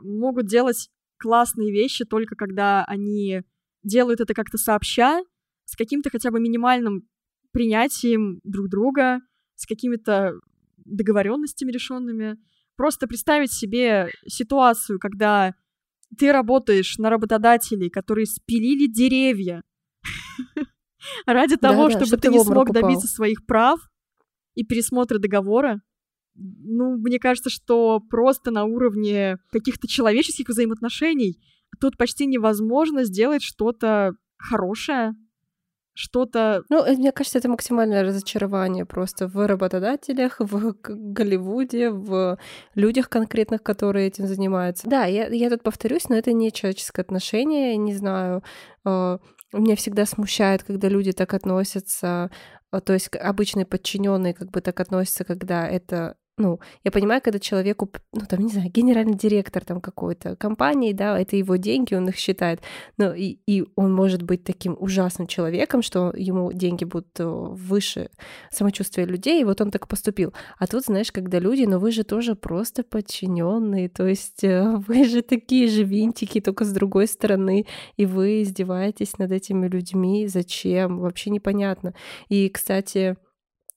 могут 0.00 0.46
делать 0.46 0.90
классные 1.18 1.70
вещи 1.70 2.04
только 2.04 2.34
когда 2.34 2.84
они 2.84 3.42
делают 3.82 4.20
это 4.20 4.34
как-то 4.34 4.58
сообща, 4.58 5.22
с 5.64 5.76
каким-то 5.76 6.10
хотя 6.10 6.30
бы 6.30 6.40
минимальным 6.40 7.08
принятием 7.52 8.40
друг 8.44 8.68
друга, 8.68 9.20
с 9.54 9.66
какими-то 9.66 10.32
договоренностями 10.84 11.70
решенными. 11.70 12.36
Просто 12.76 13.06
представить 13.06 13.52
себе 13.52 14.10
ситуацию, 14.26 14.98
когда 14.98 15.54
ты 16.18 16.32
работаешь 16.32 16.98
на 16.98 17.10
работодателей, 17.10 17.90
которые 17.90 18.26
спилили 18.26 18.86
деревья 18.86 19.62
ради 21.26 21.56
того, 21.56 21.88
Да-да, 21.88 21.90
чтобы 21.90 22.06
чтоб 22.06 22.20
ты 22.20 22.28
не 22.28 22.40
смог 22.44 22.70
добиться 22.70 23.06
упал. 23.06 23.14
своих 23.14 23.46
прав 23.46 23.80
и 24.54 24.64
пересмотра 24.64 25.18
договора. 25.18 25.80
Ну, 26.34 26.96
мне 26.96 27.18
кажется, 27.18 27.50
что 27.50 28.00
просто 28.10 28.50
на 28.50 28.64
уровне 28.64 29.36
каких-то 29.50 29.86
человеческих 29.86 30.48
взаимоотношений 30.48 31.38
тут 31.80 31.96
почти 31.98 32.26
невозможно 32.26 33.04
сделать 33.04 33.42
что-то 33.42 34.12
хорошее. 34.38 35.12
что-то... 35.94 36.62
Ну, 36.70 36.82
э, 36.82 36.96
мне 36.96 37.12
кажется, 37.12 37.38
это 37.38 37.50
максимальное 37.50 38.02
разочарование 38.02 38.86
просто 38.86 39.28
в 39.28 39.46
работодателях, 39.46 40.36
в 40.40 40.74
Голливуде, 40.82 41.90
в 41.90 42.38
людях 42.74 43.10
конкретных, 43.10 43.62
которые 43.62 44.06
этим 44.06 44.26
занимаются. 44.26 44.88
Да, 44.88 45.04
я, 45.04 45.26
я 45.28 45.50
тут 45.50 45.62
повторюсь, 45.62 46.08
но 46.08 46.16
это 46.16 46.32
не 46.32 46.50
человеческое 46.50 47.02
отношение, 47.02 47.76
не 47.76 47.94
знаю, 47.94 48.42
э, 48.86 49.18
меня 49.60 49.76
всегда 49.76 50.06
смущает, 50.06 50.62
когда 50.62 50.88
люди 50.88 51.12
так 51.12 51.34
относятся, 51.34 52.30
э, 52.72 52.80
то 52.80 52.92
есть 52.92 53.14
обычные 53.16 53.66
подчиненные 53.66 54.34
как 54.34 54.50
бы 54.50 54.60
так 54.60 54.80
относятся, 54.80 55.24
когда 55.24 55.66
это 55.68 56.16
ну, 56.38 56.60
я 56.82 56.90
понимаю, 56.90 57.20
когда 57.22 57.38
человеку, 57.38 57.90
ну, 58.12 58.22
там, 58.26 58.40
не 58.40 58.48
знаю, 58.50 58.70
генеральный 58.70 59.14
директор 59.14 59.64
там 59.64 59.80
какой-то 59.82 60.34
компании, 60.36 60.92
да, 60.92 61.18
это 61.18 61.36
его 61.36 61.56
деньги, 61.56 61.94
он 61.94 62.08
их 62.08 62.16
считает, 62.16 62.62
но 62.96 63.12
и, 63.12 63.38
и 63.46 63.64
он 63.76 63.94
может 63.94 64.22
быть 64.22 64.42
таким 64.42 64.74
ужасным 64.80 65.26
человеком, 65.26 65.82
что 65.82 66.12
ему 66.16 66.50
деньги 66.52 66.84
будут 66.84 67.20
э, 67.20 67.24
выше 67.24 68.10
самочувствия 68.50 69.04
людей, 69.04 69.42
и 69.42 69.44
вот 69.44 69.60
он 69.60 69.70
так 69.70 69.86
поступил. 69.88 70.32
А 70.58 70.66
тут, 70.66 70.84
знаешь, 70.84 71.12
когда 71.12 71.38
люди, 71.38 71.64
но 71.64 71.72
ну, 71.72 71.78
вы 71.80 71.92
же 71.92 72.02
тоже 72.02 72.34
просто 72.34 72.82
подчиненные, 72.82 73.90
то 73.90 74.06
есть 74.06 74.42
э, 74.42 74.76
вы 74.88 75.04
же 75.04 75.20
такие 75.20 75.68
же 75.68 75.84
винтики, 75.84 76.40
только 76.40 76.64
с 76.64 76.72
другой 76.72 77.08
стороны, 77.08 77.66
и 77.98 78.06
вы 78.06 78.42
издеваетесь 78.42 79.18
над 79.18 79.32
этими 79.32 79.68
людьми, 79.68 80.26
зачем, 80.28 80.98
вообще 80.98 81.28
непонятно. 81.28 81.92
И, 82.30 82.48
кстати, 82.48 83.16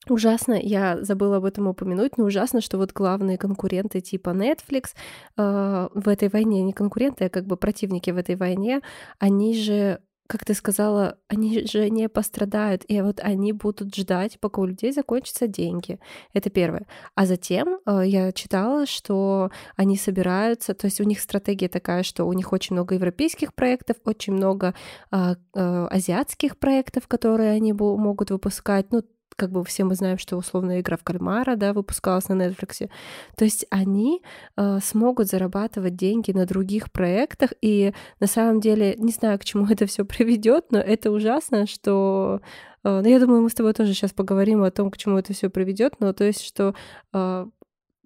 Ужасно, 0.08 0.54
я 0.54 1.02
забыла 1.02 1.38
об 1.38 1.44
этом 1.44 1.66
упомянуть, 1.66 2.16
но 2.16 2.24
ужасно, 2.24 2.60
что 2.60 2.78
вот 2.78 2.92
главные 2.92 3.38
конкуренты 3.38 4.00
типа 4.00 4.30
Netflix 4.30 4.94
э, 5.36 5.88
в 5.92 6.08
этой 6.08 6.28
войне, 6.28 6.62
не 6.62 6.72
конкуренты, 6.72 7.24
а 7.24 7.28
как 7.28 7.46
бы 7.46 7.56
противники 7.56 8.10
в 8.10 8.16
этой 8.16 8.36
войне, 8.36 8.82
они 9.18 9.54
же 9.56 10.00
как 10.26 10.44
ты 10.44 10.54
сказала, 10.54 11.18
они 11.28 11.66
же 11.66 11.88
не 11.90 12.08
пострадают, 12.08 12.84
и 12.88 13.00
вот 13.00 13.20
они 13.20 13.52
будут 13.52 13.94
ждать, 13.94 14.38
пока 14.40 14.60
у 14.60 14.66
людей 14.66 14.92
закончатся 14.92 15.46
деньги. 15.46 15.98
Это 16.32 16.50
первое. 16.50 16.86
А 17.14 17.26
затем 17.26 17.78
э, 17.86 18.02
я 18.04 18.32
читала, 18.32 18.86
что 18.86 19.50
они 19.76 19.96
собираются, 19.96 20.74
то 20.74 20.86
есть 20.86 21.00
у 21.00 21.04
них 21.04 21.20
стратегия 21.20 21.68
такая, 21.68 22.02
что 22.02 22.24
у 22.24 22.32
них 22.32 22.52
очень 22.52 22.74
много 22.74 22.94
европейских 22.94 23.54
проектов, 23.54 23.96
очень 24.04 24.32
много 24.32 24.74
э, 25.12 25.34
э, 25.54 25.86
азиатских 25.90 26.58
проектов, 26.58 27.06
которые 27.08 27.52
они 27.52 27.72
могут 27.72 28.30
выпускать. 28.30 28.90
Ну, 28.90 29.02
как 29.36 29.50
бы 29.50 29.64
все 29.64 29.84
мы 29.84 29.94
знаем, 29.94 30.18
что 30.18 30.36
условная 30.36 30.80
игра 30.80 30.96
в 30.96 31.04
кальмара, 31.04 31.56
да, 31.56 31.72
выпускалась 31.72 32.28
на 32.28 32.34
Netflix. 32.34 32.88
То 33.36 33.44
есть 33.44 33.66
они 33.70 34.22
э, 34.56 34.78
смогут 34.82 35.28
зарабатывать 35.28 35.94
деньги 35.94 36.32
на 36.32 36.46
других 36.46 36.90
проектах, 36.90 37.52
и 37.60 37.92
на 38.18 38.26
самом 38.26 38.60
деле 38.60 38.94
не 38.96 39.12
знаю, 39.12 39.38
к 39.38 39.44
чему 39.44 39.66
это 39.70 39.86
все 39.86 40.04
приведет, 40.04 40.72
но 40.72 40.78
это 40.78 41.10
ужасно, 41.10 41.66
что 41.66 42.40
э, 42.82 43.00
ну, 43.02 43.08
я 43.08 43.20
думаю, 43.20 43.42
мы 43.42 43.50
с 43.50 43.54
тобой 43.54 43.74
тоже 43.74 43.94
сейчас 43.94 44.12
поговорим 44.12 44.62
о 44.62 44.70
том, 44.70 44.90
к 44.90 44.96
чему 44.96 45.18
это 45.18 45.32
все 45.32 45.50
приведет, 45.50 46.00
но 46.00 46.12
то 46.12 46.24
есть, 46.24 46.42
что 46.42 46.74
э, 47.12 47.46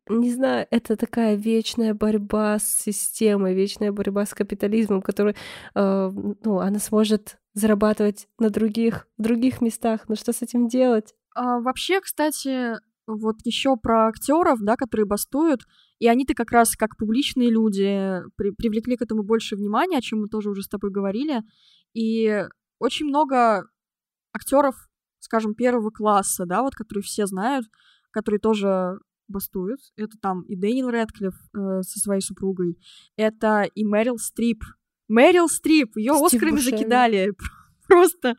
не 0.09 0.33
знаю, 0.33 0.67
это 0.71 0.97
такая 0.97 1.37
вечная 1.37 1.95
борьба 1.95 2.59
с 2.59 2.83
системой, 2.83 3.55
вечная 3.55 3.93
борьба 3.93 4.27
с 4.27 4.35
капитализмом, 4.35 5.03
который, 5.03 5.37
э, 5.75 6.13
ну, 6.45 6.59
она 6.59 6.79
сможет 6.81 7.39
зарабатывать 7.55 8.29
на 8.39 8.51
других, 8.51 9.07
других 9.19 9.61
местах. 9.61 10.09
Но 10.09 10.15
что 10.15 10.33
с 10.33 10.43
этим 10.43 10.69
делать? 10.69 11.15
А, 11.41 11.59
вообще, 11.59 12.03
кстати, 12.03 12.75
вот 13.07 13.37
еще 13.45 13.79
про 13.79 14.09
актеров, 14.09 14.61
да, 14.61 14.77
которые 14.77 15.07
бастуют, 15.07 15.63
и 15.99 16.07
они-то 16.07 16.35
как 16.35 16.51
раз 16.51 16.77
как 16.77 16.99
публичные 16.99 17.49
люди 17.49 18.21
при 18.37 18.51
привлекли 18.51 18.99
к 18.99 19.03
этому 19.03 19.23
больше 19.23 19.57
внимания, 19.57 19.97
о 19.97 20.03
чем 20.03 20.21
мы 20.21 20.29
тоже 20.29 20.51
уже 20.51 20.63
с 20.63 20.69
тобой 20.69 20.91
говорили. 20.91 21.41
И 21.95 22.45
очень 22.79 23.07
много 23.07 23.71
актеров, 24.35 24.75
скажем, 25.19 25.55
первого 25.55 25.91
класса, 25.91 26.45
да, 26.45 26.61
вот 26.61 26.75
которые 26.75 27.03
все 27.03 27.25
знают, 27.25 27.65
которые 28.11 28.39
тоже 28.39 28.99
бастуют. 29.27 29.81
Это 29.97 30.19
там 30.21 30.43
и 30.43 30.57
Дэниел 30.57 30.91
Рэдклифф 30.91 31.35
э, 31.35 31.81
со 31.81 32.01
своей 32.01 32.21
супругой, 32.21 32.79
это 33.17 33.63
и 33.63 33.83
Мэрил 33.83 34.19
Стрип. 34.19 34.63
Мэрил 35.09 35.49
Стрип, 35.49 35.97
ее 35.97 36.13
Оскарами 36.13 36.59
закидали 36.59 37.33
просто. 37.91 38.37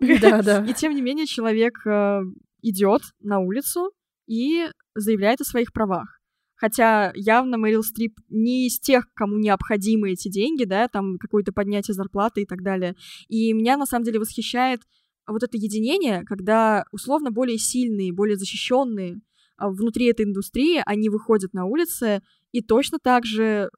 Да, 0.00 0.42
да. 0.42 0.64
И 0.66 0.74
тем 0.74 0.94
не 0.94 1.02
менее 1.02 1.26
человек 1.26 1.74
э, 1.86 2.20
идет 2.62 3.02
на 3.20 3.38
улицу 3.38 3.92
и 4.26 4.66
заявляет 4.94 5.40
о 5.40 5.44
своих 5.44 5.72
правах. 5.72 6.20
Хотя 6.56 7.12
явно 7.14 7.58
Мэрил 7.58 7.82
Стрип 7.82 8.14
не 8.28 8.68
из 8.68 8.78
тех, 8.78 9.04
кому 9.14 9.38
необходимы 9.38 10.12
эти 10.12 10.28
деньги, 10.28 10.64
да, 10.64 10.88
там 10.88 11.18
какое-то 11.18 11.52
поднятие 11.52 11.94
зарплаты 11.94 12.42
и 12.42 12.46
так 12.46 12.62
далее. 12.62 12.94
И 13.28 13.52
меня 13.52 13.76
на 13.76 13.86
самом 13.86 14.04
деле 14.04 14.20
восхищает 14.20 14.80
вот 15.26 15.42
это 15.42 15.56
единение, 15.56 16.22
когда 16.24 16.84
условно 16.92 17.30
более 17.30 17.58
сильные, 17.58 18.12
более 18.12 18.36
защищенные 18.36 19.20
а, 19.56 19.68
внутри 19.68 20.06
этой 20.06 20.24
индустрии, 20.24 20.82
они 20.86 21.08
выходят 21.08 21.52
на 21.54 21.64
улицы 21.66 22.20
и 22.52 22.62
точно 22.62 22.98
так 23.02 23.24
же 23.24 23.70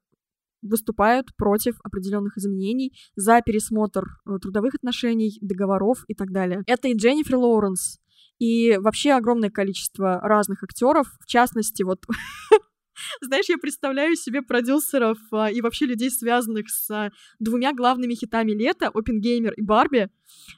выступают 0.67 1.35
против 1.35 1.75
определенных 1.83 2.37
изменений 2.37 2.93
за 3.15 3.41
пересмотр 3.41 4.03
э, 4.25 4.37
трудовых 4.41 4.75
отношений, 4.75 5.37
договоров 5.41 6.03
и 6.07 6.13
так 6.13 6.31
далее. 6.31 6.63
Это 6.67 6.87
и 6.87 6.95
Дженнифер 6.95 7.37
Лоуренс, 7.37 7.99
и 8.39 8.77
вообще 8.77 9.13
огромное 9.13 9.49
количество 9.49 10.19
разных 10.21 10.63
актеров, 10.63 11.07
в 11.19 11.25
частности, 11.25 11.83
вот 11.83 12.05
Знаешь, 13.21 13.49
я 13.49 13.57
представляю 13.57 14.15
себе 14.15 14.41
продюсеров 14.41 15.17
а, 15.31 15.51
и 15.51 15.61
вообще 15.61 15.85
людей, 15.85 16.09
связанных 16.09 16.69
с 16.69 16.89
а, 16.89 17.11
двумя 17.39 17.73
главными 17.73 18.15
хитами 18.15 18.51
лета, 18.51 18.89
Опенгеймер 18.93 19.53
и 19.53 19.61
Барби, 19.61 20.09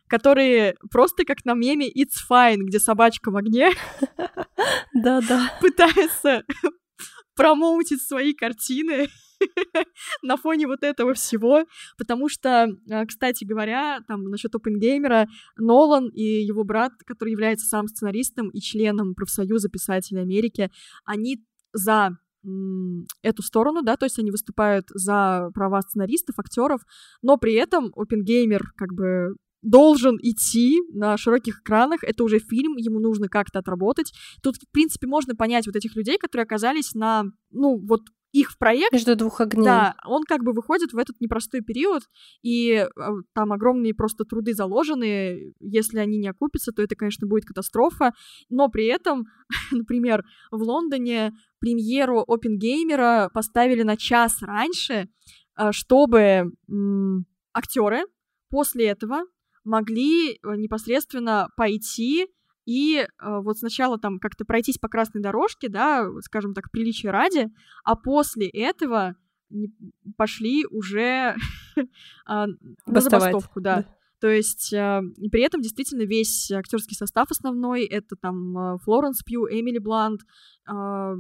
которые 0.08 0.76
просто 0.92 1.26
как 1.26 1.46
на 1.46 1.54
меме 1.54 1.92
It's 1.92 2.18
Fine, 2.30 2.60
где 2.60 2.80
собачка 2.80 3.32
в 3.32 3.38
огне, 3.38 3.72
да-да, 4.94 5.54
пытаются 5.62 6.44
промоутить 7.36 8.02
свои 8.02 8.34
картины 8.34 9.08
на 10.24 10.38
фоне 10.38 10.68
вот 10.68 10.84
этого 10.84 11.14
всего, 11.14 11.66
потому 11.98 12.30
что, 12.30 12.70
а, 12.90 13.06
кстати 13.06 13.44
говоря, 13.44 14.02
там 14.08 14.24
насчет 14.26 14.54
Опенгеймера, 14.56 15.28
Нолан 15.58 16.10
и 16.10 16.24
его 16.24 16.64
брат, 16.64 16.92
который 17.06 17.32
является 17.32 17.68
сам 17.68 17.88
сценаристом 17.88 18.50
и 18.50 18.60
членом 18.60 19.16
профсоюза 19.16 19.70
писателей 19.70 20.22
Америки, 20.22 20.72
они 21.06 21.44
за 21.74 22.18
эту 23.22 23.44
сторону, 23.44 23.82
да, 23.82 23.98
то 23.98 24.06
есть 24.06 24.18
они 24.18 24.32
выступают 24.32 24.86
за 24.94 25.50
права 25.54 25.82
сценаристов, 25.82 26.40
актеров, 26.40 26.82
но 27.22 27.38
при 27.38 27.54
этом 27.54 27.92
Опенгеймер 27.96 28.72
как 28.78 28.94
бы 28.94 29.36
должен 29.62 30.18
идти 30.22 30.80
на 30.94 31.18
широких 31.18 31.60
экранах, 31.62 32.04
это 32.04 32.24
уже 32.24 32.40
фильм, 32.40 32.78
ему 32.78 33.00
нужно 33.00 33.28
как-то 33.28 33.60
отработать. 33.60 34.14
Тут, 34.42 34.56
в 34.56 34.72
принципе, 34.72 35.06
можно 35.06 35.36
понять 35.36 35.68
вот 35.68 35.76
этих 35.76 35.96
людей, 35.98 36.18
которые 36.18 36.44
оказались 36.44 36.94
на, 36.94 37.26
ну, 37.52 37.78
вот 37.86 38.02
их 38.32 38.52
в 38.52 38.58
проект. 38.58 38.92
Между 38.92 39.16
двух 39.16 39.42
огней. 39.42 39.66
Да, 39.66 39.96
он 40.06 40.24
как 40.24 40.44
бы 40.44 40.54
выходит 40.54 40.94
в 40.94 40.98
этот 40.98 41.20
непростой 41.20 41.62
период, 41.62 42.04
и 42.42 42.72
э, 42.72 42.88
там 43.34 43.52
огромные 43.52 43.94
просто 43.94 44.24
труды 44.24 44.54
заложены. 44.54 45.54
Если 45.60 46.00
они 46.00 46.18
не 46.18 46.28
окупятся, 46.28 46.72
то 46.72 46.82
это, 46.82 46.96
конечно, 46.96 47.28
будет 47.28 47.46
катастрофа. 47.46 48.14
Но 48.50 48.70
при 48.70 48.86
этом, 48.86 49.26
например, 49.72 50.24
в 50.52 50.62
Лондоне 50.62 51.34
премьеру 51.60 52.24
Опенгеймера 52.28 53.30
поставили 53.34 53.84
на 53.84 53.98
час 53.98 54.42
раньше, 54.42 55.10
э, 55.58 55.72
чтобы 55.72 56.52
актеры 57.54 58.04
после 58.50 58.88
этого 58.88 59.24
могли 59.64 60.34
э, 60.34 60.38
непосредственно 60.56 61.50
пойти 61.56 62.28
и 62.66 62.98
э, 62.98 63.08
вот 63.20 63.58
сначала 63.58 63.98
там 63.98 64.20
как-то 64.20 64.46
пройтись 64.46 64.78
по 64.78 64.88
красной 64.88 65.22
дорожке, 65.22 65.70
да, 65.70 66.08
скажем 66.22 66.54
так, 66.54 66.72
приличия 66.72 67.12
ради, 67.12 67.50
а 67.84 67.96
после 67.96 68.48
этого 68.48 69.16
пошли 70.18 70.66
уже 70.70 71.36
а, 72.26 72.48
на 72.86 73.02
забастовку, 73.02 73.62
да. 73.62 73.86
То 74.22 74.28
есть 74.28 74.74
э, 74.74 75.02
при 75.32 75.42
этом 75.42 75.62
действительно 75.62 76.04
весь 76.04 76.52
актерский 76.52 76.96
состав 76.96 77.32
основной 77.32 77.86
это 77.86 78.16
там 78.16 78.78
Флоренс 78.80 79.24
Пью, 79.24 79.48
Эмили 79.48 79.80
Блант, 79.80 80.22
э, 80.70 81.16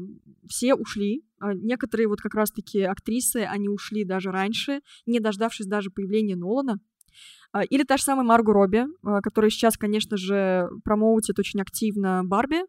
все 0.47 0.75
ушли. 0.75 1.23
Некоторые 1.41 2.07
вот 2.09 2.19
как 2.19 2.35
раз-таки 2.35 2.81
актрисы, 2.81 3.37
они 3.37 3.69
ушли 3.69 4.03
даже 4.03 4.31
раньше, 4.31 4.81
не 5.05 5.21
дождавшись 5.21 5.65
даже 5.65 5.89
появления 5.89 6.35
Нолана. 6.35 6.79
А, 7.51 7.63
или 7.63 7.83
та 7.83 7.97
же 7.97 8.03
самая 8.03 8.25
Марго 8.25 8.53
Робби, 8.53 8.85
а, 9.03 9.21
которая 9.21 9.49
сейчас, 9.49 9.77
конечно 9.77 10.17
же, 10.17 10.69
промоутит 10.83 11.39
очень 11.39 11.61
активно 11.61 12.23
Барби. 12.23 12.61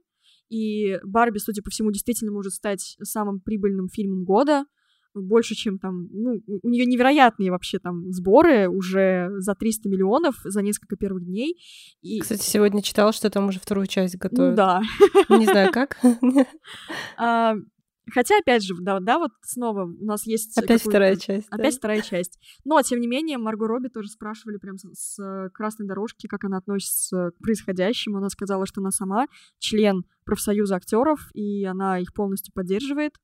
И 0.49 0.99
Барби, 1.05 1.39
судя 1.39 1.63
по 1.63 1.71
всему, 1.71 1.93
действительно 1.93 2.33
может 2.33 2.53
стать 2.55 2.97
самым 3.03 3.41
прибыльным 3.41 3.89
фильмом 3.89 4.25
года. 4.25 4.65
Больше, 5.13 5.55
чем 5.55 5.79
там... 5.79 6.09
Ну, 6.13 6.41
у 6.63 6.69
нее 6.69 6.87
невероятные 6.87 7.51
вообще 7.51 7.79
там 7.81 8.13
сборы 8.13 8.69
уже 8.69 9.29
за 9.39 9.55
300 9.55 9.89
миллионов 9.89 10.37
за 10.45 10.63
несколько 10.63 10.97
первых 10.97 11.25
дней. 11.25 11.57
И... 12.01 12.21
Кстати, 12.21 12.43
сегодня 12.43 12.81
читала, 12.81 13.13
что 13.13 13.29
там 13.29 13.49
уже 13.49 13.59
вторую 13.59 13.87
часть 13.87 14.17
готовят. 14.17 14.51
Ну 14.51 14.57
да. 14.57 14.81
Не 15.29 15.47
знаю, 15.47 15.73
как. 15.73 15.99
Хотя, 18.13 18.39
опять 18.39 18.65
же, 18.65 18.75
да, 18.79 19.01
да, 19.01 19.19
вот 19.19 19.33
снова 19.43 19.85
у 19.85 20.05
нас 20.05 20.27
есть... 20.27 20.57
Опять 20.57 20.83
вторая 20.83 21.17
часть. 21.17 21.49
Опять 21.51 21.75
да? 21.75 21.79
вторая 21.79 22.03
часть. 22.03 22.39
Но, 22.65 22.81
тем 22.83 23.01
не 23.01 23.07
менее, 23.07 23.39
Марго 23.39 23.67
Робби 23.67 23.89
тоже 23.89 24.09
спрашивали 24.09 24.57
прям 24.57 24.79
с, 24.79 24.87
с 24.93 25.51
красной 25.53 25.87
дорожки, 25.87 26.27
как 26.27 26.45
она 26.45 26.59
относится 26.59 27.31
к 27.31 27.43
происходящему. 27.43 28.19
Она 28.19 28.29
сказала, 28.29 28.67
что 28.67 28.81
она 28.81 28.91
сама 28.91 29.27
член 29.59 30.05
профсоюза 30.25 30.77
актеров, 30.77 31.31
и 31.35 31.65
она 31.65 31.99
их 31.99 32.13
полностью 32.13 32.53
поддерживает. 32.55 33.15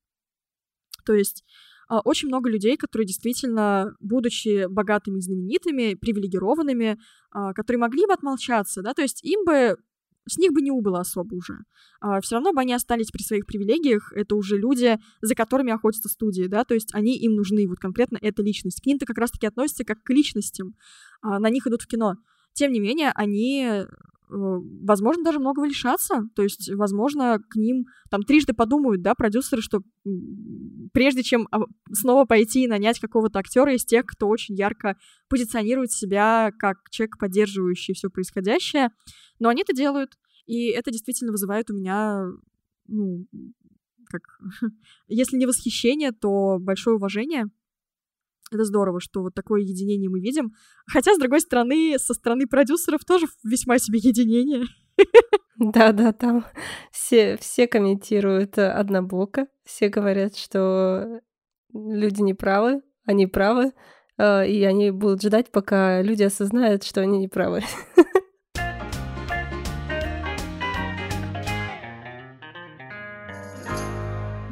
То 1.04 1.14
есть 1.14 1.44
а, 1.88 2.00
очень 2.00 2.28
много 2.28 2.50
людей, 2.50 2.76
которые 2.76 3.06
действительно, 3.06 3.94
будучи 4.00 4.66
богатыми 4.66 5.20
знаменитыми, 5.20 5.94
привилегированными, 5.94 6.98
а, 7.30 7.52
которые 7.52 7.80
могли 7.80 8.06
бы 8.06 8.12
отмолчаться, 8.12 8.82
да, 8.82 8.92
то 8.92 9.02
есть 9.02 9.24
им 9.24 9.44
бы 9.44 9.76
с 10.28 10.38
них 10.38 10.52
бы 10.52 10.60
не 10.60 10.70
убыло 10.70 11.00
особо 11.00 11.34
уже. 11.34 11.58
А, 12.00 12.20
все 12.20 12.36
равно 12.36 12.52
бы 12.52 12.60
они 12.60 12.74
остались 12.74 13.10
при 13.10 13.22
своих 13.22 13.46
привилегиях. 13.46 14.12
Это 14.12 14.34
уже 14.34 14.58
люди, 14.58 14.98
за 15.20 15.34
которыми 15.34 15.72
охотятся 15.72 16.08
студии, 16.08 16.46
да, 16.46 16.64
то 16.64 16.74
есть 16.74 16.94
они 16.94 17.16
им 17.16 17.34
нужны, 17.34 17.66
вот 17.68 17.78
конкретно 17.78 18.18
эта 18.20 18.42
личность. 18.42 18.80
К 18.82 18.86
ним-то 18.86 19.06
как 19.06 19.18
раз-таки 19.18 19.46
относятся 19.46 19.84
как 19.84 20.02
к 20.02 20.10
личностям. 20.10 20.74
А, 21.22 21.38
на 21.38 21.50
них 21.50 21.66
идут 21.66 21.82
в 21.82 21.86
кино. 21.86 22.14
Тем 22.52 22.72
не 22.72 22.80
менее, 22.80 23.12
они 23.14 23.84
возможно, 24.28 25.24
даже 25.24 25.38
многого 25.38 25.66
лишаться. 25.66 26.22
То 26.34 26.42
есть, 26.42 26.70
возможно, 26.72 27.38
к 27.48 27.56
ним 27.56 27.86
там 28.10 28.22
трижды 28.22 28.52
подумают, 28.52 29.02
да, 29.02 29.14
продюсеры, 29.14 29.62
что 29.62 29.82
прежде 30.92 31.22
чем 31.22 31.48
снова 31.92 32.24
пойти 32.24 32.64
и 32.64 32.68
нанять 32.68 33.00
какого-то 33.00 33.38
актера 33.38 33.74
из 33.74 33.84
тех, 33.84 34.04
кто 34.06 34.28
очень 34.28 34.54
ярко 34.54 34.96
позиционирует 35.28 35.92
себя 35.92 36.52
как 36.58 36.78
человек, 36.90 37.18
поддерживающий 37.18 37.94
все 37.94 38.10
происходящее, 38.10 38.90
но 39.38 39.48
они 39.48 39.62
это 39.62 39.74
делают, 39.74 40.18
и 40.46 40.68
это 40.68 40.90
действительно 40.90 41.32
вызывает 41.32 41.70
у 41.70 41.74
меня, 41.74 42.26
ну, 42.88 43.26
как, 44.06 44.22
если 45.08 45.36
не 45.36 45.46
восхищение, 45.46 46.12
то 46.12 46.58
большое 46.60 46.96
уважение 46.96 47.46
это 48.52 48.64
здорово, 48.64 49.00
что 49.00 49.22
вот 49.22 49.34
такое 49.34 49.60
единение 49.62 50.08
мы 50.08 50.20
видим. 50.20 50.52
Хотя, 50.86 51.14
с 51.14 51.18
другой 51.18 51.40
стороны, 51.40 51.96
со 51.98 52.14
стороны 52.14 52.46
продюсеров 52.46 53.04
тоже 53.04 53.26
весьма 53.44 53.78
себе 53.78 53.98
единение. 53.98 54.64
Да, 55.58 55.92
да, 55.92 56.12
там 56.12 56.44
все, 56.90 57.38
все 57.38 57.66
комментируют 57.66 58.58
однобоко, 58.58 59.46
все 59.64 59.88
говорят, 59.88 60.36
что 60.36 61.20
люди 61.72 62.20
не 62.20 62.34
правы, 62.34 62.82
они 63.06 63.26
правы, 63.26 63.72
э, 64.18 64.48
и 64.48 64.62
они 64.64 64.90
будут 64.90 65.22
ждать, 65.22 65.50
пока 65.50 66.02
люди 66.02 66.24
осознают, 66.24 66.84
что 66.84 67.00
они 67.00 67.18
не 67.18 67.28
правы. 67.28 67.62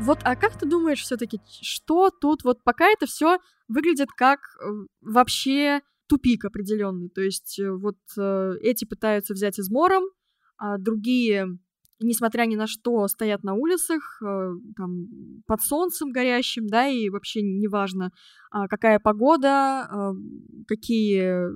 Вот, 0.04 0.18
а 0.22 0.36
как 0.36 0.58
ты 0.58 0.66
думаешь 0.66 1.00
все-таки, 1.00 1.40
что 1.62 2.10
тут 2.10 2.44
вот 2.44 2.62
пока 2.62 2.90
это 2.90 3.06
все 3.06 3.38
выглядит 3.68 4.08
как 4.16 4.40
э, 4.40 4.66
вообще 5.00 5.80
тупик 6.06 6.44
определенный? 6.44 7.08
То 7.08 7.20
есть 7.20 7.58
э, 7.58 7.70
вот 7.70 7.96
э, 8.18 8.52
эти 8.60 8.84
пытаются 8.84 9.34
взять 9.34 9.58
измором, 9.58 10.04
а 10.58 10.78
другие, 10.78 11.58
несмотря 12.00 12.44
ни 12.44 12.56
на 12.56 12.66
что, 12.66 13.06
стоят 13.08 13.42
на 13.42 13.54
улицах, 13.54 14.20
там, 14.76 15.06
под 15.46 15.60
солнцем 15.60 16.12
горящим, 16.12 16.66
да, 16.68 16.86
и 16.86 17.08
вообще 17.08 17.42
неважно, 17.42 18.12
а 18.50 18.68
какая 18.68 19.00
погода, 19.00 20.14
какие 20.68 21.48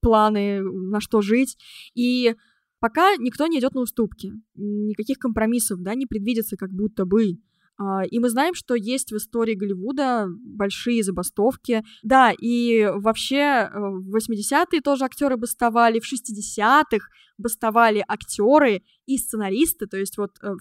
планы, 0.00 0.60
на 0.60 1.00
что 1.00 1.20
жить. 1.20 1.56
И 1.94 2.34
пока 2.80 3.16
никто 3.16 3.46
не 3.46 3.58
идет 3.58 3.74
на 3.74 3.82
уступки, 3.82 4.32
никаких 4.54 5.18
компромиссов, 5.18 5.80
да, 5.82 5.94
не 5.94 6.06
предвидится 6.06 6.56
как 6.56 6.70
будто 6.70 7.04
бы. 7.04 7.38
А, 7.78 8.04
и 8.06 8.18
мы 8.18 8.30
знаем, 8.30 8.54
что 8.54 8.74
есть 8.74 9.12
в 9.12 9.16
истории 9.16 9.54
Голливуда 9.54 10.28
большие 10.28 11.02
забастовки. 11.02 11.82
Да, 12.02 12.32
и 12.32 12.86
вообще 12.86 13.36
э, 13.36 13.68
в 13.74 14.16
80-е 14.16 14.80
тоже 14.80 15.04
актеры 15.04 15.36
бастовали, 15.36 16.00
в 16.00 16.10
60-х 16.10 17.06
бастовали 17.36 18.02
актеры 18.08 18.82
и 19.04 19.18
сценаристы. 19.18 19.86
То 19.86 19.98
есть 19.98 20.16
вот 20.16 20.30
э, 20.42 20.52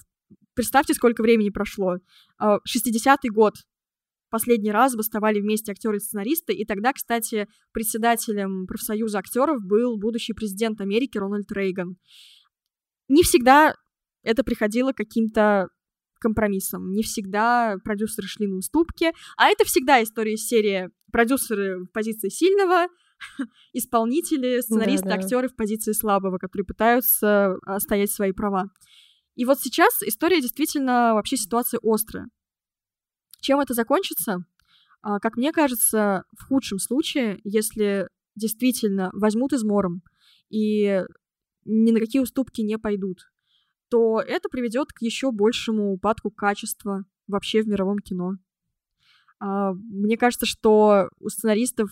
представьте, 0.53 0.93
сколько 0.93 1.21
времени 1.21 1.49
прошло. 1.49 1.97
60-й 2.41 3.29
а, 3.29 3.31
год. 3.31 3.53
Последний 4.29 4.71
раз 4.71 4.95
бастовали 4.95 5.39
вместе 5.39 5.71
актеры 5.71 5.97
и 5.97 5.99
сценаристы, 6.01 6.51
и 6.51 6.65
тогда, 6.65 6.91
кстати, 6.91 7.47
председателем 7.71 8.67
профсоюза 8.67 9.19
актеров 9.19 9.63
был 9.63 9.97
будущий 9.97 10.33
президент 10.33 10.81
Америки 10.81 11.17
Рональд 11.17 11.49
Рейган. 11.53 11.95
Не 13.07 13.23
всегда 13.23 13.75
это 14.23 14.43
приходило 14.43 14.91
каким-то 14.91 15.69
компромиссом. 16.25 16.91
Не 16.91 17.03
всегда 17.03 17.77
продюсеры 17.83 18.27
шли 18.27 18.47
на 18.47 18.57
уступки, 18.57 19.11
а 19.37 19.49
это 19.49 19.63
всегда 19.63 20.01
история 20.01 20.33
из 20.33 20.47
серии 20.47 20.89
продюсеры 21.11 21.83
в 21.83 21.91
позиции 21.91 22.29
сильного, 22.29 22.87
исполнители, 23.73 24.59
сценаристы, 24.61 25.07
да, 25.07 25.15
да. 25.15 25.21
актеры 25.21 25.47
в 25.47 25.55
позиции 25.55 25.91
слабого, 25.91 26.39
которые 26.39 26.65
пытаются 26.65 27.57
отстоять 27.65 28.11
свои 28.11 28.31
права. 28.31 28.65
И 29.35 29.45
вот 29.45 29.59
сейчас 29.59 30.01
история 30.01 30.41
действительно 30.41 31.13
вообще 31.13 31.37
ситуация 31.37 31.79
острая. 31.83 32.27
Чем 33.41 33.59
это 33.59 33.73
закончится? 33.75 34.45
А, 35.01 35.19
как 35.19 35.37
мне 35.37 35.51
кажется, 35.51 36.23
в 36.35 36.47
худшем 36.47 36.79
случае, 36.79 37.39
если 37.43 38.07
действительно 38.35 39.11
возьмут 39.13 39.53
измором 39.53 40.01
и 40.49 41.03
ни 41.65 41.91
на 41.91 41.99
какие 41.99 42.21
уступки 42.21 42.61
не 42.61 42.79
пойдут, 42.79 43.19
то 43.89 44.21
это 44.21 44.49
приведет 44.49 44.91
к 44.91 45.01
еще 45.01 45.31
большему 45.31 45.91
упадку 45.91 46.31
качества 46.31 47.05
вообще 47.27 47.61
в 47.61 47.67
мировом 47.67 47.99
кино. 47.99 48.33
А, 49.39 49.73
мне 49.73 50.17
кажется, 50.17 50.45
что 50.45 51.09
у 51.19 51.29
сценаристов 51.29 51.89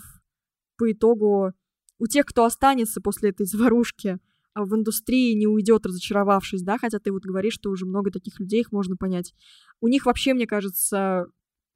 по 0.78 0.92
итогу, 0.92 1.54
у 2.00 2.08
тех, 2.08 2.26
кто 2.26 2.46
останется 2.46 3.02
после 3.02 3.30
этой 3.30 3.46
заварушки, 3.46 4.20
а, 4.54 4.66
в 4.66 4.76
индустрии 4.76 5.34
не 5.34 5.48
уйдет, 5.48 5.86
разочаровавшись, 5.86 6.62
да, 6.62 6.78
хотя 6.78 7.00
ты 7.00 7.12
вот 7.12 7.24
говоришь, 7.24 7.54
что 7.54 7.70
уже 7.70 7.86
много 7.86 8.12
таких 8.12 8.40
людей, 8.40 8.62
их 8.62 8.72
можно 8.72 8.96
понять. 8.96 9.34
У 9.82 9.88
них 9.88 10.06
вообще, 10.06 10.34
мне 10.34 10.48
кажется, 10.48 11.26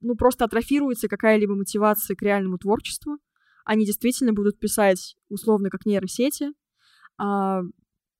ну, 0.02 0.16
просто 0.16 0.46
атрофируется 0.46 1.08
какая-либо 1.08 1.56
мотивация 1.56 2.16
к 2.16 2.22
реальному 2.22 2.58
творчеству. 2.58 3.18
Они 3.66 3.86
действительно 3.86 4.34
будут 4.34 4.60
писать 4.60 5.18
условно 5.30 5.70
как 5.70 5.86
нейросети, 5.86 6.54
а, 7.18 7.62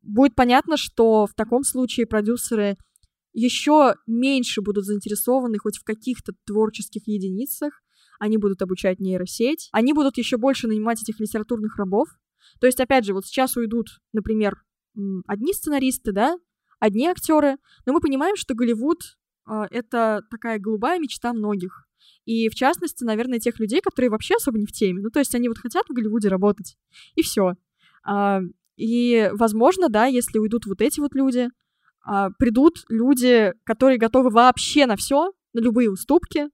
будет 0.08 0.36
понятно, 0.36 0.78
что 0.78 1.28
в 1.28 1.34
таком 1.34 1.64
случае 1.64 2.08
продюсеры 2.08 2.78
еще 3.34 3.96
меньше 4.08 4.62
будут 4.62 4.86
заинтересованы 4.86 5.60
хоть 5.60 5.78
в 5.78 5.84
каких-то 5.84 6.34
творческих 6.46 7.08
единицах, 7.08 7.84
они 8.20 8.38
будут 8.38 8.62
обучать 8.62 9.00
нейросеть, 9.00 9.70
они 9.72 9.94
будут 9.94 10.18
еще 10.18 10.38
больше 10.38 10.68
нанимать 10.68 11.02
этих 11.04 11.20
литературных 11.20 11.78
рабов. 11.78 12.08
То 12.60 12.66
есть, 12.66 12.80
опять 12.80 13.06
же, 13.06 13.14
вот 13.14 13.26
сейчас 13.26 13.56
уйдут, 13.56 13.88
например, 14.14 14.56
одни 15.28 15.54
сценаристы, 15.54 16.12
да, 16.12 16.38
одни 16.80 17.06
актеры, 17.06 17.58
но 17.86 17.94
мы 17.94 18.00
понимаем, 18.00 18.36
что 18.36 18.56
Голливуд 18.56 19.18
э, 19.48 19.66
это 19.70 20.22
такая 20.32 20.58
голубая 20.58 21.00
мечта 21.00 21.34
многих. 21.34 21.88
И 22.26 22.50
в 22.50 22.56
частности, 22.56 23.04
наверное, 23.04 23.40
тех 23.40 23.60
людей, 23.60 23.82
которые 23.82 24.10
вообще 24.10 24.36
особо 24.36 24.58
не 24.58 24.66
в 24.66 24.72
теме. 24.72 25.02
Ну, 25.02 25.10
то 25.10 25.20
есть 25.20 25.36
они 25.36 25.48
вот 25.48 25.58
хотят 25.58 25.86
в 25.88 25.94
Голливуде 25.94 26.30
работать, 26.30 26.78
и 27.16 27.22
все. 27.22 27.54
И, 28.78 29.30
возможно, 29.34 29.90
да, 29.90 30.06
если 30.06 30.38
уйдут 30.40 30.66
вот 30.66 30.82
эти 30.82 31.00
вот 31.00 31.14
люди, 31.16 31.50
а, 32.06 32.30
придут 32.40 32.86
люди, 32.88 33.54
которые 33.66 33.98
готовы 33.98 34.30
вообще 34.30 34.86
на 34.86 34.96
все, 34.96 35.32
на 35.54 35.60
любые 35.60 35.92
уступки, 35.92 36.50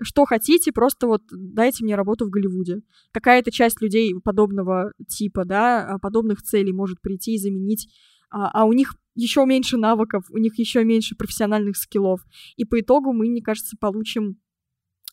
что 0.00 0.24
хотите, 0.26 0.72
просто 0.72 1.06
вот 1.06 1.22
дайте 1.30 1.84
мне 1.84 1.96
работу 1.96 2.26
в 2.26 2.30
Голливуде. 2.30 2.82
Какая-то 3.12 3.50
часть 3.50 3.80
людей 3.80 4.14
подобного 4.22 4.92
типа, 5.08 5.44
да, 5.44 5.86
а, 5.86 5.98
подобных 5.98 6.42
целей 6.42 6.72
может 6.72 7.00
прийти 7.00 7.34
и 7.34 7.38
заменить, 7.38 7.88
а, 8.30 8.50
а 8.52 8.64
у 8.64 8.72
них 8.72 8.94
еще 9.14 9.44
меньше 9.46 9.76
навыков, 9.76 10.24
у 10.30 10.38
них 10.38 10.58
еще 10.58 10.84
меньше 10.84 11.16
профессиональных 11.16 11.76
скиллов. 11.76 12.20
И 12.56 12.64
по 12.64 12.80
итогу 12.80 13.12
мы, 13.12 13.28
мне 13.28 13.42
кажется, 13.42 13.76
получим 13.80 14.36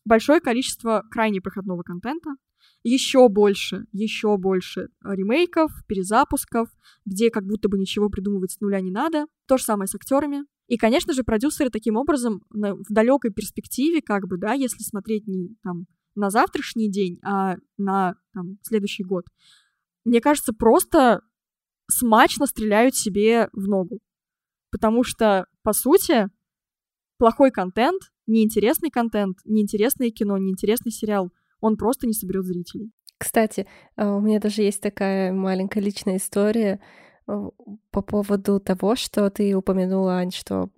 большое 0.06 0.40
количество 0.40 1.04
крайне 1.10 1.42
проходного 1.42 1.82
контента, 1.82 2.36
еще 2.90 3.30
больше, 3.30 3.88
еще 3.92 4.38
больше 4.38 4.90
ремейков, 5.04 5.72
перезапусков, 5.88 6.70
где 7.04 7.32
как 7.32 7.44
будто 7.44 7.68
бы 7.68 7.80
ничего 7.80 8.10
придумывать 8.10 8.52
с 8.52 8.60
нуля 8.62 8.80
не 8.80 8.92
надо. 8.92 9.26
То 9.48 9.58
же 9.58 9.64
самое 9.64 9.88
с 9.88 9.96
актерами. 9.96 10.46
И, 10.68 10.78
конечно 10.78 11.12
же, 11.14 11.24
продюсеры 11.24 11.72
таким 11.72 11.96
образом 11.96 12.44
в 12.52 12.86
далекой 12.90 13.32
перспективе, 13.32 14.02
как 14.04 14.28
бы, 14.28 14.38
да, 14.38 14.54
если 14.54 14.84
смотреть 14.84 15.26
не 15.26 15.56
там 15.64 15.88
на 16.14 16.30
завтрашний 16.30 16.90
день, 16.90 17.20
а 17.24 17.56
на 17.78 18.16
там, 18.34 18.60
следующий 18.62 19.04
год, 19.04 19.26
мне 20.06 20.22
кажется, 20.22 20.54
просто 20.54 21.22
смачно 21.90 22.46
стреляют 22.46 22.96
себе 22.96 23.50
в 23.52 23.68
ногу. 23.68 24.00
Потому 24.72 25.04
что, 25.04 25.48
по 25.64 25.74
сути, 25.74 26.28
плохой 27.18 27.50
контент, 27.50 28.04
неинтересный 28.28 28.92
контент, 28.92 29.40
неинтересное 29.44 30.12
кино, 30.12 30.38
неинтересный 30.38 30.92
сериал— 30.92 31.32
он 31.66 31.78
просто 31.78 32.08
не 32.08 32.14
соберет 32.14 32.46
зрителей. 32.46 32.92
Кстати, 33.18 33.66
а, 33.96 34.16
у 34.16 34.22
меня 34.22 34.40
даже 34.40 34.62
есть 34.62 34.82
такая 34.82 35.32
маленькая 35.32 35.82
личная 35.82 36.18
история 36.18 36.80
а, 37.28 37.50
по 37.92 38.02
поводу 38.02 38.60
того, 38.60 38.96
что 38.96 39.30
ты 39.30 39.56
упомянула, 39.56 40.18
Ань, 40.18 40.32
что 40.32 40.70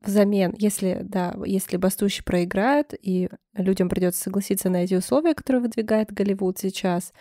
взамен, 0.00 0.54
если, 0.58 1.00
да, 1.02 1.34
если 1.44 1.76
бастущие 1.76 2.24
проиграют, 2.24 2.94
и 3.00 3.28
людям 3.54 3.88
придется 3.88 4.22
согласиться 4.22 4.70
на 4.70 4.84
эти 4.84 4.94
условия, 4.94 5.34
которые 5.34 5.62
выдвигает 5.62 6.12
Голливуд 6.12 6.58
сейчас, 6.58 7.12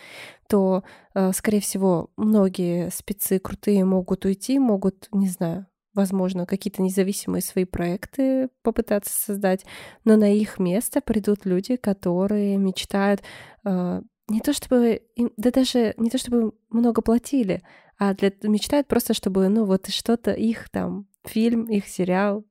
то, 0.48 0.84
э, 1.14 1.32
скорее 1.34 1.60
всего, 1.60 2.10
многие 2.16 2.90
спецы 2.92 3.40
крутые 3.40 3.86
могут 3.86 4.26
уйти, 4.26 4.58
могут, 4.58 5.10
не 5.12 5.28
знаю, 5.28 5.68
возможно, 5.94 6.46
какие-то 6.46 6.82
независимые 6.82 7.42
свои 7.42 7.66
проекты 7.66 8.50
попытаться 8.62 9.14
создать, 9.14 9.66
но 10.04 10.18
на 10.18 10.34
их 10.34 10.60
место 10.60 11.02
придут 11.02 11.46
люди, 11.46 11.76
которые 11.76 12.58
мечтают 12.58 13.22
э, 13.66 14.02
не 14.28 14.40
то 14.40 14.54
чтобы, 14.54 15.02
да 15.38 15.52
даже 15.52 15.94
не 15.98 16.10
то 16.10 16.18
чтобы 16.18 16.54
много 16.70 17.02
платили, 17.02 17.62
а 18.00 18.14
для, 18.14 18.32
мечтают 18.44 18.88
просто, 18.88 19.14
чтобы, 19.14 19.48
ну, 19.50 19.66
вот 19.66 19.88
что-то 19.90 20.32
их 20.32 20.70
там, 20.70 21.08
фильм, 21.26 21.66
их 21.66 21.88
сериал 21.88 22.44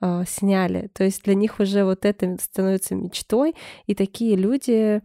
э, 0.00 0.24
сняли. 0.26 0.88
То 0.94 1.04
есть 1.04 1.24
для 1.24 1.34
них 1.34 1.60
уже 1.60 1.84
вот 1.84 2.04
это 2.04 2.36
становится 2.40 2.94
мечтой, 2.94 3.54
и 3.86 3.94
такие 3.94 4.36
люди, 4.36 5.02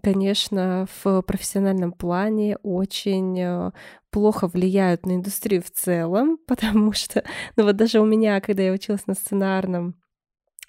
конечно, 0.00 0.86
в 1.02 1.22
профессиональном 1.22 1.92
плане 1.92 2.56
очень 2.62 3.38
э, 3.38 3.70
плохо 4.10 4.46
влияют 4.46 5.04
на 5.06 5.12
индустрию 5.16 5.62
в 5.62 5.70
целом, 5.70 6.38
потому 6.46 6.92
что, 6.92 7.24
ну 7.56 7.64
вот 7.64 7.76
даже 7.76 8.00
у 8.00 8.06
меня, 8.06 8.40
когда 8.40 8.62
я 8.62 8.72
училась 8.72 9.06
на 9.06 9.14
сценарном, 9.14 9.96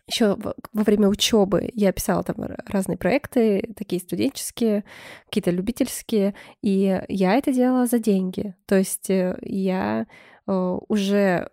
еще 0.05 0.36
во 0.36 0.84
время 0.84 1.07
учебы 1.07 1.69
я 1.74 1.93
писала 1.93 2.24
там 2.24 2.36
разные 2.67 2.97
проекты, 2.97 3.74
такие 3.78 4.01
студенческие, 4.01 4.84
какие-то 5.26 5.51
любительские, 5.51 6.36
и 6.61 7.01
я 7.07 7.36
это 7.36 7.53
делала 7.53 7.86
за 7.86 7.99
деньги. 7.99 8.53
То 8.65 8.76
есть 8.76 9.09
э, 9.09 9.38
я 9.41 10.05
э, 10.45 10.78
уже 10.89 11.49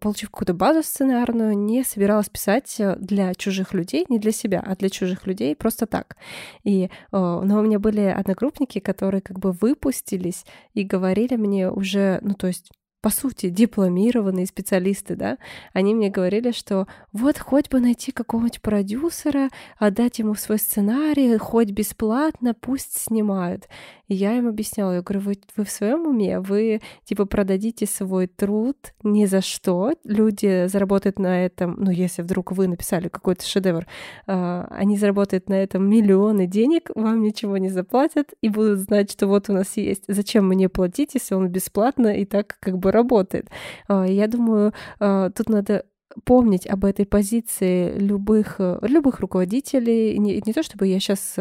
получив 0.00 0.30
какую-то 0.30 0.54
базу 0.54 0.82
сценарную, 0.82 1.56
не 1.56 1.84
собиралась 1.84 2.28
писать 2.28 2.76
э, 2.78 2.96
для 2.96 3.34
чужих 3.34 3.74
людей, 3.74 4.06
не 4.08 4.18
для 4.18 4.32
себя, 4.32 4.62
а 4.64 4.74
для 4.76 4.88
чужих 4.88 5.26
людей 5.26 5.54
просто 5.54 5.86
так. 5.86 6.16
И, 6.64 6.90
но 7.12 7.58
у 7.58 7.62
меня 7.62 7.78
были 7.78 8.00
одногруппники, 8.00 8.78
которые 8.78 9.20
как 9.20 9.38
бы 9.38 9.52
выпустились 9.52 10.44
и 10.74 10.82
говорили 10.84 11.36
мне 11.36 11.70
уже, 11.70 12.18
ну 12.22 12.34
то 12.34 12.46
есть 12.46 12.70
по 13.06 13.10
сути, 13.10 13.50
дипломированные 13.50 14.46
специалисты, 14.46 15.14
да, 15.14 15.38
они 15.72 15.94
мне 15.94 16.10
говорили, 16.10 16.50
что 16.50 16.88
вот 17.12 17.38
хоть 17.38 17.70
бы 17.70 17.78
найти 17.78 18.10
какого-нибудь 18.10 18.60
продюсера, 18.60 19.48
отдать 19.78 20.18
ему 20.18 20.34
свой 20.34 20.58
сценарий, 20.58 21.36
хоть 21.38 21.70
бесплатно, 21.70 22.52
пусть 22.52 22.98
снимают. 22.98 23.68
Я 24.08 24.36
им 24.36 24.46
объясняла, 24.46 24.92
я 24.92 25.02
говорю, 25.02 25.20
вы, 25.20 25.34
вы 25.56 25.64
в 25.64 25.70
своем 25.70 26.06
уме, 26.06 26.38
вы 26.38 26.80
типа 27.04 27.26
продадите 27.26 27.86
свой 27.86 28.28
труд 28.28 28.76
ни 29.02 29.24
за 29.26 29.40
что, 29.40 29.94
люди 30.04 30.66
заработают 30.68 31.18
на 31.18 31.44
этом, 31.44 31.74
ну 31.78 31.90
если 31.90 32.22
вдруг 32.22 32.52
вы 32.52 32.68
написали 32.68 33.08
какой-то 33.08 33.44
шедевр, 33.44 33.86
э, 34.26 34.66
они 34.70 34.96
заработают 34.96 35.48
на 35.48 35.54
этом 35.54 35.88
миллионы 35.90 36.46
денег, 36.46 36.90
вам 36.94 37.22
ничего 37.22 37.56
не 37.58 37.68
заплатят 37.68 38.32
и 38.40 38.48
будут 38.48 38.78
знать, 38.78 39.10
что 39.10 39.26
вот 39.26 39.50
у 39.50 39.52
нас 39.52 39.76
есть. 39.76 40.04
Зачем 40.06 40.46
мне 40.46 40.68
платить, 40.68 41.14
если 41.14 41.34
он 41.34 41.48
бесплатно 41.48 42.08
и 42.08 42.24
так 42.24 42.58
как 42.60 42.78
бы 42.78 42.92
работает? 42.92 43.48
Э, 43.88 44.04
я 44.08 44.28
думаю, 44.28 44.72
э, 45.00 45.30
тут 45.34 45.48
надо 45.48 45.84
помнить 46.24 46.66
об 46.66 46.84
этой 46.84 47.06
позиции 47.06 47.98
любых, 47.98 48.60
любых 48.82 49.20
руководителей. 49.20 50.16
Не, 50.18 50.40
не 50.46 50.52
то 50.52 50.62
чтобы 50.62 50.86
я 50.86 51.00
сейчас 51.00 51.36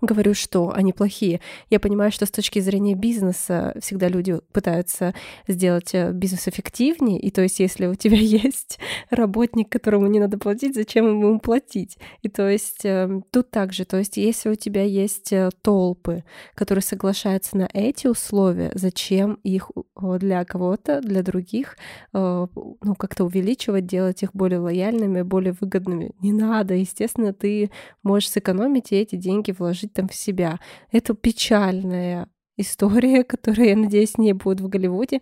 говорю, 0.00 0.34
что 0.34 0.72
они 0.74 0.92
плохие. 0.92 1.40
Я 1.70 1.80
понимаю, 1.80 2.12
что 2.12 2.26
с 2.26 2.30
точки 2.30 2.60
зрения 2.60 2.94
бизнеса 2.94 3.74
всегда 3.80 4.08
люди 4.08 4.38
пытаются 4.52 5.14
сделать 5.46 5.94
э, 5.94 6.12
бизнес 6.12 6.48
эффективнее, 6.48 7.18
и 7.18 7.30
то 7.30 7.42
есть 7.42 7.60
если 7.60 7.86
у 7.86 7.94
тебя 7.94 8.16
есть 8.20 8.78
работник, 9.10 9.70
которому 9.70 10.06
не 10.06 10.20
надо 10.20 10.38
платить, 10.38 10.74
зачем 10.74 11.08
ему 11.08 11.40
платить? 11.40 11.98
И 12.22 12.28
то 12.28 12.48
есть 12.48 12.84
эм, 12.84 13.24
тут 13.30 13.50
также, 13.50 13.84
то 13.84 13.96
есть 13.98 14.16
если 14.16 14.50
у 14.50 14.54
тебя 14.54 14.82
есть 14.84 15.32
э, 15.32 15.50
толпы, 15.62 16.24
которые 16.54 16.82
соглашаются 16.82 17.56
на 17.56 17.68
эти 17.72 18.06
условия, 18.06 18.70
зачем 18.74 19.34
их 19.42 19.70
для 19.96 20.44
кого-то, 20.44 21.00
для 21.00 21.22
других, 21.22 21.76
э, 22.12 22.46
ну, 22.54 22.94
как-то 22.94 23.24
увеличивать, 23.24 23.86
делать 23.86 24.22
их 24.22 24.30
более 24.32 24.60
лояльными, 24.60 25.22
более 25.22 25.54
выгодными? 25.60 26.12
Не 26.20 26.32
надо, 26.32 26.74
естественно, 26.74 27.32
ты 27.32 27.70
можешь 28.02 28.30
сэкономить 28.30 28.92
и 28.92 28.96
эти 28.96 29.16
деньги 29.16 29.52
вложить 29.52 29.87
там 29.88 30.08
в 30.08 30.14
себя. 30.14 30.58
Это 30.92 31.14
печальная 31.14 32.28
история, 32.56 33.24
которая, 33.24 33.68
я 33.68 33.76
надеюсь, 33.76 34.18
не 34.18 34.32
будет 34.32 34.60
в 34.60 34.68
Голливуде. 34.68 35.20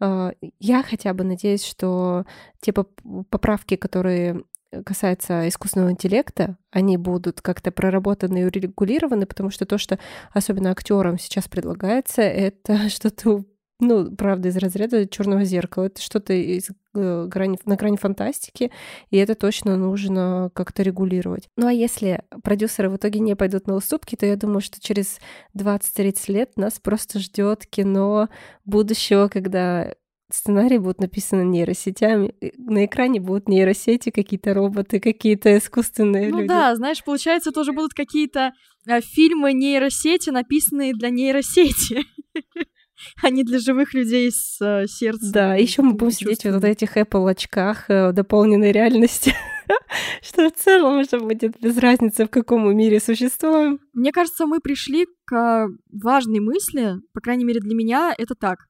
А, 0.00 0.32
я 0.60 0.82
хотя 0.82 1.12
бы 1.14 1.24
надеюсь, 1.24 1.64
что 1.64 2.24
те 2.60 2.72
поправки, 2.72 3.76
которые 3.76 4.44
касаются 4.84 5.48
искусственного 5.48 5.92
интеллекта, 5.92 6.56
они 6.70 6.96
будут 6.96 7.40
как-то 7.40 7.70
проработаны 7.70 8.38
и 8.38 8.44
урегулированы, 8.44 9.26
потому 9.26 9.50
что 9.50 9.66
то, 9.66 9.78
что 9.78 9.98
особенно 10.32 10.70
актерам 10.70 11.18
сейчас 11.18 11.48
предлагается, 11.48 12.22
это 12.22 12.88
что-то 12.88 13.44
ну, 13.80 14.14
правда, 14.14 14.48
из 14.48 14.56
разряда 14.56 15.06
черного 15.06 15.44
зеркала. 15.44 15.86
Это 15.86 16.00
что-то 16.00 16.32
из 16.32 16.70
э, 16.94 17.26
грани, 17.28 17.58
на 17.64 17.76
грани 17.76 17.96
фантастики, 17.96 18.70
и 19.10 19.16
это 19.16 19.34
точно 19.34 19.76
нужно 19.76 20.50
как-то 20.54 20.82
регулировать. 20.82 21.48
Ну 21.56 21.66
а 21.66 21.72
если 21.72 22.22
продюсеры 22.42 22.88
в 22.88 22.96
итоге 22.96 23.20
не 23.20 23.34
пойдут 23.34 23.66
на 23.66 23.74
уступки, 23.74 24.14
то 24.16 24.26
я 24.26 24.36
думаю, 24.36 24.60
что 24.60 24.80
через 24.80 25.18
20-30 25.58 26.32
лет 26.32 26.56
нас 26.56 26.78
просто 26.78 27.18
ждет 27.18 27.66
кино 27.66 28.28
будущего, 28.64 29.28
когда 29.28 29.92
сценарии 30.30 30.78
будут 30.78 31.00
написаны 31.00 31.42
нейросетями, 31.42 32.34
на 32.56 32.86
экране 32.86 33.20
будут 33.20 33.48
нейросети, 33.48 34.10
какие-то 34.10 34.54
роботы, 34.54 35.00
какие-то 35.00 35.56
искусственные 35.58 36.30
ну, 36.30 36.38
люди. 36.38 36.48
Ну 36.48 36.48
да, 36.48 36.74
знаешь, 36.76 37.02
получается, 37.04 37.52
тоже 37.52 37.72
будут 37.72 37.92
какие-то 37.92 38.52
а, 38.88 39.00
фильмы 39.00 39.52
нейросети, 39.52 40.30
написанные 40.30 40.94
для 40.94 41.10
нейросети. 41.10 42.04
а 43.22 43.30
не 43.30 43.44
для 43.44 43.58
живых 43.58 43.94
людей 43.94 44.30
с 44.30 44.60
э, 44.60 44.86
сердцем. 44.86 45.32
Да, 45.32 45.54
еще 45.54 45.82
мы 45.82 45.94
будем 45.94 46.12
сидеть 46.12 46.44
вот 46.44 46.60
в 46.60 46.64
этих 46.64 46.96
Apple 46.96 47.30
очках 47.30 47.88
э, 47.88 48.12
дополненной 48.12 48.72
реальности, 48.72 49.34
что 50.22 50.48
в 50.48 50.52
целом 50.52 50.98
уже 50.98 51.18
будет 51.18 51.58
без 51.60 51.76
разницы, 51.78 52.26
в 52.26 52.30
каком 52.30 52.76
мире 52.76 53.00
существуем. 53.00 53.80
Мне 53.92 54.12
кажется, 54.12 54.46
мы 54.46 54.60
пришли 54.60 55.06
к 55.24 55.68
важной 55.90 56.40
мысли, 56.40 56.96
по 57.12 57.20
крайней 57.20 57.44
мере 57.44 57.60
для 57.60 57.74
меня 57.74 58.14
это 58.16 58.34
так. 58.34 58.66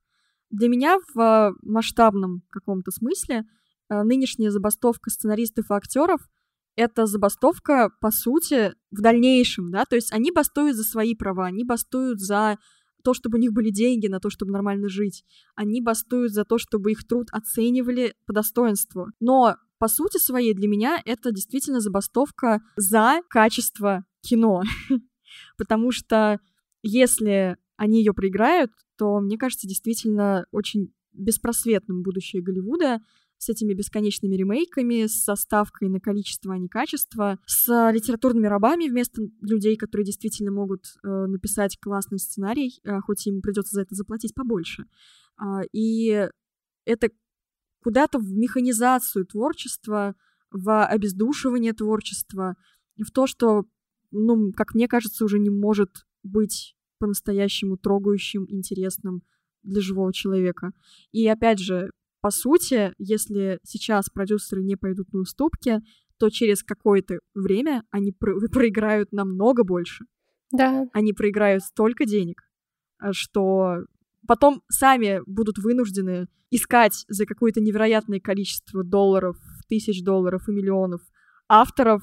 Для 0.51 0.69
меня 0.69 0.99
в 1.15 1.55
масштабном 1.63 2.43
каком-то 2.51 2.91
смысле 2.91 3.45
э, 3.91 4.03
нынешняя 4.03 4.51
забастовка 4.51 5.11
сценаристов 5.11 5.71
и 5.71 5.75
актеров 5.75 6.21
это 6.77 7.07
забастовка, 7.07 7.91
по 8.01 8.11
сути, 8.11 8.73
в 8.91 9.01
дальнейшем, 9.01 9.71
да, 9.71 9.85
то 9.85 9.97
есть 9.97 10.13
они 10.13 10.33
бастуют 10.33 10.77
за 10.77 10.83
свои 10.83 11.15
права, 11.15 11.47
они 11.47 11.65
бастуют 11.65 12.21
за 12.21 12.59
то, 13.05 13.15
чтобы 13.15 13.39
у 13.39 13.41
них 13.41 13.53
были 13.53 13.71
деньги 13.71 14.09
на 14.09 14.19
то, 14.19 14.31
чтобы 14.31 14.53
нормально 14.53 14.89
жить. 14.89 15.25
Они 15.55 15.81
бастуют 15.81 16.33
за 16.33 16.45
то, 16.45 16.59
чтобы 16.59 16.93
их 16.93 17.07
труд 17.07 17.29
оценивали 17.31 18.15
по 18.27 18.33
достоинству. 18.33 19.09
Но 19.21 19.57
по 19.79 19.89
сути 19.89 20.19
своей 20.19 20.55
для 20.55 20.67
меня 20.67 21.01
это 21.05 21.31
действительно 21.31 21.81
забастовка 21.81 22.63
за 22.77 23.21
качество 23.29 24.05
кино. 24.23 24.63
Потому 25.59 25.93
что 25.93 26.41
если 26.83 27.57
они 27.77 27.99
ее 27.99 28.15
проиграют, 28.15 28.71
то, 28.97 29.21
мне 29.21 29.37
кажется, 29.37 29.69
действительно 29.69 30.47
очень 30.51 30.93
беспросветным 31.13 32.03
будущее 32.03 32.43
Голливуда, 32.43 33.01
с 33.45 33.49
этими 33.49 33.75
бесконечными 33.75 34.35
ремейками, 34.35 35.07
с 35.07 35.23
составкой 35.23 35.89
на 35.89 36.01
количество, 36.01 36.55
а 36.55 36.59
не 36.59 36.69
качество, 36.69 37.39
с 37.47 37.91
литературными 37.93 38.47
рабами 38.47 38.89
вместо 38.89 39.23
людей, 39.41 39.77
которые 39.77 40.07
действительно 40.07 40.51
могут 40.51 40.85
э, 41.03 41.09
написать 41.09 41.79
классный 41.79 42.19
сценарий, 42.19 42.81
э, 42.85 43.01
хоть 43.01 43.27
им 43.27 43.43
придется 43.43 43.75
за 43.75 43.83
это 43.83 43.95
заплатить 43.95 44.35
побольше. 44.35 44.87
Э, 45.41 45.61
и 45.73 46.29
это 46.85 47.11
куда-то 47.83 48.19
в 48.19 48.33
механизацию 48.33 49.27
творчества, 49.27 50.15
в 50.51 50.85
обездушивание 50.87 51.75
творчества, 51.75 52.57
в 52.97 53.11
то, 53.11 53.27
что, 53.27 53.65
ну, 54.11 54.53
как 54.53 54.75
мне 54.75 54.89
кажется, 54.89 55.25
уже 55.25 55.39
не 55.39 55.51
может 55.51 56.07
быть 56.23 56.77
по-настоящему 56.99 57.77
трогающим, 57.77 58.47
интересным 58.49 59.23
для 59.63 59.81
живого 59.81 60.13
человека. 60.13 60.73
И 61.13 61.27
опять 61.29 61.59
же, 61.59 61.91
по 62.25 62.31
сути, 62.31 62.95
если 62.97 63.59
сейчас 63.65 64.09
продюсеры 64.09 64.63
не 64.63 64.77
пойдут 64.77 65.13
на 65.13 65.21
уступки, 65.21 65.83
то 66.19 66.31
через 66.31 66.63
какое-то 66.63 67.19
время 67.35 67.83
они 67.91 68.13
про- 68.13 68.41
проиграют 68.51 69.13
намного 69.13 69.63
больше. 69.63 70.07
Да. 70.51 70.87
Они 70.95 71.13
проиграют 71.13 71.65
столько 71.65 72.07
денег, 72.07 72.41
э, 73.03 73.13
что 73.13 73.81
потом 74.27 74.63
сами 74.71 75.21
будут 75.27 75.59
вынуждены 75.59 76.29
искать 76.51 77.05
за 77.09 77.27
какое-то 77.27 77.61
невероятное 77.61 78.21
количество 78.21 78.83
долларов, 78.83 79.37
тысяч 79.69 80.03
долларов 80.03 80.49
и 80.49 80.53
миллионов 80.53 81.03
авторов, 81.47 82.03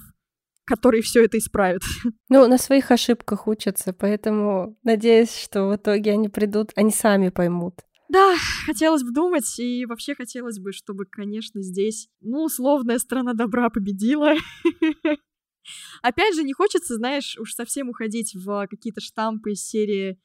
которые 0.66 1.02
все 1.02 1.26
это 1.26 1.40
исправят. 1.40 1.82
Ну, 2.30 2.48
на 2.48 2.60
своих 2.60 2.92
ошибках 2.92 3.48
учатся, 3.48 3.92
поэтому 3.92 4.78
надеюсь, 4.84 5.36
что 5.36 5.68
в 5.68 5.76
итоге 5.76 6.12
они 6.12 6.30
придут, 6.30 6.74
они 6.76 6.92
сами 6.92 7.30
поймут, 7.30 7.82
Да, 8.12 8.36
хотелось 8.66 9.04
бы 9.04 9.12
думать, 9.12 9.58
и 9.58 9.86
вообще 9.86 10.16
хотелось 10.16 10.60
бы, 10.60 10.74
чтобы, 10.74 11.06
конечно, 11.06 11.62
здесь, 11.62 12.10
ну, 12.20 12.44
условная 12.44 13.00
страна 13.00 13.34
добра 13.34 13.70
победила. 13.70 14.34
Опять 16.02 16.36
же, 16.36 16.44
не 16.44 16.52
хочется, 16.52 16.96
знаешь, 16.96 17.38
уж 17.40 17.54
совсем 17.54 17.88
уходить 17.88 18.36
в 18.36 18.68
какие-то 18.70 19.00
штампы 19.00 19.52
из 19.52 19.64
серии 19.64 20.20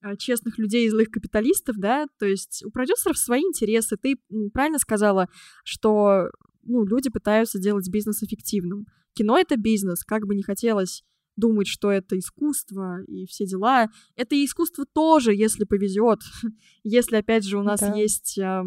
а, 0.00 0.16
честных 0.16 0.56
людей 0.56 0.86
и 0.86 0.88
злых 0.88 1.10
капиталистов, 1.10 1.78
да, 1.78 2.06
то 2.20 2.26
есть 2.26 2.62
у 2.64 2.70
продюсеров 2.70 3.18
свои 3.18 3.40
интересы. 3.40 3.96
Ты 3.96 4.20
правильно 4.54 4.78
сказала, 4.78 5.28
что 5.64 6.30
ну, 6.62 6.84
люди 6.84 7.10
пытаются 7.10 7.58
делать 7.58 7.90
бизнес 7.90 8.22
эффективным. 8.22 8.86
Кино— 9.14 9.36
это 9.40 9.56
бизнес, 9.56 10.04
как 10.04 10.28
бы 10.28 10.36
не 10.36 10.44
хотелось 10.44 11.02
думать, 11.36 11.66
что 11.66 11.90
это 11.90 12.18
искусство 12.18 13.02
и 13.06 13.26
все 13.26 13.46
дела. 13.46 13.88
Это 14.16 14.34
и 14.34 14.44
искусство 14.44 14.84
тоже, 14.84 15.34
если 15.34 15.64
повезет. 15.64 16.20
если, 16.82 17.16
опять 17.16 17.44
же, 17.44 17.58
у 17.58 17.62
нас 17.62 17.80
да. 17.80 17.94
есть 17.94 18.38
э, 18.38 18.62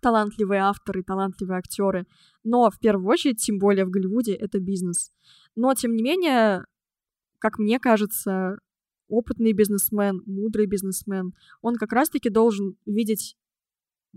талантливые 0.00 0.62
авторы, 0.62 1.02
талантливые 1.02 1.58
актеры. 1.58 2.06
Но 2.44 2.70
в 2.70 2.78
первую 2.78 3.08
очередь, 3.08 3.44
тем 3.44 3.58
более 3.58 3.84
в 3.84 3.90
Голливуде, 3.90 4.34
это 4.34 4.60
бизнес. 4.60 5.10
Но, 5.56 5.74
тем 5.74 5.94
не 5.94 6.02
менее, 6.02 6.64
как 7.38 7.58
мне 7.58 7.78
кажется, 7.78 8.58
опытный 9.08 9.52
бизнесмен, 9.52 10.22
мудрый 10.26 10.66
бизнесмен, 10.66 11.34
он 11.60 11.76
как 11.76 11.92
раз-таки 11.92 12.30
должен 12.30 12.76
видеть, 12.86 13.36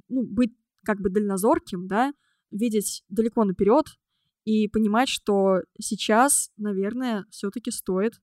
ну, 0.10 0.24
быть 0.24 0.53
как 0.84 1.01
бы 1.01 1.10
дальнозорким, 1.10 1.88
да, 1.88 2.14
видеть 2.51 3.03
далеко 3.10 3.43
наперед 3.43 3.86
и 4.45 4.67
понимать, 4.67 5.09
что 5.09 5.61
сейчас, 5.79 6.51
наверное, 6.55 7.25
все-таки 7.31 7.71
стоит 7.71 8.13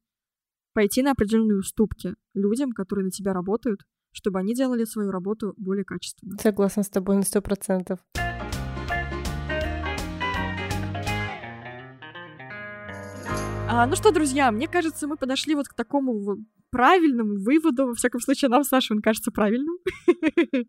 пойти 0.73 1.03
на 1.03 1.11
определенные 1.11 1.59
уступки 1.59 2.15
людям, 2.33 2.73
которые 2.73 3.05
на 3.05 3.11
тебя 3.11 3.35
работают, 3.35 3.81
чтобы 4.13 4.39
они 4.39 4.55
делали 4.55 4.85
свою 4.85 5.11
работу 5.11 5.53
более 5.57 5.85
качественно. 5.85 6.39
Согласна 6.41 6.83
с 6.83 6.89
тобой 6.89 7.17
на 7.17 7.23
сто 7.23 7.43
процентов. 7.43 8.01
А, 13.75 13.87
ну 13.87 13.97
что, 13.97 14.13
друзья, 14.13 14.51
мне 14.53 14.69
кажется, 14.69 15.09
мы 15.09 15.17
подошли 15.17 15.55
вот 15.55 15.67
к 15.67 15.75
такому 15.75 16.37
правильному 16.71 17.37
выводу. 17.43 17.87
Во 17.87 17.95
всяком 17.95 18.21
случае, 18.21 18.49
нам 18.49 18.65
с 18.65 18.69
Сашей 18.69 18.97
он 18.97 19.03
кажется 19.03 19.31
правильным. 19.31 19.77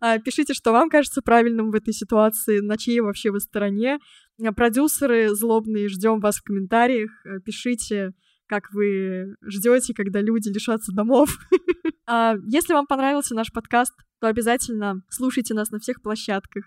А, 0.00 0.18
пишите, 0.18 0.52
что 0.52 0.70
вам 0.70 0.90
кажется 0.90 1.22
правильным 1.22 1.70
в 1.70 1.74
этой 1.74 1.94
ситуации, 1.94 2.60
на 2.60 2.76
чьей 2.76 3.00
вообще 3.00 3.30
вы 3.30 3.40
стороне. 3.40 4.00
А, 4.44 4.52
продюсеры 4.52 5.34
злобные, 5.34 5.88
ждем 5.88 6.20
вас 6.20 6.36
в 6.36 6.42
комментариях. 6.42 7.10
А, 7.24 7.40
пишите, 7.40 8.12
как 8.46 8.72
вы 8.72 9.36
ждете, 9.42 9.94
когда 9.94 10.20
люди 10.20 10.48
лишатся 10.48 10.92
домов. 10.92 11.38
Если 12.46 12.74
вам 12.74 12.86
понравился 12.86 13.34
наш 13.34 13.52
подкаст, 13.52 13.94
то 14.20 14.26
обязательно 14.26 15.02
слушайте 15.08 15.54
нас 15.54 15.70
на 15.70 15.78
всех 15.78 16.02
площадках. 16.02 16.64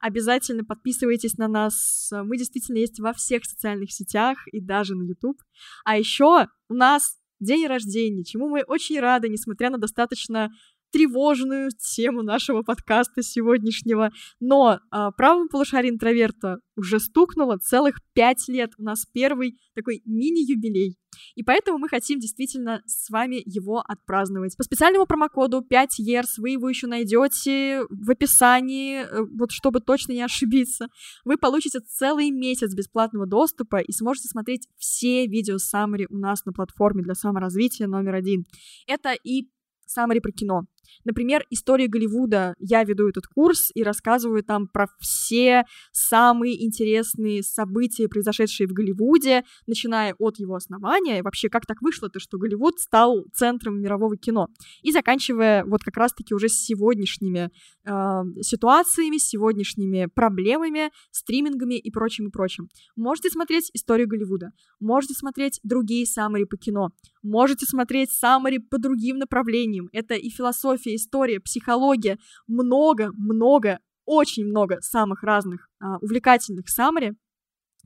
Обязательно 0.00 0.64
подписывайтесь 0.64 1.36
на 1.36 1.48
нас. 1.48 2.10
Мы 2.10 2.38
действительно 2.38 2.78
есть 2.78 2.98
во 2.98 3.12
всех 3.12 3.44
социальных 3.44 3.92
сетях 3.92 4.38
и 4.50 4.60
даже 4.60 4.94
на 4.94 5.02
YouTube. 5.02 5.38
А 5.84 5.98
еще 5.98 6.46
у 6.68 6.74
нас 6.74 7.18
день 7.40 7.66
рождения, 7.66 8.24
чему 8.24 8.48
мы 8.48 8.62
очень 8.62 8.98
рады, 8.98 9.28
несмотря 9.28 9.70
на 9.70 9.78
достаточно 9.78 10.50
тревожную 10.96 11.68
тему 11.94 12.22
нашего 12.22 12.62
подкаста 12.62 13.22
сегодняшнего. 13.22 14.12
Но 14.40 14.80
а, 14.90 15.10
правому 15.10 15.46
полушарию 15.50 15.92
интроверта 15.92 16.56
уже 16.74 17.00
стукнуло 17.00 17.58
целых 17.58 17.96
пять 18.14 18.48
лет. 18.48 18.70
У 18.78 18.82
нас 18.82 19.04
первый 19.12 19.58
такой 19.74 20.00
мини-юбилей. 20.06 20.96
И 21.34 21.42
поэтому 21.42 21.76
мы 21.76 21.90
хотим 21.90 22.18
действительно 22.18 22.82
с 22.86 23.10
вами 23.10 23.42
его 23.44 23.82
отпраздновать. 23.86 24.56
По 24.56 24.64
специальному 24.64 25.04
промокоду 25.04 25.60
5 25.60 26.00
years 26.00 26.38
вы 26.38 26.50
его 26.50 26.66
еще 26.66 26.86
найдете 26.86 27.82
в 27.90 28.10
описании, 28.10 29.00
э, 29.02 29.22
вот 29.38 29.50
чтобы 29.50 29.80
точно 29.80 30.12
не 30.12 30.22
ошибиться. 30.22 30.88
Вы 31.26 31.36
получите 31.36 31.80
целый 31.80 32.30
месяц 32.30 32.74
бесплатного 32.74 33.26
доступа 33.26 33.80
и 33.80 33.92
сможете 33.92 34.28
смотреть 34.28 34.66
все 34.78 35.26
видео 35.26 35.58
саммари 35.58 36.06
у 36.08 36.16
нас 36.16 36.46
на 36.46 36.54
платформе 36.54 37.02
для 37.02 37.14
саморазвития 37.14 37.86
номер 37.86 38.14
один. 38.14 38.46
Это 38.86 39.12
и 39.12 39.50
саммари 39.86 40.20
про 40.20 40.32
кино. 40.32 40.62
Например, 41.04 41.44
история 41.50 41.88
Голливуда. 41.88 42.54
Я 42.58 42.84
веду 42.84 43.08
этот 43.08 43.26
курс 43.26 43.70
и 43.74 43.82
рассказываю 43.82 44.42
там 44.42 44.68
про 44.68 44.86
все 45.00 45.64
самые 45.92 46.64
интересные 46.64 47.42
события, 47.42 48.08
произошедшие 48.08 48.66
в 48.66 48.72
Голливуде, 48.72 49.44
начиная 49.66 50.14
от 50.18 50.38
его 50.38 50.54
основания, 50.54 51.18
и 51.18 51.22
вообще 51.22 51.48
как 51.48 51.66
так 51.66 51.82
вышло-то, 51.82 52.20
что 52.20 52.38
Голливуд 52.38 52.78
стал 52.78 53.24
центром 53.32 53.80
мирового 53.80 54.16
кино, 54.16 54.48
и 54.82 54.92
заканчивая 54.92 55.64
вот 55.64 55.82
как 55.82 55.96
раз-таки 55.96 56.34
уже 56.34 56.48
с 56.48 56.64
сегодняшними 56.64 57.50
э, 57.84 58.22
ситуациями, 58.42 59.18
сегодняшними 59.18 60.08
проблемами, 60.14 60.90
стримингами 61.10 61.74
и 61.74 61.90
прочим 61.90 62.28
и 62.28 62.30
прочим. 62.30 62.68
Можете 62.96 63.30
смотреть 63.30 63.70
историю 63.74 64.08
Голливуда, 64.08 64.50
можете 64.80 65.14
смотреть 65.14 65.60
другие 65.62 66.06
саммари 66.06 66.44
по 66.44 66.56
кино, 66.56 66.90
можете 67.22 67.66
смотреть 67.66 68.10
саммари 68.10 68.58
по 68.58 68.78
другим 68.78 69.18
направлениям. 69.18 69.88
Это 69.92 70.14
и 70.14 70.30
философия, 70.30 70.75
философия, 70.76 70.94
история, 70.94 71.40
психология, 71.40 72.18
много-много, 72.46 73.80
очень 74.04 74.46
много 74.46 74.80
самых 74.80 75.22
разных 75.22 75.68
а, 75.80 75.98
увлекательных 75.98 76.68
саммари, 76.68 77.14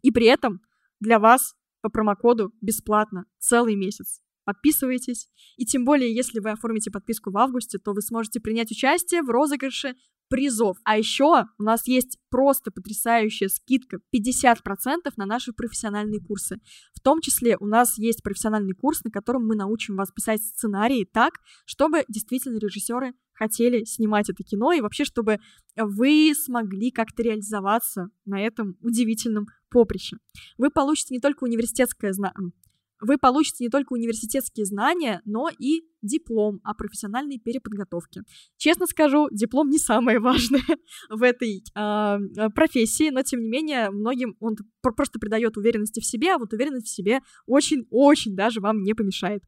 и 0.03 0.11
при 0.11 0.27
этом 0.27 0.61
для 1.01 1.19
вас 1.19 1.55
по 1.83 1.89
промокоду 1.89 2.53
бесплатно 2.61 3.25
целый 3.39 3.75
месяц. 3.75 4.21
Подписывайтесь. 4.45 5.29
И 5.57 5.65
тем 5.65 5.85
более, 5.85 6.15
если 6.15 6.41
вы 6.41 6.51
оформите 6.51 6.91
подписку 6.91 7.31
в 7.31 7.39
августе, 7.39 7.79
то 7.79 7.93
вы 7.93 8.03
сможете 8.03 8.41
принять 8.41 8.71
участие 8.71 9.23
в 9.23 9.31
розыгрыше 9.31 9.95
призов. 10.31 10.79
А 10.85 10.97
еще 10.97 11.45
у 11.59 11.63
нас 11.63 11.87
есть 11.87 12.17
просто 12.31 12.71
потрясающая 12.71 13.49
скидка 13.49 13.99
50% 14.15 15.13
на 15.17 15.27
наши 15.27 15.53
профессиональные 15.53 16.21
курсы. 16.21 16.57
В 16.95 17.01
том 17.01 17.21
числе 17.21 17.57
у 17.59 17.67
нас 17.67 17.99
есть 17.99 18.23
профессиональный 18.23 18.75
курс, 18.75 19.05
на 19.05 19.11
котором 19.11 19.47
мы 19.47 19.57
научим 19.57 19.97
вас 19.97 20.11
писать 20.11 20.43
сценарии 20.43 21.07
так, 21.13 21.35
чтобы 21.67 22.05
действительно 22.09 22.59
режиссеры 22.59 23.13
хотели 23.33 23.85
снимать 23.85 24.29
это 24.29 24.45
кино, 24.45 24.73
и 24.73 24.83
вообще, 24.83 25.05
чтобы 25.05 25.39
вы 25.75 26.33
смогли 26.35 26.91
как-то 26.91 27.23
реализоваться 27.23 28.11
на 28.27 28.39
этом 28.39 28.77
удивительном 28.83 29.47
поприще. 29.71 30.19
Вы 30.59 30.71
получите 30.71 31.15
не 31.15 31.21
только 31.21 31.45
университетское 31.45 32.13
знание, 32.13 32.53
вы 33.01 33.19
получите 33.19 33.65
не 33.65 33.71
только 33.71 33.93
университетские 33.93 34.67
знания, 34.67 35.23
но 35.25 35.49
и 35.49 35.83
диплом 36.03 36.61
о 36.65 36.75
профессиональной 36.75 37.39
переподготовке. 37.39 38.23
Честно 38.57 38.87
скажу, 38.87 39.29
диплом 39.31 39.69
не 39.69 39.79
самое 39.79 40.19
важное 40.19 40.63
в 41.11 41.23
этой 41.23 41.63
э, 41.75 42.51
профессии, 42.55 43.11
но 43.11 43.23
тем 43.23 43.41
не 43.41 43.49
менее 43.49 43.91
многим 43.91 44.37
он 44.41 44.57
просто 44.83 45.19
придает 45.19 45.57
уверенности 45.57 46.01
в 46.01 46.07
себе, 46.07 46.35
а 46.35 46.39
вот 46.39 46.53
уверенность 46.53 46.87
в 46.87 46.95
себе 46.95 47.21
очень-очень 47.47 48.35
даже 48.35 48.61
вам 48.61 48.83
не 48.83 48.95
помешает. 48.95 49.43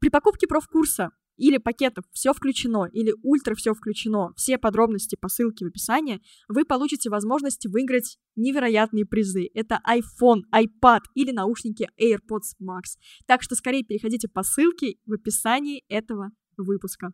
При 0.00 0.10
покупке 0.10 0.46
профкурса 0.46 1.10
или 1.36 1.58
пакетов 1.58 2.04
все 2.12 2.32
включено, 2.32 2.86
или 2.92 3.14
ультра 3.22 3.54
все 3.54 3.74
включено, 3.74 4.32
все 4.36 4.58
подробности 4.58 5.16
по 5.16 5.28
ссылке 5.28 5.64
в 5.64 5.68
описании, 5.68 6.20
вы 6.48 6.64
получите 6.64 7.10
возможность 7.10 7.66
выиграть 7.66 8.18
невероятные 8.36 9.06
призы. 9.06 9.50
Это 9.54 9.80
iPhone, 9.88 10.42
iPad 10.52 11.00
или 11.14 11.32
наушники 11.32 11.88
AirPods 12.00 12.56
Max. 12.62 12.98
Так 13.26 13.42
что 13.42 13.54
скорее 13.54 13.84
переходите 13.84 14.28
по 14.28 14.42
ссылке 14.42 14.96
в 15.06 15.12
описании 15.12 15.84
этого 15.88 16.30
выпуска. 16.56 17.12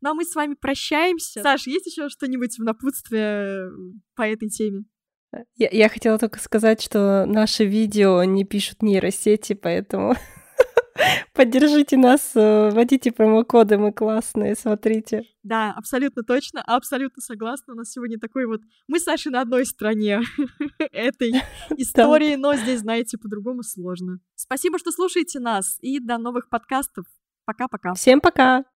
Ну 0.00 0.10
а 0.10 0.14
мы 0.14 0.24
с 0.24 0.34
вами 0.34 0.54
прощаемся. 0.54 1.42
Саш, 1.42 1.66
есть 1.66 1.86
еще 1.86 2.08
что-нибудь 2.08 2.58
в 2.58 2.62
напутствие 2.62 3.70
по 4.14 4.22
этой 4.22 4.48
теме? 4.48 4.84
Я, 5.54 5.68
я 5.70 5.88
хотела 5.88 6.18
только 6.18 6.40
сказать, 6.40 6.82
что 6.82 7.24
наши 7.24 7.64
видео 7.64 8.24
не 8.24 8.44
пишут 8.44 8.82
нейросети, 8.82 9.52
поэтому 9.52 10.14
Поддержите 11.32 11.96
нас, 11.96 12.32
э, 12.34 12.70
вводите 12.70 13.12
промокоды, 13.12 13.78
мы 13.78 13.92
классные, 13.92 14.54
смотрите. 14.54 15.24
Да, 15.42 15.72
абсолютно 15.76 16.22
точно, 16.22 16.62
абсолютно 16.62 17.22
согласна. 17.22 17.74
У 17.74 17.76
нас 17.76 17.90
сегодня 17.90 18.18
такой 18.18 18.46
вот... 18.46 18.60
Мы 18.88 19.00
с 19.00 19.04
Сашей 19.04 19.32
на 19.32 19.40
одной 19.40 19.64
стороне 19.66 20.20
этой 20.92 21.32
истории, 21.76 22.36
но 22.36 22.54
здесь, 22.54 22.80
знаете, 22.80 23.18
по-другому 23.18 23.62
сложно. 23.62 24.20
Спасибо, 24.34 24.78
что 24.78 24.90
слушаете 24.92 25.40
нас, 25.40 25.78
и 25.80 26.00
до 26.00 26.18
новых 26.18 26.48
подкастов. 26.48 27.06
Пока-пока. 27.44 27.94
Всем 27.94 28.20
пока! 28.20 28.64